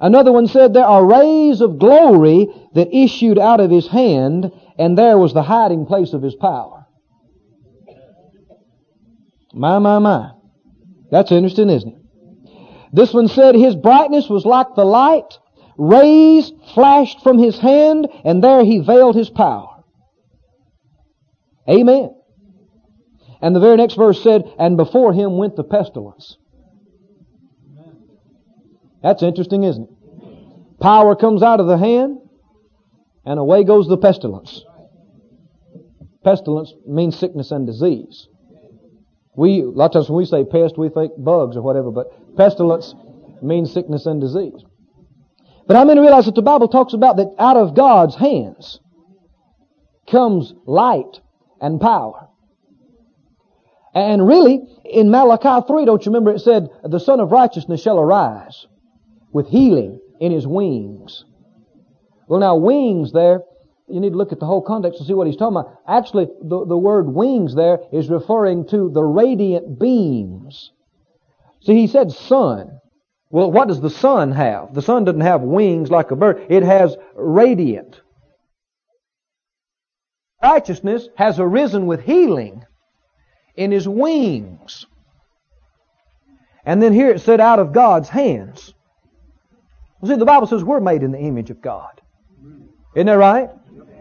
Another 0.02 0.32
one 0.32 0.48
said, 0.48 0.74
There 0.74 0.86
are 0.86 1.06
rays 1.06 1.62
of 1.62 1.78
glory 1.78 2.48
that 2.74 2.96
issued 2.96 3.38
out 3.38 3.60
of 3.60 3.70
his 3.70 3.88
hand, 3.88 4.52
and 4.78 4.98
there 4.98 5.18
was 5.18 5.34
the 5.34 5.44
hiding 5.44 5.86
place 5.86 6.14
of 6.14 6.22
his 6.22 6.36
power. 6.36 6.88
My, 9.54 9.80
my, 9.80 10.00
my. 10.00 10.32
That's 11.12 11.32
interesting, 11.32 11.70
isn't 11.70 11.90
it? 11.90 12.00
This 12.94 13.14
one 13.14 13.28
said, 13.28 13.56
His 13.56 13.76
brightness 13.76 14.30
was 14.30 14.46
like 14.46 14.68
the 14.76 14.86
light, 14.86 15.38
rays 15.78 16.52
flashed 16.74 17.22
from 17.22 17.38
his 17.38 17.60
hand, 17.60 18.08
and 18.24 18.44
there 18.44 18.64
he 18.64 18.80
veiled 18.80 19.16
his 19.16 19.30
power. 19.30 19.84
Amen. 21.70 22.19
And 23.42 23.56
the 23.56 23.60
very 23.60 23.78
next 23.78 23.96
verse 23.96 24.22
said, 24.22 24.44
And 24.58 24.78
before 24.78 25.14
him 25.14 25.38
went 25.38 25.56
the 25.56 25.64
pestilence. 25.64 26.38
That's 29.02 29.24
interesting, 29.24 29.64
isn't 29.64 29.90
it? 29.90 30.80
Power 30.80 31.16
comes 31.16 31.44
out 31.44 31.60
of 31.60 31.68
the 31.68 31.78
hand, 31.78 32.20
and 33.26 33.40
away 33.40 33.64
goes 33.64 33.88
the 33.88 33.98
pestilence. 33.98 34.64
Pestilence 36.24 36.74
means 36.86 37.18
sickness 37.18 37.52
and 37.52 37.66
disease. 37.66 38.28
We, 39.36 39.62
a 39.62 39.66
lot 39.66 39.86
of 39.86 39.92
times 39.94 40.10
when 40.10 40.18
we 40.18 40.26
say 40.26 40.44
pest, 40.44 40.78
we 40.78 40.90
think 40.90 41.14
bugs 41.18 41.56
or 41.56 41.62
whatever, 41.62 41.92
but 41.92 42.36
pestilence 42.36 42.94
means 43.42 43.72
sickness 43.72 44.06
and 44.06 44.20
disease. 44.20 44.64
But 45.68 45.78
I'm 45.78 45.86
going 45.86 45.98
to 45.98 46.02
realize 46.02 46.26
that 46.26 46.36
the 46.36 46.42
Bible 46.42 46.68
talks 46.68 46.94
about 46.94 47.18
that 47.18 47.36
out 47.38 47.56
of 47.56 47.76
God's 47.76 48.16
hands 48.16 48.80
comes 50.08 50.54
light 50.66 51.22
and 51.62 51.80
power. 51.80 52.29
And 54.00 54.26
really, 54.26 54.62
in 54.86 55.12
Malachi 55.12 55.66
3, 55.68 55.86
don't 55.86 56.06
you 56.06 56.12
remember 56.12 56.32
it 56.32 56.40
said, 56.40 56.70
the 56.84 57.00
Sun 57.00 57.20
of 57.20 57.32
Righteousness 57.32 57.82
shall 57.82 58.00
arise 58.00 58.66
with 59.34 59.50
healing 59.50 60.00
in 60.22 60.32
his 60.32 60.48
wings. 60.48 61.26
Well, 62.28 62.40
now 62.40 62.56
wings 62.56 63.12
there, 63.12 63.42
you 63.90 64.00
need 64.00 64.12
to 64.12 64.18
look 64.18 64.32
at 64.32 64.40
the 64.40 64.46
whole 64.46 64.62
context 64.62 65.00
to 65.00 65.06
see 65.06 65.14
what 65.14 65.28
he's 65.28 65.36
talking 65.36 65.58
about. 65.58 65.80
Actually, 65.86 66.28
the, 66.42 66.66
the 66.66 66.78
word 66.78 67.14
wings 67.14 67.56
there 67.56 67.80
is 67.92 68.10
referring 68.10 68.68
to 68.70 68.90
the 68.90 69.04
radiant 69.04 69.78
beams. 69.80 70.72
See, 71.62 71.76
he 71.76 71.88
said 71.88 72.12
sun. 72.12 72.80
Well, 73.30 73.52
what 73.52 73.68
does 73.68 73.82
the 73.82 73.90
sun 73.90 74.32
have? 74.32 74.74
The 74.74 74.82
sun 74.82 75.04
doesn't 75.04 75.22
have 75.22 75.42
wings 75.42 75.92
like 75.92 76.12
a 76.12 76.16
bird. 76.16 76.46
It 76.50 76.64
has 76.64 76.96
radiant. 77.16 78.00
Righteousness 80.42 81.10
has 81.18 81.38
arisen 81.38 81.86
with 81.86 82.02
healing 82.02 82.64
in 83.60 83.72
his 83.72 83.88
wings. 83.88 84.86
And 86.66 86.82
then 86.82 86.94
here 86.94 87.10
it 87.10 87.20
said 87.20 87.42
out 87.42 87.60
of 87.60 87.74
God's 87.74 88.08
hands. 88.08 88.74
See, 90.06 90.16
the 90.16 90.26
Bible 90.26 90.48
says 90.48 90.64
we're 90.64 90.80
made 90.80 91.04
in 91.04 91.12
the 91.12 91.20
image 91.20 91.50
of 91.50 91.62
God. 91.62 92.00
Isn't 92.96 93.08
that 93.08 93.14
right? 93.14 93.50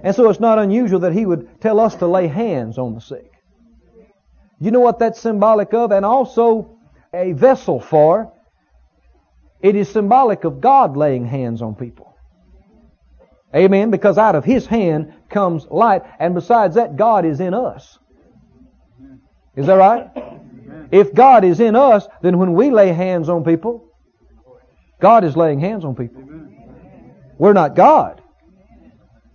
And 0.04 0.14
so 0.14 0.30
it's 0.30 0.38
not 0.38 0.60
unusual 0.60 1.00
that 1.00 1.12
He 1.12 1.26
would 1.26 1.60
tell 1.60 1.80
us 1.80 1.96
to 1.96 2.06
lay 2.06 2.28
hands 2.28 2.78
on 2.78 2.94
the 2.94 3.00
sick. 3.00 3.32
You 4.60 4.70
know 4.70 4.80
what 4.80 5.00
that's 5.00 5.20
symbolic 5.20 5.74
of? 5.74 5.90
And 5.90 6.04
also 6.04 6.78
a 7.12 7.32
vessel 7.32 7.80
for. 7.80 8.32
It 9.60 9.74
is 9.74 9.88
symbolic 9.88 10.44
of 10.44 10.60
God 10.60 10.96
laying 10.96 11.26
hands 11.26 11.62
on 11.62 11.74
people. 11.74 12.14
Amen. 13.54 13.90
Because 13.90 14.18
out 14.18 14.36
of 14.36 14.44
His 14.44 14.66
hand 14.66 15.14
comes 15.28 15.66
light. 15.68 16.02
And 16.20 16.34
besides 16.34 16.76
that, 16.76 16.96
God 16.96 17.24
is 17.24 17.40
in 17.40 17.54
us. 17.54 17.98
Is 19.58 19.66
that 19.66 19.74
right? 19.74 20.08
If 20.92 21.12
God 21.12 21.42
is 21.42 21.58
in 21.58 21.74
us, 21.74 22.06
then 22.22 22.38
when 22.38 22.54
we 22.54 22.70
lay 22.70 22.92
hands 22.92 23.28
on 23.28 23.42
people, 23.42 23.92
God 25.00 25.24
is 25.24 25.36
laying 25.36 25.58
hands 25.58 25.84
on 25.84 25.96
people. 25.96 26.22
We're 27.38 27.54
not 27.54 27.74
God, 27.74 28.22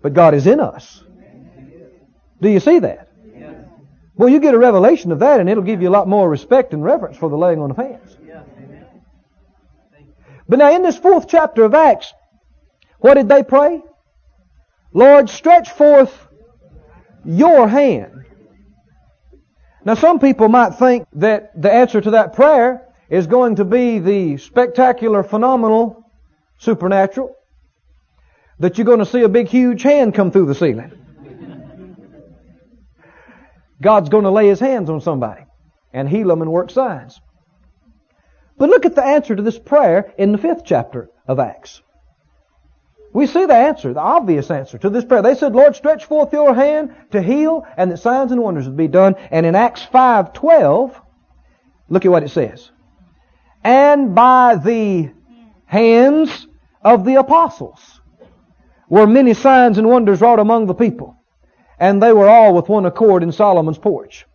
but 0.01 0.13
God 0.13 0.34
is 0.34 0.47
in 0.47 0.61
us. 0.61 1.03
Do 2.41 2.47
you 2.47 2.61
see 2.61 2.80
that? 2.80 3.09
Well, 4.15 4.30
you 4.30 4.39
get 4.39 4.53
a 4.53 4.57
revelation 4.57 5.11
of 5.11 5.19
that, 5.19 5.41
and 5.41 5.49
it'll 5.49 5.63
give 5.63 5.82
you 5.82 5.89
a 5.89 5.91
lot 5.91 6.07
more 6.07 6.30
respect 6.30 6.74
and 6.74 6.82
reverence 6.82 7.17
for 7.17 7.30
the 7.30 7.38
laying 7.38 7.59
on 7.59 7.71
of 7.71 7.78
hands. 7.78 8.15
But 10.47 10.59
now, 10.59 10.74
in 10.74 10.84
this 10.84 10.97
fourth 10.97 11.28
chapter 11.28 11.65
of 11.65 11.74
Acts, 11.74 12.13
what 12.99 13.15
did 13.15 13.28
they 13.28 13.43
pray? 13.43 13.82
Lord, 14.93 15.30
stretch 15.30 15.71
forth 15.71 16.28
your 17.26 17.67
hand. 17.67 18.24
Now, 19.86 19.95
some 19.95 20.19
people 20.19 20.47
might 20.47 20.75
think 20.75 21.07
that 21.13 21.59
the 21.61 21.71
answer 21.71 21.99
to 21.99 22.11
that 22.11 22.34
prayer 22.34 22.88
is 23.09 23.27
going 23.27 23.57
to 23.57 23.65
be 23.65 23.99
the 23.99 24.38
spectacular, 24.38 25.23
phenomenal, 25.23 26.09
supernatural, 26.57 27.36
that 28.59 28.77
you're 28.77 28.86
going 28.86 28.99
to 28.99 29.05
see 29.05 29.21
a 29.21 29.29
big, 29.29 29.47
huge 29.47 29.81
hand 29.81 30.13
come 30.13 30.31
through 30.31 30.45
the 30.45 30.55
ceiling. 30.55 30.91
God's 33.81 34.07
going 34.07 34.23
to 34.23 34.31
lay 34.31 34.47
His 34.47 34.61
hands 34.61 34.89
on 34.89 35.01
somebody 35.01 35.43
and 35.91 36.07
heal 36.07 36.29
them 36.29 36.41
and 36.41 36.51
work 36.51 36.71
signs. 36.71 37.19
But 38.57 38.69
look 38.69 38.86
at 38.86 38.95
the 38.95 39.03
answer 39.03 39.36
to 39.36 39.41
this 39.41 39.59
prayer 39.59 40.13
in 40.17 40.31
the 40.31 40.38
fifth 40.38 40.63
chapter 40.65 41.09
of 41.27 41.39
Acts. 41.39 41.81
We 43.14 43.28
see 43.28 43.45
the 43.45 43.55
answer, 43.55 43.93
the 43.93 43.99
obvious 43.99 44.49
answer 44.49 44.78
to 44.80 44.89
this 44.89 45.05
prayer. 45.05 45.22
They 45.22 45.36
said, 45.36 45.53
Lord, 45.53 45.76
stretch 45.76 46.05
forth 46.05 46.34
your 46.34 46.53
hand 46.53 46.95
to 47.11 47.22
heal 47.22 47.66
and 47.78 47.91
that 47.91 47.97
signs 47.97 48.32
and 48.32 48.41
wonders 48.41 48.68
would 48.68 48.78
be 48.78 48.88
done. 48.88 49.16
And 49.30 49.45
in 49.45 49.55
Acts 49.55 49.86
5.12, 49.86 50.99
look 51.89 52.05
at 52.05 52.11
what 52.11 52.24
it 52.24 52.30
says 52.30 52.72
and 53.64 54.14
by 54.14 54.55
the 54.55 55.11
hands 55.66 56.47
of 56.84 57.05
the 57.05 57.16
apostles 57.16 58.01
were 58.89 59.07
many 59.07 59.34
signs 59.34 59.78
and 59.78 59.88
wonders 59.88 60.22
wrought 60.22 60.39
among 60.39 60.66
the 60.66 60.74
people. 60.74 61.16
And 61.80 62.01
they 62.03 62.14
were 62.14 62.30
all 62.30 62.53
with 62.53 62.70
one 62.70 62.86
accord 62.86 63.24
in 63.24 63.32
Solomon's 63.32 63.78
porch. 63.78 64.26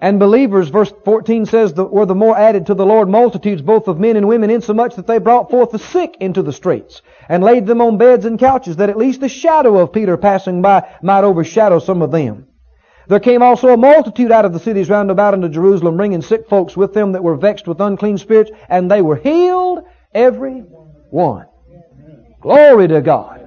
And 0.00 0.18
believers, 0.18 0.68
verse 0.68 0.92
14 1.04 1.46
says, 1.46 1.72
were 1.74 2.06
the 2.06 2.14
more 2.14 2.36
added 2.36 2.66
to 2.66 2.74
the 2.74 2.84
Lord 2.84 3.08
multitudes 3.08 3.62
both 3.62 3.88
of 3.88 3.98
men 3.98 4.16
and 4.16 4.28
women, 4.28 4.50
insomuch 4.50 4.96
that 4.96 5.06
they 5.06 5.18
brought 5.18 5.50
forth 5.50 5.70
the 5.70 5.78
sick 5.78 6.16
into 6.20 6.42
the 6.42 6.52
streets, 6.52 7.00
and 7.28 7.42
laid 7.42 7.66
them 7.66 7.80
on 7.80 7.96
beds 7.96 8.26
and 8.26 8.38
couches, 8.38 8.76
that 8.76 8.90
at 8.90 8.98
least 8.98 9.20
the 9.20 9.28
shadow 9.28 9.78
of 9.78 9.92
Peter 9.92 10.16
passing 10.16 10.60
by 10.60 10.86
might 11.02 11.24
overshadow 11.24 11.78
some 11.78 12.02
of 12.02 12.10
them. 12.10 12.46
There 13.08 13.20
came 13.20 13.40
also 13.40 13.68
a 13.68 13.76
multitude 13.76 14.32
out 14.32 14.44
of 14.44 14.52
the 14.52 14.58
cities 14.58 14.90
round 14.90 15.10
about 15.10 15.34
unto 15.34 15.48
Jerusalem, 15.48 15.96
bringing 15.96 16.22
sick 16.22 16.48
folks 16.48 16.76
with 16.76 16.92
them 16.92 17.12
that 17.12 17.22
were 17.22 17.36
vexed 17.36 17.68
with 17.68 17.80
unclean 17.80 18.18
spirits, 18.18 18.50
and 18.68 18.90
they 18.90 19.00
were 19.00 19.16
healed, 19.16 19.84
every 20.12 20.60
one. 21.10 21.46
Glory 22.40 22.88
to 22.88 23.00
God. 23.00 23.45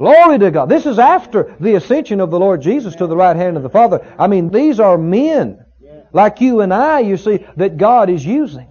Glory 0.00 0.38
to 0.38 0.50
God. 0.50 0.68
This 0.68 0.86
is 0.86 0.98
after 0.98 1.54
the 1.60 1.74
ascension 1.74 2.20
of 2.20 2.30
the 2.30 2.40
Lord 2.40 2.62
Jesus 2.62 2.96
to 2.96 3.06
the 3.06 3.16
right 3.16 3.36
hand 3.36 3.56
of 3.56 3.62
the 3.62 3.70
Father. 3.70 4.04
I 4.18 4.26
mean, 4.26 4.48
these 4.48 4.80
are 4.80 4.98
men 4.98 5.64
like 6.12 6.40
you 6.40 6.62
and 6.62 6.74
I, 6.74 7.00
you 7.00 7.16
see, 7.16 7.44
that 7.56 7.76
God 7.76 8.10
is 8.10 8.24
using. 8.24 8.66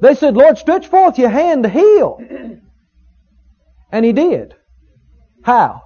They 0.00 0.14
said, 0.14 0.36
Lord, 0.36 0.56
stretch 0.56 0.86
forth 0.86 1.18
your 1.18 1.30
hand 1.30 1.64
to 1.64 1.68
heal. 1.68 2.18
And 3.92 4.04
He 4.04 4.12
did. 4.12 4.54
How? 5.42 5.82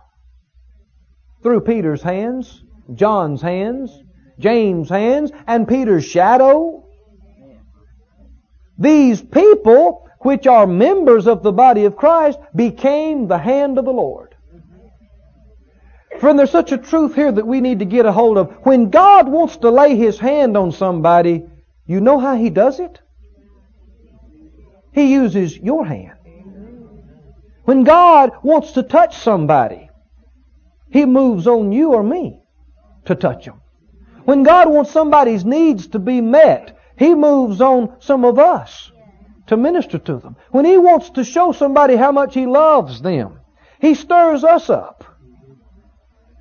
through 1.43 1.63
Peter's 1.63 2.03
hands, 2.03 2.63
John's 2.95 3.43
hands, 3.43 3.97
James' 4.39 4.89
hands, 4.89 5.31
and 5.47 5.67
Peter's 5.67 6.05
shadow. 6.05 6.87
These 8.79 9.21
people, 9.21 10.09
which 10.21 10.47
are 10.47 10.67
members 10.67 11.27
of 11.27 11.43
the 11.43 11.53
body 11.53 11.85
of 11.85 11.97
Christ, 11.97 12.39
became 12.55 13.27
the 13.27 13.39
hand 13.39 13.79
of 13.79 13.85
the 13.85 13.93
Lord. 13.93 14.35
Friend, 16.19 16.39
there's 16.39 16.51
such 16.51 16.73
a 16.73 16.79
truth 16.79 17.15
here 17.15 17.33
that 17.33 17.47
we 17.47 17.61
need 17.61 17.79
to 17.79 17.85
get 17.85 18.05
a 18.05 18.13
hold 18.13 18.37
of. 18.37 18.51
When 18.65 18.91
God 18.91 19.29
wants 19.29 19.57
to 19.59 19.71
lay 19.71 19.97
His 19.97 20.19
hand 20.19 20.57
on 20.57 20.73
somebody, 20.73 21.47
you 21.87 22.01
know 22.01 22.19
how 22.19 22.37
He 22.37 22.51
does 22.51 22.81
it? 22.81 23.01
He 24.93 25.13
uses 25.13 25.57
your 25.57 25.87
hand. 25.87 26.19
When 27.65 27.85
God 27.85 28.33
wants 28.43 28.73
to 28.73 28.83
touch 28.83 29.17
somebody, 29.17 29.91
he 30.91 31.07
moves 31.07 31.47
on 31.47 31.73
you 31.73 31.93
or 31.93 32.03
me 32.03 32.43
to 33.05 33.15
touch 33.15 33.45
them. 33.45 33.61
When 34.25 34.43
God 34.43 34.69
wants 34.69 34.91
somebody's 34.91 35.45
needs 35.45 35.87
to 35.89 35.99
be 35.99 36.21
met, 36.21 36.77
He 36.99 37.15
moves 37.15 37.61
on 37.61 37.97
some 38.01 38.25
of 38.25 38.39
us 38.39 38.91
to 39.51 39.57
minister 39.57 39.99
to 39.99 40.17
them. 40.17 40.37
When 40.53 40.65
He 40.65 40.79
wants 40.79 41.11
to 41.11 41.25
show 41.25 41.51
somebody 41.51 41.97
how 41.97 42.13
much 42.13 42.35
He 42.35 42.47
loves 42.47 43.03
them, 43.03 43.41
He 43.81 43.95
stirs 43.95 44.45
us 44.45 44.71
up 44.71 45.05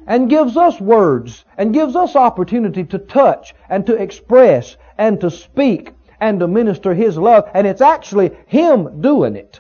and 0.05 0.29
gives 0.29 0.55
us 0.55 0.79
words 0.79 1.43
and 1.57 1.73
gives 1.73 1.95
us 1.95 2.15
opportunity 2.15 2.83
to 2.83 2.99
touch 2.99 3.55
and 3.67 3.83
to 3.87 3.95
express 3.95 4.77
and 4.99 5.19
to 5.21 5.31
speak 5.31 5.93
and 6.21 6.39
to 6.39 6.47
minister 6.47 6.93
His 6.93 7.17
love. 7.17 7.49
And 7.55 7.65
it's 7.65 7.81
actually 7.81 8.29
Him 8.45 9.01
doing 9.01 9.35
it. 9.35 9.59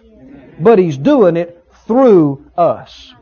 But 0.59 0.77
He's 0.77 0.99
doing 0.99 1.35
it 1.35 1.65
through 1.87 2.51
us. 2.55 3.15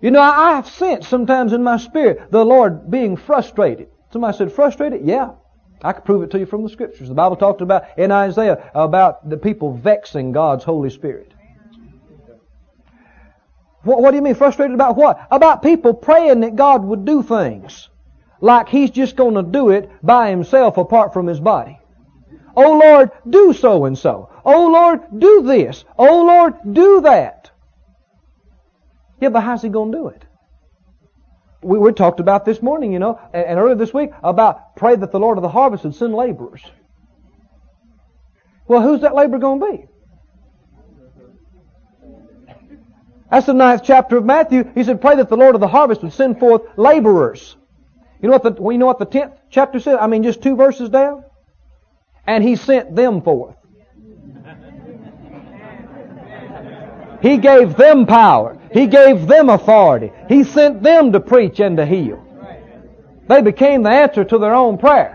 You 0.00 0.12
know, 0.12 0.22
I 0.22 0.52
have 0.52 0.66
sensed 0.66 1.10
sometimes 1.10 1.52
in 1.52 1.62
my 1.62 1.76
spirit 1.76 2.30
the 2.30 2.42
Lord 2.42 2.90
being 2.90 3.18
frustrated. 3.18 3.88
Somebody 4.12 4.38
said, 4.38 4.50
frustrated? 4.50 5.02
Yeah. 5.04 5.32
I 5.82 5.92
can 5.92 6.02
prove 6.02 6.22
it 6.22 6.30
to 6.32 6.38
you 6.38 6.46
from 6.46 6.62
the 6.64 6.68
scriptures. 6.68 7.08
The 7.08 7.14
Bible 7.14 7.36
talked 7.36 7.60
about 7.60 7.98
in 7.98 8.10
Isaiah 8.10 8.70
about 8.74 9.28
the 9.28 9.36
people 9.36 9.72
vexing 9.72 10.32
God's 10.32 10.64
Holy 10.64 10.90
Spirit. 10.90 11.32
What, 13.82 14.02
what 14.02 14.10
do 14.10 14.16
you 14.16 14.22
mean 14.22 14.34
frustrated 14.34 14.74
about 14.74 14.96
what? 14.96 15.26
About 15.30 15.62
people 15.62 15.94
praying 15.94 16.40
that 16.40 16.56
God 16.56 16.82
would 16.84 17.04
do 17.04 17.22
things 17.22 17.88
like 18.40 18.68
He's 18.68 18.90
just 18.90 19.16
going 19.16 19.34
to 19.34 19.42
do 19.42 19.70
it 19.70 19.90
by 20.02 20.30
Himself 20.30 20.76
apart 20.78 21.12
from 21.12 21.26
His 21.26 21.40
body. 21.40 21.78
Oh 22.56 22.78
Lord, 22.78 23.10
do 23.28 23.52
so 23.52 23.84
and 23.84 23.96
so. 23.96 24.30
Oh 24.44 24.66
Lord, 24.66 25.02
do 25.16 25.42
this. 25.42 25.84
Oh 25.96 26.24
Lord, 26.24 26.54
do 26.72 27.02
that. 27.02 27.50
Yeah, 29.20 29.28
but 29.28 29.42
how's 29.42 29.62
He 29.62 29.68
going 29.68 29.92
to 29.92 29.98
do 29.98 30.08
it? 30.08 30.24
We, 31.60 31.78
we 31.78 31.92
talked 31.92 32.20
about 32.20 32.44
this 32.44 32.62
morning, 32.62 32.92
you 32.92 32.98
know, 32.98 33.20
and, 33.32 33.44
and 33.44 33.58
earlier 33.58 33.74
this 33.74 33.92
week 33.92 34.10
about 34.22 34.76
pray 34.76 34.94
that 34.96 35.10
the 35.10 35.18
Lord 35.18 35.38
of 35.38 35.42
the 35.42 35.48
harvest 35.48 35.84
would 35.84 35.94
send 35.94 36.14
laborers. 36.14 36.62
Well, 38.66 38.82
who's 38.82 39.00
that 39.00 39.14
labor 39.14 39.38
going 39.38 39.60
to 39.60 39.72
be? 39.72 39.88
That's 43.30 43.46
the 43.46 43.54
ninth 43.54 43.82
chapter 43.84 44.16
of 44.16 44.24
Matthew. 44.24 44.70
He 44.74 44.84
said, 44.84 45.00
pray 45.00 45.16
that 45.16 45.28
the 45.28 45.36
Lord 45.36 45.54
of 45.54 45.60
the 45.60 45.68
harvest 45.68 46.02
would 46.02 46.12
send 46.12 46.38
forth 46.38 46.62
laborers. 46.76 47.56
You 48.22 48.28
know 48.28 48.32
what 48.32 48.42
the, 48.42 48.62
well, 48.62 48.72
you 48.72 48.78
know 48.78 48.86
what 48.86 48.98
the 48.98 49.04
tenth 49.04 49.34
chapter 49.50 49.80
says? 49.80 49.98
I 50.00 50.06
mean, 50.06 50.22
just 50.22 50.42
two 50.42 50.56
verses 50.56 50.88
down. 50.88 51.24
And 52.26 52.42
he 52.42 52.56
sent 52.56 52.94
them 52.94 53.22
forth. 53.22 53.56
He 57.20 57.36
gave 57.38 57.74
them 57.74 58.06
power. 58.06 58.57
He 58.72 58.86
gave 58.86 59.26
them 59.26 59.48
authority. 59.48 60.12
He 60.28 60.44
sent 60.44 60.82
them 60.82 61.12
to 61.12 61.20
preach 61.20 61.60
and 61.60 61.76
to 61.76 61.86
heal. 61.86 62.24
They 63.28 63.42
became 63.42 63.82
the 63.82 63.90
answer 63.90 64.24
to 64.24 64.38
their 64.38 64.54
own 64.54 64.78
prayer. 64.78 65.14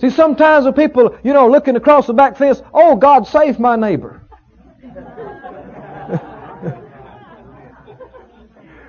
See, 0.00 0.10
sometimes 0.10 0.64
the 0.64 0.72
people, 0.72 1.16
you 1.22 1.32
know, 1.32 1.48
looking 1.48 1.76
across 1.76 2.08
the 2.08 2.12
back 2.12 2.36
fence, 2.36 2.60
oh, 2.74 2.96
God, 2.96 3.24
save 3.28 3.60
my 3.60 3.76
neighbor. 3.76 4.20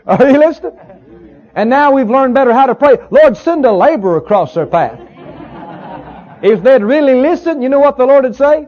Are 0.08 0.30
you 0.30 0.40
listening? 0.40 0.76
And 1.56 1.70
now 1.70 1.92
we've 1.92 2.10
learned 2.10 2.34
better 2.34 2.52
how 2.52 2.66
to 2.66 2.74
pray. 2.74 2.98
Lord, 3.12 3.38
send 3.38 3.64
a 3.66 3.72
laborer 3.72 4.18
across 4.18 4.56
their 4.56 4.66
path. 4.66 5.00
If 6.42 6.64
they'd 6.64 6.82
really 6.82 7.14
listen, 7.14 7.62
you 7.62 7.70
know 7.70 7.80
what 7.80 7.98
the 7.98 8.06
Lord 8.06 8.24
would 8.24 8.36
say? 8.36 8.66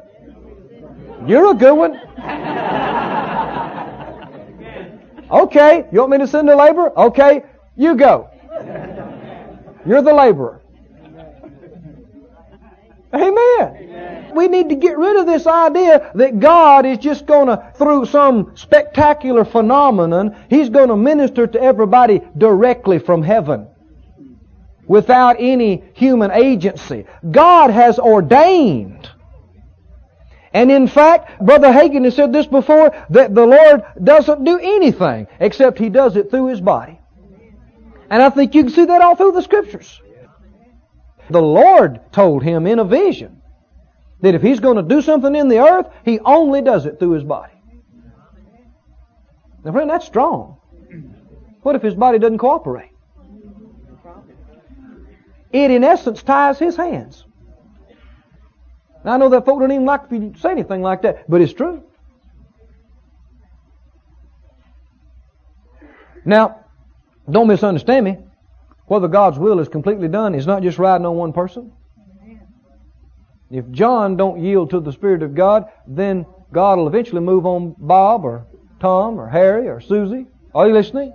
You're 1.28 1.51
a 1.51 1.53
good 1.53 1.73
one. 1.73 1.99
Okay, 5.32 5.88
you 5.91 5.99
want 5.99 6.11
me 6.11 6.17
to 6.19 6.28
send 6.28 6.49
a 6.49 6.55
laborer? 6.55 6.97
Okay, 6.97 7.43
you 7.76 7.95
go. 7.95 8.30
You're 9.86 10.01
the 10.01 10.13
laborer. 10.13 10.61
Amen. 13.13 14.34
We 14.36 14.47
need 14.47 14.69
to 14.69 14.76
get 14.76 14.97
rid 14.97 15.17
of 15.17 15.26
this 15.26 15.47
idea 15.47 16.11
that 16.15 16.39
God 16.39 16.86
is 16.86 16.97
just 16.97 17.26
going 17.26 17.47
to, 17.47 17.71
through 17.76 18.05
some 18.05 18.51
spectacular 18.55 19.45
phenomenon, 19.45 20.36
He's 20.49 20.69
going 20.69 20.89
to 20.89 20.97
minister 20.97 21.47
to 21.47 21.61
everybody 21.61 22.21
directly 22.38 22.99
from 22.99 23.23
heaven 23.23 23.67
without 24.88 25.38
any 25.39 25.84
human 25.93 26.32
agency. 26.32 27.05
God 27.32 27.71
has 27.71 27.97
ordained. 27.97 29.09
And 30.55 30.71
in 30.71 30.87
fact, 30.87 31.45
Brother 31.45 31.67
Hagin 31.67 32.05
has 32.05 32.15
said 32.15 32.31
this 32.31 32.47
before, 32.47 32.95
that 33.09 33.35
the 33.35 33.45
Lord 33.45 33.83
doesn't 34.01 34.45
do 34.45 34.57
anything 34.57 35.27
except 35.37 35.77
He 35.77 35.89
does 35.89 36.15
it 36.15 36.31
through 36.31 36.47
His 36.47 36.61
body. 36.61 36.97
And 38.09 38.23
I 38.23 38.29
think 38.29 38.55
you 38.55 38.63
can 38.63 38.71
see 38.71 38.85
that 38.85 39.01
all 39.01 39.17
through 39.17 39.33
the 39.33 39.41
Scriptures. 39.41 40.01
The 41.29 41.41
Lord 41.41 41.99
told 42.13 42.41
him 42.41 42.67
in 42.67 42.79
a 42.79 42.85
vision 42.85 43.41
that 44.21 44.33
if 44.33 44.41
he's 44.41 44.61
going 44.61 44.77
to 44.77 44.83
do 44.83 45.01
something 45.01 45.35
in 45.35 45.49
the 45.49 45.59
earth, 45.59 45.87
he 46.05 46.19
only 46.19 46.61
does 46.61 46.85
it 46.85 46.99
through 46.99 47.11
his 47.11 47.23
body. 47.23 47.51
Now, 49.65 49.73
friend, 49.73 49.89
that's 49.89 50.05
strong. 50.05 50.57
What 51.63 51.75
if 51.75 51.81
his 51.81 51.95
body 51.95 52.17
doesn't 52.17 52.37
cooperate? 52.37 52.91
It, 55.51 55.71
in 55.71 55.83
essence, 55.83 56.23
ties 56.23 56.59
his 56.59 56.77
hands. 56.77 57.25
Now, 59.05 59.13
I 59.13 59.17
know 59.17 59.29
that 59.29 59.45
folk 59.45 59.59
don't 59.59 59.71
even 59.71 59.85
like 59.85 60.01
if 60.05 60.11
you 60.11 60.33
say 60.39 60.49
anything 60.49 60.81
like 60.81 61.03
that, 61.03 61.29
but 61.29 61.39
it's 61.39 61.53
true. 61.53 61.83
Now, 66.25 66.65
don't 67.29 67.47
misunderstand 67.47 68.03
me. 68.03 68.17
Whether 68.87 69.07
God's 69.07 69.37
will 69.37 69.59
is 69.59 69.67
completely 69.69 70.07
done 70.07 70.33
is 70.33 70.47
not 70.47 70.63
just 70.63 70.79
riding 70.79 71.05
on 71.05 71.15
one 71.17 71.33
person. 71.33 71.71
If 73.51 73.69
John 73.69 74.17
don't 74.17 74.41
yield 74.41 74.71
to 74.71 74.79
the 74.79 74.91
Spirit 74.91 75.21
of 75.21 75.35
God, 75.35 75.65
then 75.85 76.25
God 76.51 76.79
will 76.79 76.87
eventually 76.87 77.21
move 77.21 77.45
on 77.45 77.75
Bob 77.77 78.25
or 78.25 78.47
Tom 78.79 79.19
or 79.19 79.29
Harry 79.29 79.67
or 79.67 79.79
Susie. 79.81 80.25
Are 80.55 80.67
you 80.67 80.73
listening? 80.73 81.13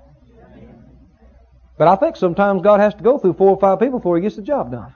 But 1.76 1.88
I 1.88 1.96
think 1.96 2.14
sometimes 2.14 2.62
God 2.62 2.78
has 2.78 2.94
to 2.94 3.02
go 3.02 3.18
through 3.18 3.32
four 3.32 3.50
or 3.50 3.58
five 3.58 3.80
people 3.80 3.98
before 3.98 4.14
He 4.16 4.22
gets 4.22 4.36
the 4.36 4.42
job 4.42 4.70
done. 4.70 4.94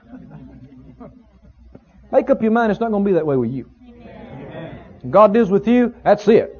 Make 2.11 2.29
up 2.29 2.41
your 2.41 2.51
mind 2.51 2.71
it's 2.71 2.81
not 2.81 2.91
going 2.91 3.03
to 3.03 3.07
be 3.07 3.13
that 3.13 3.25
way 3.25 3.37
with 3.37 3.51
you. 3.51 3.69
God 5.09 5.33
deals 5.33 5.49
with 5.49 5.67
you, 5.67 5.93
that's 6.03 6.27
it 6.27 6.55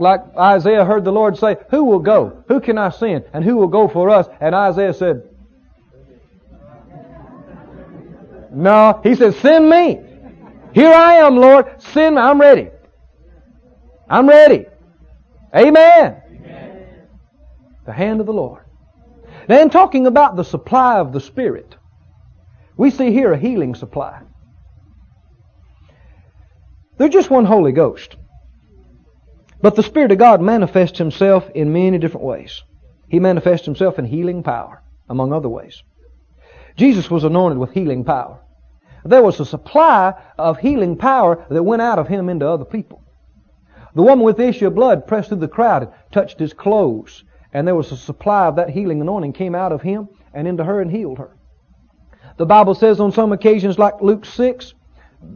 like 0.00 0.20
Isaiah 0.36 0.84
heard 0.84 1.04
the 1.04 1.12
Lord 1.12 1.36
say, 1.36 1.56
Who 1.70 1.84
will 1.84 1.98
go? 1.98 2.44
Who 2.48 2.60
can 2.60 2.78
I 2.78 2.90
send? 2.90 3.24
And 3.32 3.44
who 3.44 3.56
will 3.56 3.68
go 3.68 3.88
for 3.88 4.10
us? 4.10 4.26
And 4.40 4.54
Isaiah 4.54 4.94
said, 4.94 5.22
No. 8.50 9.00
He 9.02 9.14
said, 9.14 9.34
Send 9.36 9.68
me. 9.68 10.00
Here 10.72 10.92
I 10.92 11.16
am, 11.16 11.36
Lord. 11.36 11.80
Send 11.82 12.16
me. 12.16 12.20
I'm 12.20 12.40
ready. 12.40 12.68
I'm 14.08 14.28
ready. 14.28 14.66
Amen. 15.54 16.22
Amen. 16.26 16.86
The 17.86 17.92
hand 17.92 18.20
of 18.20 18.26
the 18.26 18.32
Lord. 18.32 18.64
Then 19.46 19.70
talking 19.70 20.06
about 20.06 20.36
the 20.36 20.44
supply 20.44 20.98
of 20.98 21.12
the 21.12 21.20
Spirit, 21.20 21.74
we 22.78 22.90
see 22.90 23.12
here 23.12 23.32
a 23.32 23.38
healing 23.38 23.74
supply. 23.74 24.22
There's 26.96 27.12
just 27.12 27.28
one 27.28 27.44
Holy 27.44 27.72
Ghost. 27.72 28.16
But 29.60 29.74
the 29.74 29.82
Spirit 29.82 30.12
of 30.12 30.18
God 30.18 30.40
manifests 30.40 30.98
Himself 30.98 31.50
in 31.54 31.72
many 31.72 31.98
different 31.98 32.24
ways. 32.24 32.62
He 33.08 33.18
manifests 33.18 33.66
Himself 33.66 33.98
in 33.98 34.04
healing 34.04 34.44
power, 34.44 34.82
among 35.08 35.32
other 35.32 35.48
ways. 35.48 35.82
Jesus 36.76 37.10
was 37.10 37.24
anointed 37.24 37.58
with 37.58 37.72
healing 37.72 38.04
power. 38.04 38.40
There 39.04 39.22
was 39.22 39.40
a 39.40 39.44
supply 39.44 40.14
of 40.38 40.58
healing 40.58 40.96
power 40.96 41.44
that 41.50 41.62
went 41.64 41.82
out 41.82 41.98
of 41.98 42.06
Him 42.06 42.28
into 42.28 42.48
other 42.48 42.64
people. 42.64 43.02
The 43.96 44.02
woman 44.02 44.24
with 44.24 44.36
the 44.36 44.46
issue 44.46 44.68
of 44.68 44.76
blood 44.76 45.06
pressed 45.08 45.30
through 45.30 45.38
the 45.38 45.48
crowd 45.48 45.82
and 45.82 45.92
touched 46.12 46.38
His 46.38 46.52
clothes. 46.52 47.24
And 47.52 47.66
there 47.66 47.74
was 47.74 47.90
a 47.90 47.96
supply 47.96 48.46
of 48.46 48.56
that 48.56 48.70
healing 48.70 49.00
anointing 49.00 49.32
came 49.32 49.56
out 49.56 49.72
of 49.72 49.82
Him 49.82 50.08
and 50.32 50.46
into 50.46 50.62
her 50.62 50.80
and 50.80 50.92
healed 50.92 51.18
her. 51.18 51.37
The 52.38 52.46
Bible 52.46 52.74
says 52.74 53.00
on 53.00 53.12
some 53.12 53.32
occasions, 53.32 53.78
like 53.78 54.00
Luke 54.00 54.24
6, 54.24 54.74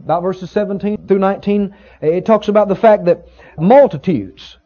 about 0.05 0.23
verses 0.23 0.49
17 0.51 1.05
through 1.05 1.19
19, 1.19 1.75
it 2.01 2.25
talks 2.25 2.47
about 2.47 2.69
the 2.69 2.75
fact 2.75 3.05
that 3.05 3.27
multitudes 3.57 4.57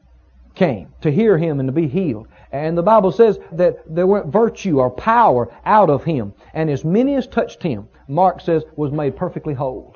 came 0.53 0.93
to 1.01 1.11
hear 1.11 1.37
him 1.37 1.59
and 1.59 1.67
to 1.67 1.73
be 1.73 1.87
healed. 1.87 2.27
And 2.51 2.77
the 2.77 2.83
Bible 2.83 3.11
says 3.11 3.39
that 3.53 3.77
there 3.87 4.05
went 4.05 4.27
virtue 4.27 4.79
or 4.79 4.91
power 4.91 5.51
out 5.65 5.89
of 5.89 6.03
him. 6.03 6.33
And 6.53 6.69
as 6.69 6.85
many 6.85 7.15
as 7.15 7.25
touched 7.27 7.63
him, 7.63 7.89
Mark 8.07 8.39
says, 8.39 8.63
was 8.75 8.91
made 8.91 9.15
perfectly 9.15 9.55
whole. 9.55 9.95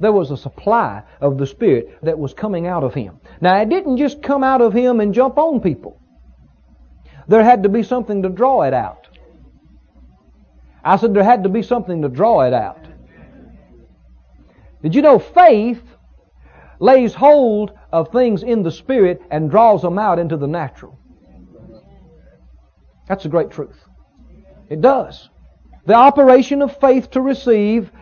There 0.00 0.12
was 0.12 0.30
a 0.30 0.36
supply 0.36 1.02
of 1.20 1.38
the 1.38 1.46
Spirit 1.46 1.98
that 2.02 2.18
was 2.18 2.34
coming 2.34 2.66
out 2.66 2.84
of 2.84 2.94
him. 2.94 3.20
Now, 3.40 3.56
it 3.56 3.68
didn't 3.68 3.96
just 3.96 4.22
come 4.22 4.44
out 4.44 4.60
of 4.60 4.74
him 4.74 5.00
and 5.00 5.14
jump 5.14 5.38
on 5.38 5.60
people. 5.60 6.00
There 7.26 7.42
had 7.42 7.62
to 7.62 7.68
be 7.68 7.82
something 7.82 8.22
to 8.22 8.28
draw 8.28 8.62
it 8.62 8.74
out. 8.74 9.07
I 10.88 10.96
said 10.96 11.12
there 11.12 11.22
had 11.22 11.42
to 11.42 11.50
be 11.50 11.62
something 11.62 12.00
to 12.00 12.08
draw 12.08 12.40
it 12.40 12.54
out. 12.54 12.82
Did 14.82 14.94
you 14.94 15.02
know 15.02 15.18
faith 15.18 15.82
lays 16.78 17.12
hold 17.12 17.72
of 17.92 18.10
things 18.10 18.42
in 18.42 18.62
the 18.62 18.70
spirit 18.70 19.20
and 19.30 19.50
draws 19.50 19.82
them 19.82 19.98
out 19.98 20.18
into 20.18 20.38
the 20.38 20.46
natural? 20.46 20.98
That's 23.06 23.26
a 23.26 23.28
great 23.28 23.50
truth. 23.50 23.78
It 24.70 24.80
does. 24.80 25.28
The 25.84 25.92
operation 25.92 26.62
of 26.62 26.80
faith 26.80 27.10
to 27.10 27.20
receive 27.20 27.92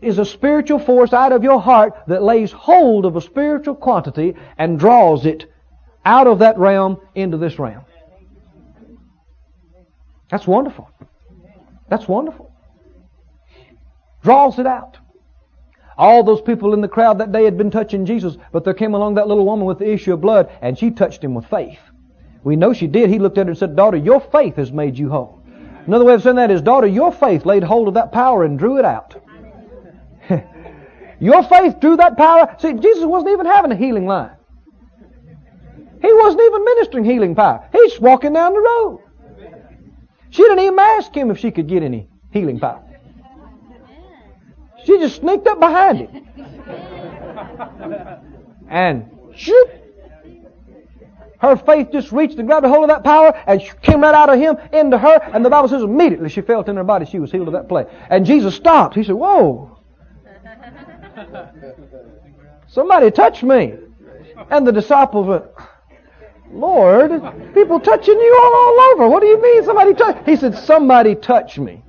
is 0.00 0.20
a 0.20 0.24
spiritual 0.24 0.78
force 0.78 1.12
out 1.12 1.32
of 1.32 1.42
your 1.42 1.60
heart 1.60 2.04
that 2.06 2.22
lays 2.22 2.52
hold 2.52 3.04
of 3.04 3.16
a 3.16 3.20
spiritual 3.20 3.74
quantity 3.74 4.36
and 4.58 4.78
draws 4.78 5.26
it 5.26 5.50
out 6.04 6.28
of 6.28 6.38
that 6.38 6.56
realm 6.56 7.00
into 7.16 7.36
this 7.36 7.58
realm. 7.58 7.84
That's 10.30 10.46
wonderful. 10.46 10.88
That's 11.88 12.08
wonderful. 12.08 12.52
Draws 14.22 14.58
it 14.58 14.66
out. 14.66 14.98
All 15.96 16.22
those 16.22 16.40
people 16.40 16.74
in 16.74 16.80
the 16.80 16.88
crowd 16.88 17.18
that 17.18 17.32
day 17.32 17.44
had 17.44 17.58
been 17.58 17.70
touching 17.70 18.06
Jesus, 18.06 18.36
but 18.52 18.64
there 18.64 18.74
came 18.74 18.94
along 18.94 19.14
that 19.14 19.26
little 19.26 19.44
woman 19.44 19.66
with 19.66 19.78
the 19.78 19.92
issue 19.92 20.12
of 20.12 20.20
blood, 20.20 20.50
and 20.62 20.78
she 20.78 20.90
touched 20.90 21.24
him 21.24 21.34
with 21.34 21.46
faith. 21.46 21.80
We 22.44 22.54
know 22.54 22.72
she 22.72 22.86
did. 22.86 23.10
He 23.10 23.18
looked 23.18 23.36
at 23.36 23.46
her 23.46 23.50
and 23.50 23.58
said, 23.58 23.74
Daughter, 23.74 23.96
your 23.96 24.20
faith 24.20 24.56
has 24.56 24.70
made 24.70 24.96
you 24.96 25.08
whole. 25.08 25.42
Another 25.86 26.04
way 26.04 26.14
of 26.14 26.22
saying 26.22 26.36
that 26.36 26.50
is, 26.50 26.62
Daughter, 26.62 26.86
your 26.86 27.10
faith 27.10 27.44
laid 27.44 27.64
hold 27.64 27.88
of 27.88 27.94
that 27.94 28.12
power 28.12 28.44
and 28.44 28.58
drew 28.58 28.78
it 28.78 28.84
out. 28.84 29.16
your 31.20 31.42
faith 31.42 31.80
drew 31.80 31.96
that 31.96 32.16
power. 32.16 32.54
See, 32.60 32.74
Jesus 32.74 33.04
wasn't 33.04 33.32
even 33.32 33.46
having 33.46 33.72
a 33.72 33.76
healing 33.76 34.06
line. 34.06 34.30
He 36.00 36.12
wasn't 36.12 36.42
even 36.42 36.64
ministering 36.64 37.04
healing 37.04 37.34
power. 37.34 37.68
He's 37.72 37.98
walking 37.98 38.34
down 38.34 38.52
the 38.52 38.60
road. 38.60 39.02
She 40.30 40.42
didn't 40.42 40.60
even 40.60 40.78
ask 40.78 41.14
him 41.14 41.30
if 41.30 41.38
she 41.38 41.50
could 41.50 41.68
get 41.68 41.82
any 41.82 42.08
healing 42.32 42.60
power. 42.60 42.82
She 44.84 44.98
just 44.98 45.16
sneaked 45.16 45.46
up 45.46 45.60
behind 45.60 45.98
him. 45.98 46.28
And 48.68 49.10
shoot, 49.34 49.70
her 51.38 51.56
faith 51.56 51.88
just 51.92 52.10
reached 52.10 52.38
and 52.38 52.48
grabbed 52.48 52.66
a 52.66 52.68
hold 52.68 52.84
of 52.84 52.88
that 52.88 53.04
power 53.04 53.34
and 53.46 53.62
came 53.82 54.02
right 54.02 54.14
out 54.14 54.28
of 54.28 54.38
him 54.38 54.56
into 54.72 54.98
her. 54.98 55.20
And 55.32 55.44
the 55.44 55.50
Bible 55.50 55.68
says 55.68 55.82
immediately 55.82 56.28
she 56.28 56.40
felt 56.40 56.68
in 56.68 56.76
her 56.76 56.84
body 56.84 57.06
she 57.06 57.18
was 57.20 57.30
healed 57.30 57.48
of 57.48 57.52
that 57.54 57.68
plague. 57.68 57.86
And 58.10 58.26
Jesus 58.26 58.54
stopped. 58.56 58.94
He 58.94 59.04
said, 59.04 59.14
Whoa. 59.14 59.78
Somebody 62.68 63.10
touched 63.10 63.42
me. 63.42 63.74
And 64.50 64.66
the 64.66 64.72
disciples 64.72 65.26
went, 65.26 65.44
Lord, 66.52 67.10
people 67.54 67.80
touching 67.80 68.18
you 68.18 68.40
all, 68.42 68.54
all 68.54 68.80
over. 68.92 69.08
What 69.08 69.20
do 69.20 69.26
you 69.26 69.40
mean 69.40 69.64
somebody 69.64 69.94
touch? 69.94 70.24
He 70.26 70.36
said, 70.36 70.56
somebody 70.56 71.14
touch 71.14 71.58
me. 71.58 71.82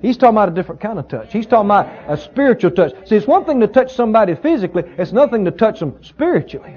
He's 0.00 0.16
talking 0.16 0.34
about 0.34 0.48
a 0.48 0.52
different 0.52 0.80
kind 0.80 0.98
of 0.98 1.06
touch. 1.06 1.32
He's 1.32 1.46
talking 1.46 1.66
about 1.66 1.86
a 2.08 2.16
spiritual 2.16 2.72
touch. 2.72 2.92
See, 3.08 3.14
it's 3.14 3.26
one 3.26 3.44
thing 3.44 3.60
to 3.60 3.68
touch 3.68 3.94
somebody 3.94 4.34
physically. 4.34 4.82
It's 4.98 5.12
nothing 5.12 5.44
to 5.44 5.52
touch 5.52 5.78
them 5.78 6.02
spiritually. 6.02 6.76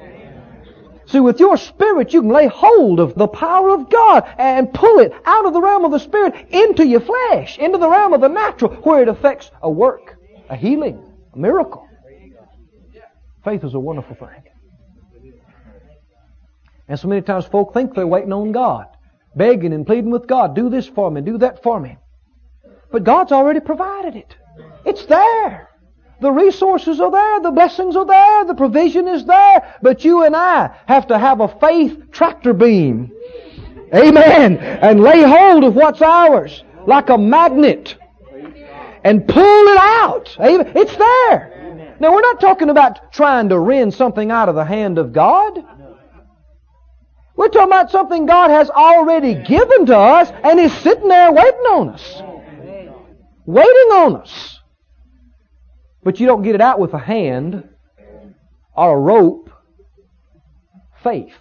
See, 1.08 1.20
with 1.20 1.40
your 1.40 1.58
spirit, 1.58 2.14
you 2.14 2.22
can 2.22 2.32
lay 2.32 2.48
hold 2.48 3.00
of 3.00 3.16
the 3.16 3.28
power 3.28 3.72
of 3.72 3.90
God 3.90 4.28
and 4.38 4.72
pull 4.74 5.00
it 5.00 5.14
out 5.26 5.46
of 5.46 5.54
the 5.54 5.62
realm 5.62 5.86
of 5.86 5.92
the 5.92 6.00
spirit 6.00 6.50
into 6.50 6.86
your 6.86 7.00
flesh, 7.00 7.58
into 7.58 7.78
the 7.78 7.90
realm 7.90 8.14
of 8.14 8.22
the 8.22 8.28
natural, 8.28 8.74
where 8.76 9.02
it 9.02 9.08
affects 9.08 9.52
a 9.62 9.70
work, 9.70 10.18
a 10.50 10.56
healing, 10.56 11.02
a 11.34 11.38
miracle. 11.38 11.88
Faith 13.44 13.64
is 13.64 13.74
a 13.76 13.80
wonderful 13.80 14.16
thing. 14.16 14.55
And 16.88 17.00
so 17.00 17.08
many 17.08 17.22
times 17.22 17.46
folk 17.46 17.74
think 17.74 17.94
they're 17.94 18.06
waiting 18.06 18.34
on 18.34 18.52
God, 18.52 18.88
begging 19.36 19.74
and 19.74 19.86
pleading 19.86 20.12
with 20.12 20.28
God, 20.28 20.56
do 20.56 20.70
this 20.70 20.88
for 20.88 21.10
me, 21.10 21.22
do 21.22 21.38
that 21.40 21.64
for 21.64 21.80
me. 21.80 21.98
But 22.92 23.04
God's 23.04 23.32
already 23.32 23.60
provided 23.60 24.16
it. 24.16 24.36
It's 24.86 25.06
there. 25.06 25.70
The 26.22 26.32
resources 26.32 27.02
are 27.02 27.12
there, 27.12 27.42
the 27.42 27.52
blessings 27.52 27.96
are 27.96 28.06
there, 28.06 28.46
the 28.46 28.56
provision 28.56 29.08
is 29.08 29.26
there, 29.26 29.76
but 29.82 30.06
you 30.06 30.24
and 30.24 30.36
I 30.36 30.76
have 30.88 31.08
to 31.08 31.18
have 31.18 31.42
a 31.42 31.48
faith 31.60 32.12
tractor 32.12 32.54
beam. 32.54 33.12
Amen. 33.94 34.58
And 34.58 35.02
lay 35.02 35.22
hold 35.22 35.64
of 35.64 35.76
what's 35.76 36.02
ours 36.02 36.64
like 36.88 37.10
a 37.10 37.18
magnet 37.18 37.96
and 39.04 39.28
pull 39.28 39.68
it 39.68 39.78
out. 39.78 40.36
Amen. 40.40 40.72
It's 40.76 40.96
there. 40.96 41.96
Now 42.00 42.14
we're 42.14 42.22
not 42.22 42.40
talking 42.40 42.70
about 42.70 43.12
trying 43.12 43.50
to 43.50 43.60
rend 43.60 43.94
something 43.94 44.32
out 44.32 44.50
of 44.50 44.56
the 44.56 44.66
hand 44.66 44.98
of 44.98 45.14
God. 45.14 45.64
We're 47.36 47.50
talking 47.50 47.68
about 47.68 47.92
something 47.92 48.26
God 48.26 48.50
has 48.50 48.70
already 48.70 49.36
given 49.36 49.86
to 49.88 49.98
us 49.98 50.32
and 50.44 50.60
is 50.60 50.74
sitting 50.78 51.10
there 51.10 51.32
waiting 51.32 51.60
on 51.62 51.90
us. 51.90 52.22
Waiting 53.46 53.92
on 53.92 54.16
us. 54.18 54.60
But 56.04 56.20
you 56.20 56.28
don't 56.28 56.44
get 56.44 56.56
it 56.56 56.62
out 56.62 56.80
with 56.80 56.94
a 56.94 57.00
hand 57.00 57.68
or 58.76 58.98
a 58.98 59.00
rope. 59.00 59.50
Faith. 61.04 61.36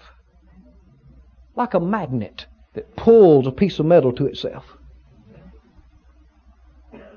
Like 1.54 1.74
a 1.74 1.80
magnet 1.80 2.46
that 2.74 2.96
pulls 2.96 3.46
a 3.46 3.52
piece 3.52 3.78
of 3.78 3.86
metal 3.86 4.12
to 4.14 4.26
itself. 4.26 4.64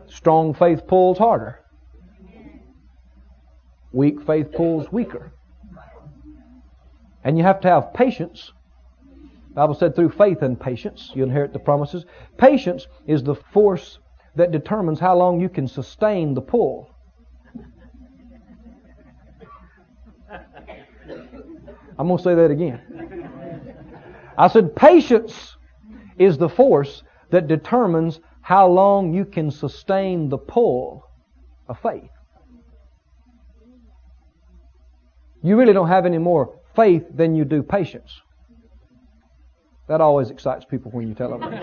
Strong 0.08 0.54
faith 0.54 0.86
pulls 0.88 1.18
harder. 1.18 1.60
Weak 3.92 4.22
faith 4.26 4.52
pulls 4.52 4.92
weaker. 4.92 5.34
And 7.24 7.38
you 7.38 7.44
have 7.44 7.62
to 7.62 7.70
have 7.70 7.94
patience. 7.94 8.52
Bible 9.58 9.74
said 9.74 9.96
through 9.96 10.12
faith 10.12 10.44
and 10.44 10.60
patience 10.60 11.12
you 11.16 11.24
inherit 11.24 11.52
the 11.52 11.58
promises. 11.58 12.06
Patience 12.38 12.86
is 13.08 13.24
the 13.24 13.34
force 13.34 13.98
that 14.36 14.52
determines 14.52 15.00
how 15.00 15.18
long 15.18 15.42
you 15.42 15.50
can 15.50 15.68
sustain 15.68 16.36
the 16.36 16.42
pull. 16.42 16.96
I'm 21.98 22.06
going 22.06 22.18
to 22.18 22.24
say 22.24 22.36
that 22.36 22.52
again. 22.52 22.80
I 24.38 24.48
said 24.48 24.76
patience 24.76 25.58
is 26.20 26.38
the 26.38 26.50
force 26.50 27.02
that 27.32 27.48
determines 27.48 28.20
how 28.42 28.68
long 28.68 29.12
you 29.12 29.26
can 29.26 29.50
sustain 29.50 30.30
the 30.30 30.38
pull 30.38 31.04
of 31.68 31.80
faith. 31.82 32.12
You 35.42 35.58
really 35.58 35.74
don't 35.74 35.88
have 35.88 36.06
any 36.06 36.20
more 36.20 36.60
faith 36.76 37.06
than 37.12 37.34
you 37.36 37.44
do 37.44 37.64
patience. 37.64 38.22
That 39.88 40.02
always 40.02 40.30
excites 40.30 40.66
people 40.66 40.92
when 40.92 41.08
you 41.08 41.14
tell 41.14 41.38
them. 41.38 41.42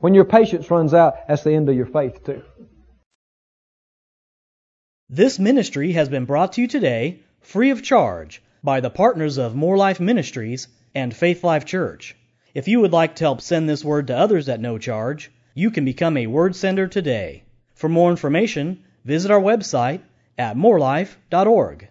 when 0.00 0.14
your 0.14 0.26
patience 0.26 0.70
runs 0.70 0.92
out, 0.92 1.26
that's 1.26 1.42
the 1.42 1.54
end 1.54 1.68
of 1.68 1.74
your 1.74 1.86
faith, 1.86 2.22
too. 2.24 2.42
This 5.08 5.38
ministry 5.38 5.92
has 5.92 6.08
been 6.08 6.26
brought 6.26 6.54
to 6.54 6.60
you 6.60 6.66
today, 6.66 7.20
free 7.40 7.70
of 7.70 7.82
charge, 7.82 8.42
by 8.62 8.80
the 8.80 8.90
partners 8.90 9.38
of 9.38 9.54
More 9.54 9.76
Life 9.76 10.00
Ministries 10.00 10.68
and 10.94 11.14
Faith 11.14 11.44
Life 11.44 11.64
Church. 11.64 12.16
If 12.54 12.68
you 12.68 12.80
would 12.80 12.92
like 12.92 13.16
to 13.16 13.24
help 13.24 13.40
send 13.40 13.68
this 13.68 13.84
word 13.84 14.06
to 14.08 14.16
others 14.16 14.48
at 14.48 14.60
no 14.60 14.78
charge, 14.78 15.30
you 15.54 15.70
can 15.70 15.84
become 15.84 16.16
a 16.16 16.26
word 16.26 16.56
sender 16.56 16.86
today. 16.86 17.44
For 17.74 17.88
more 17.88 18.10
information, 18.10 18.84
visit 19.04 19.30
our 19.30 19.40
website 19.40 20.00
at 20.36 20.56
morelife.org. 20.56 21.88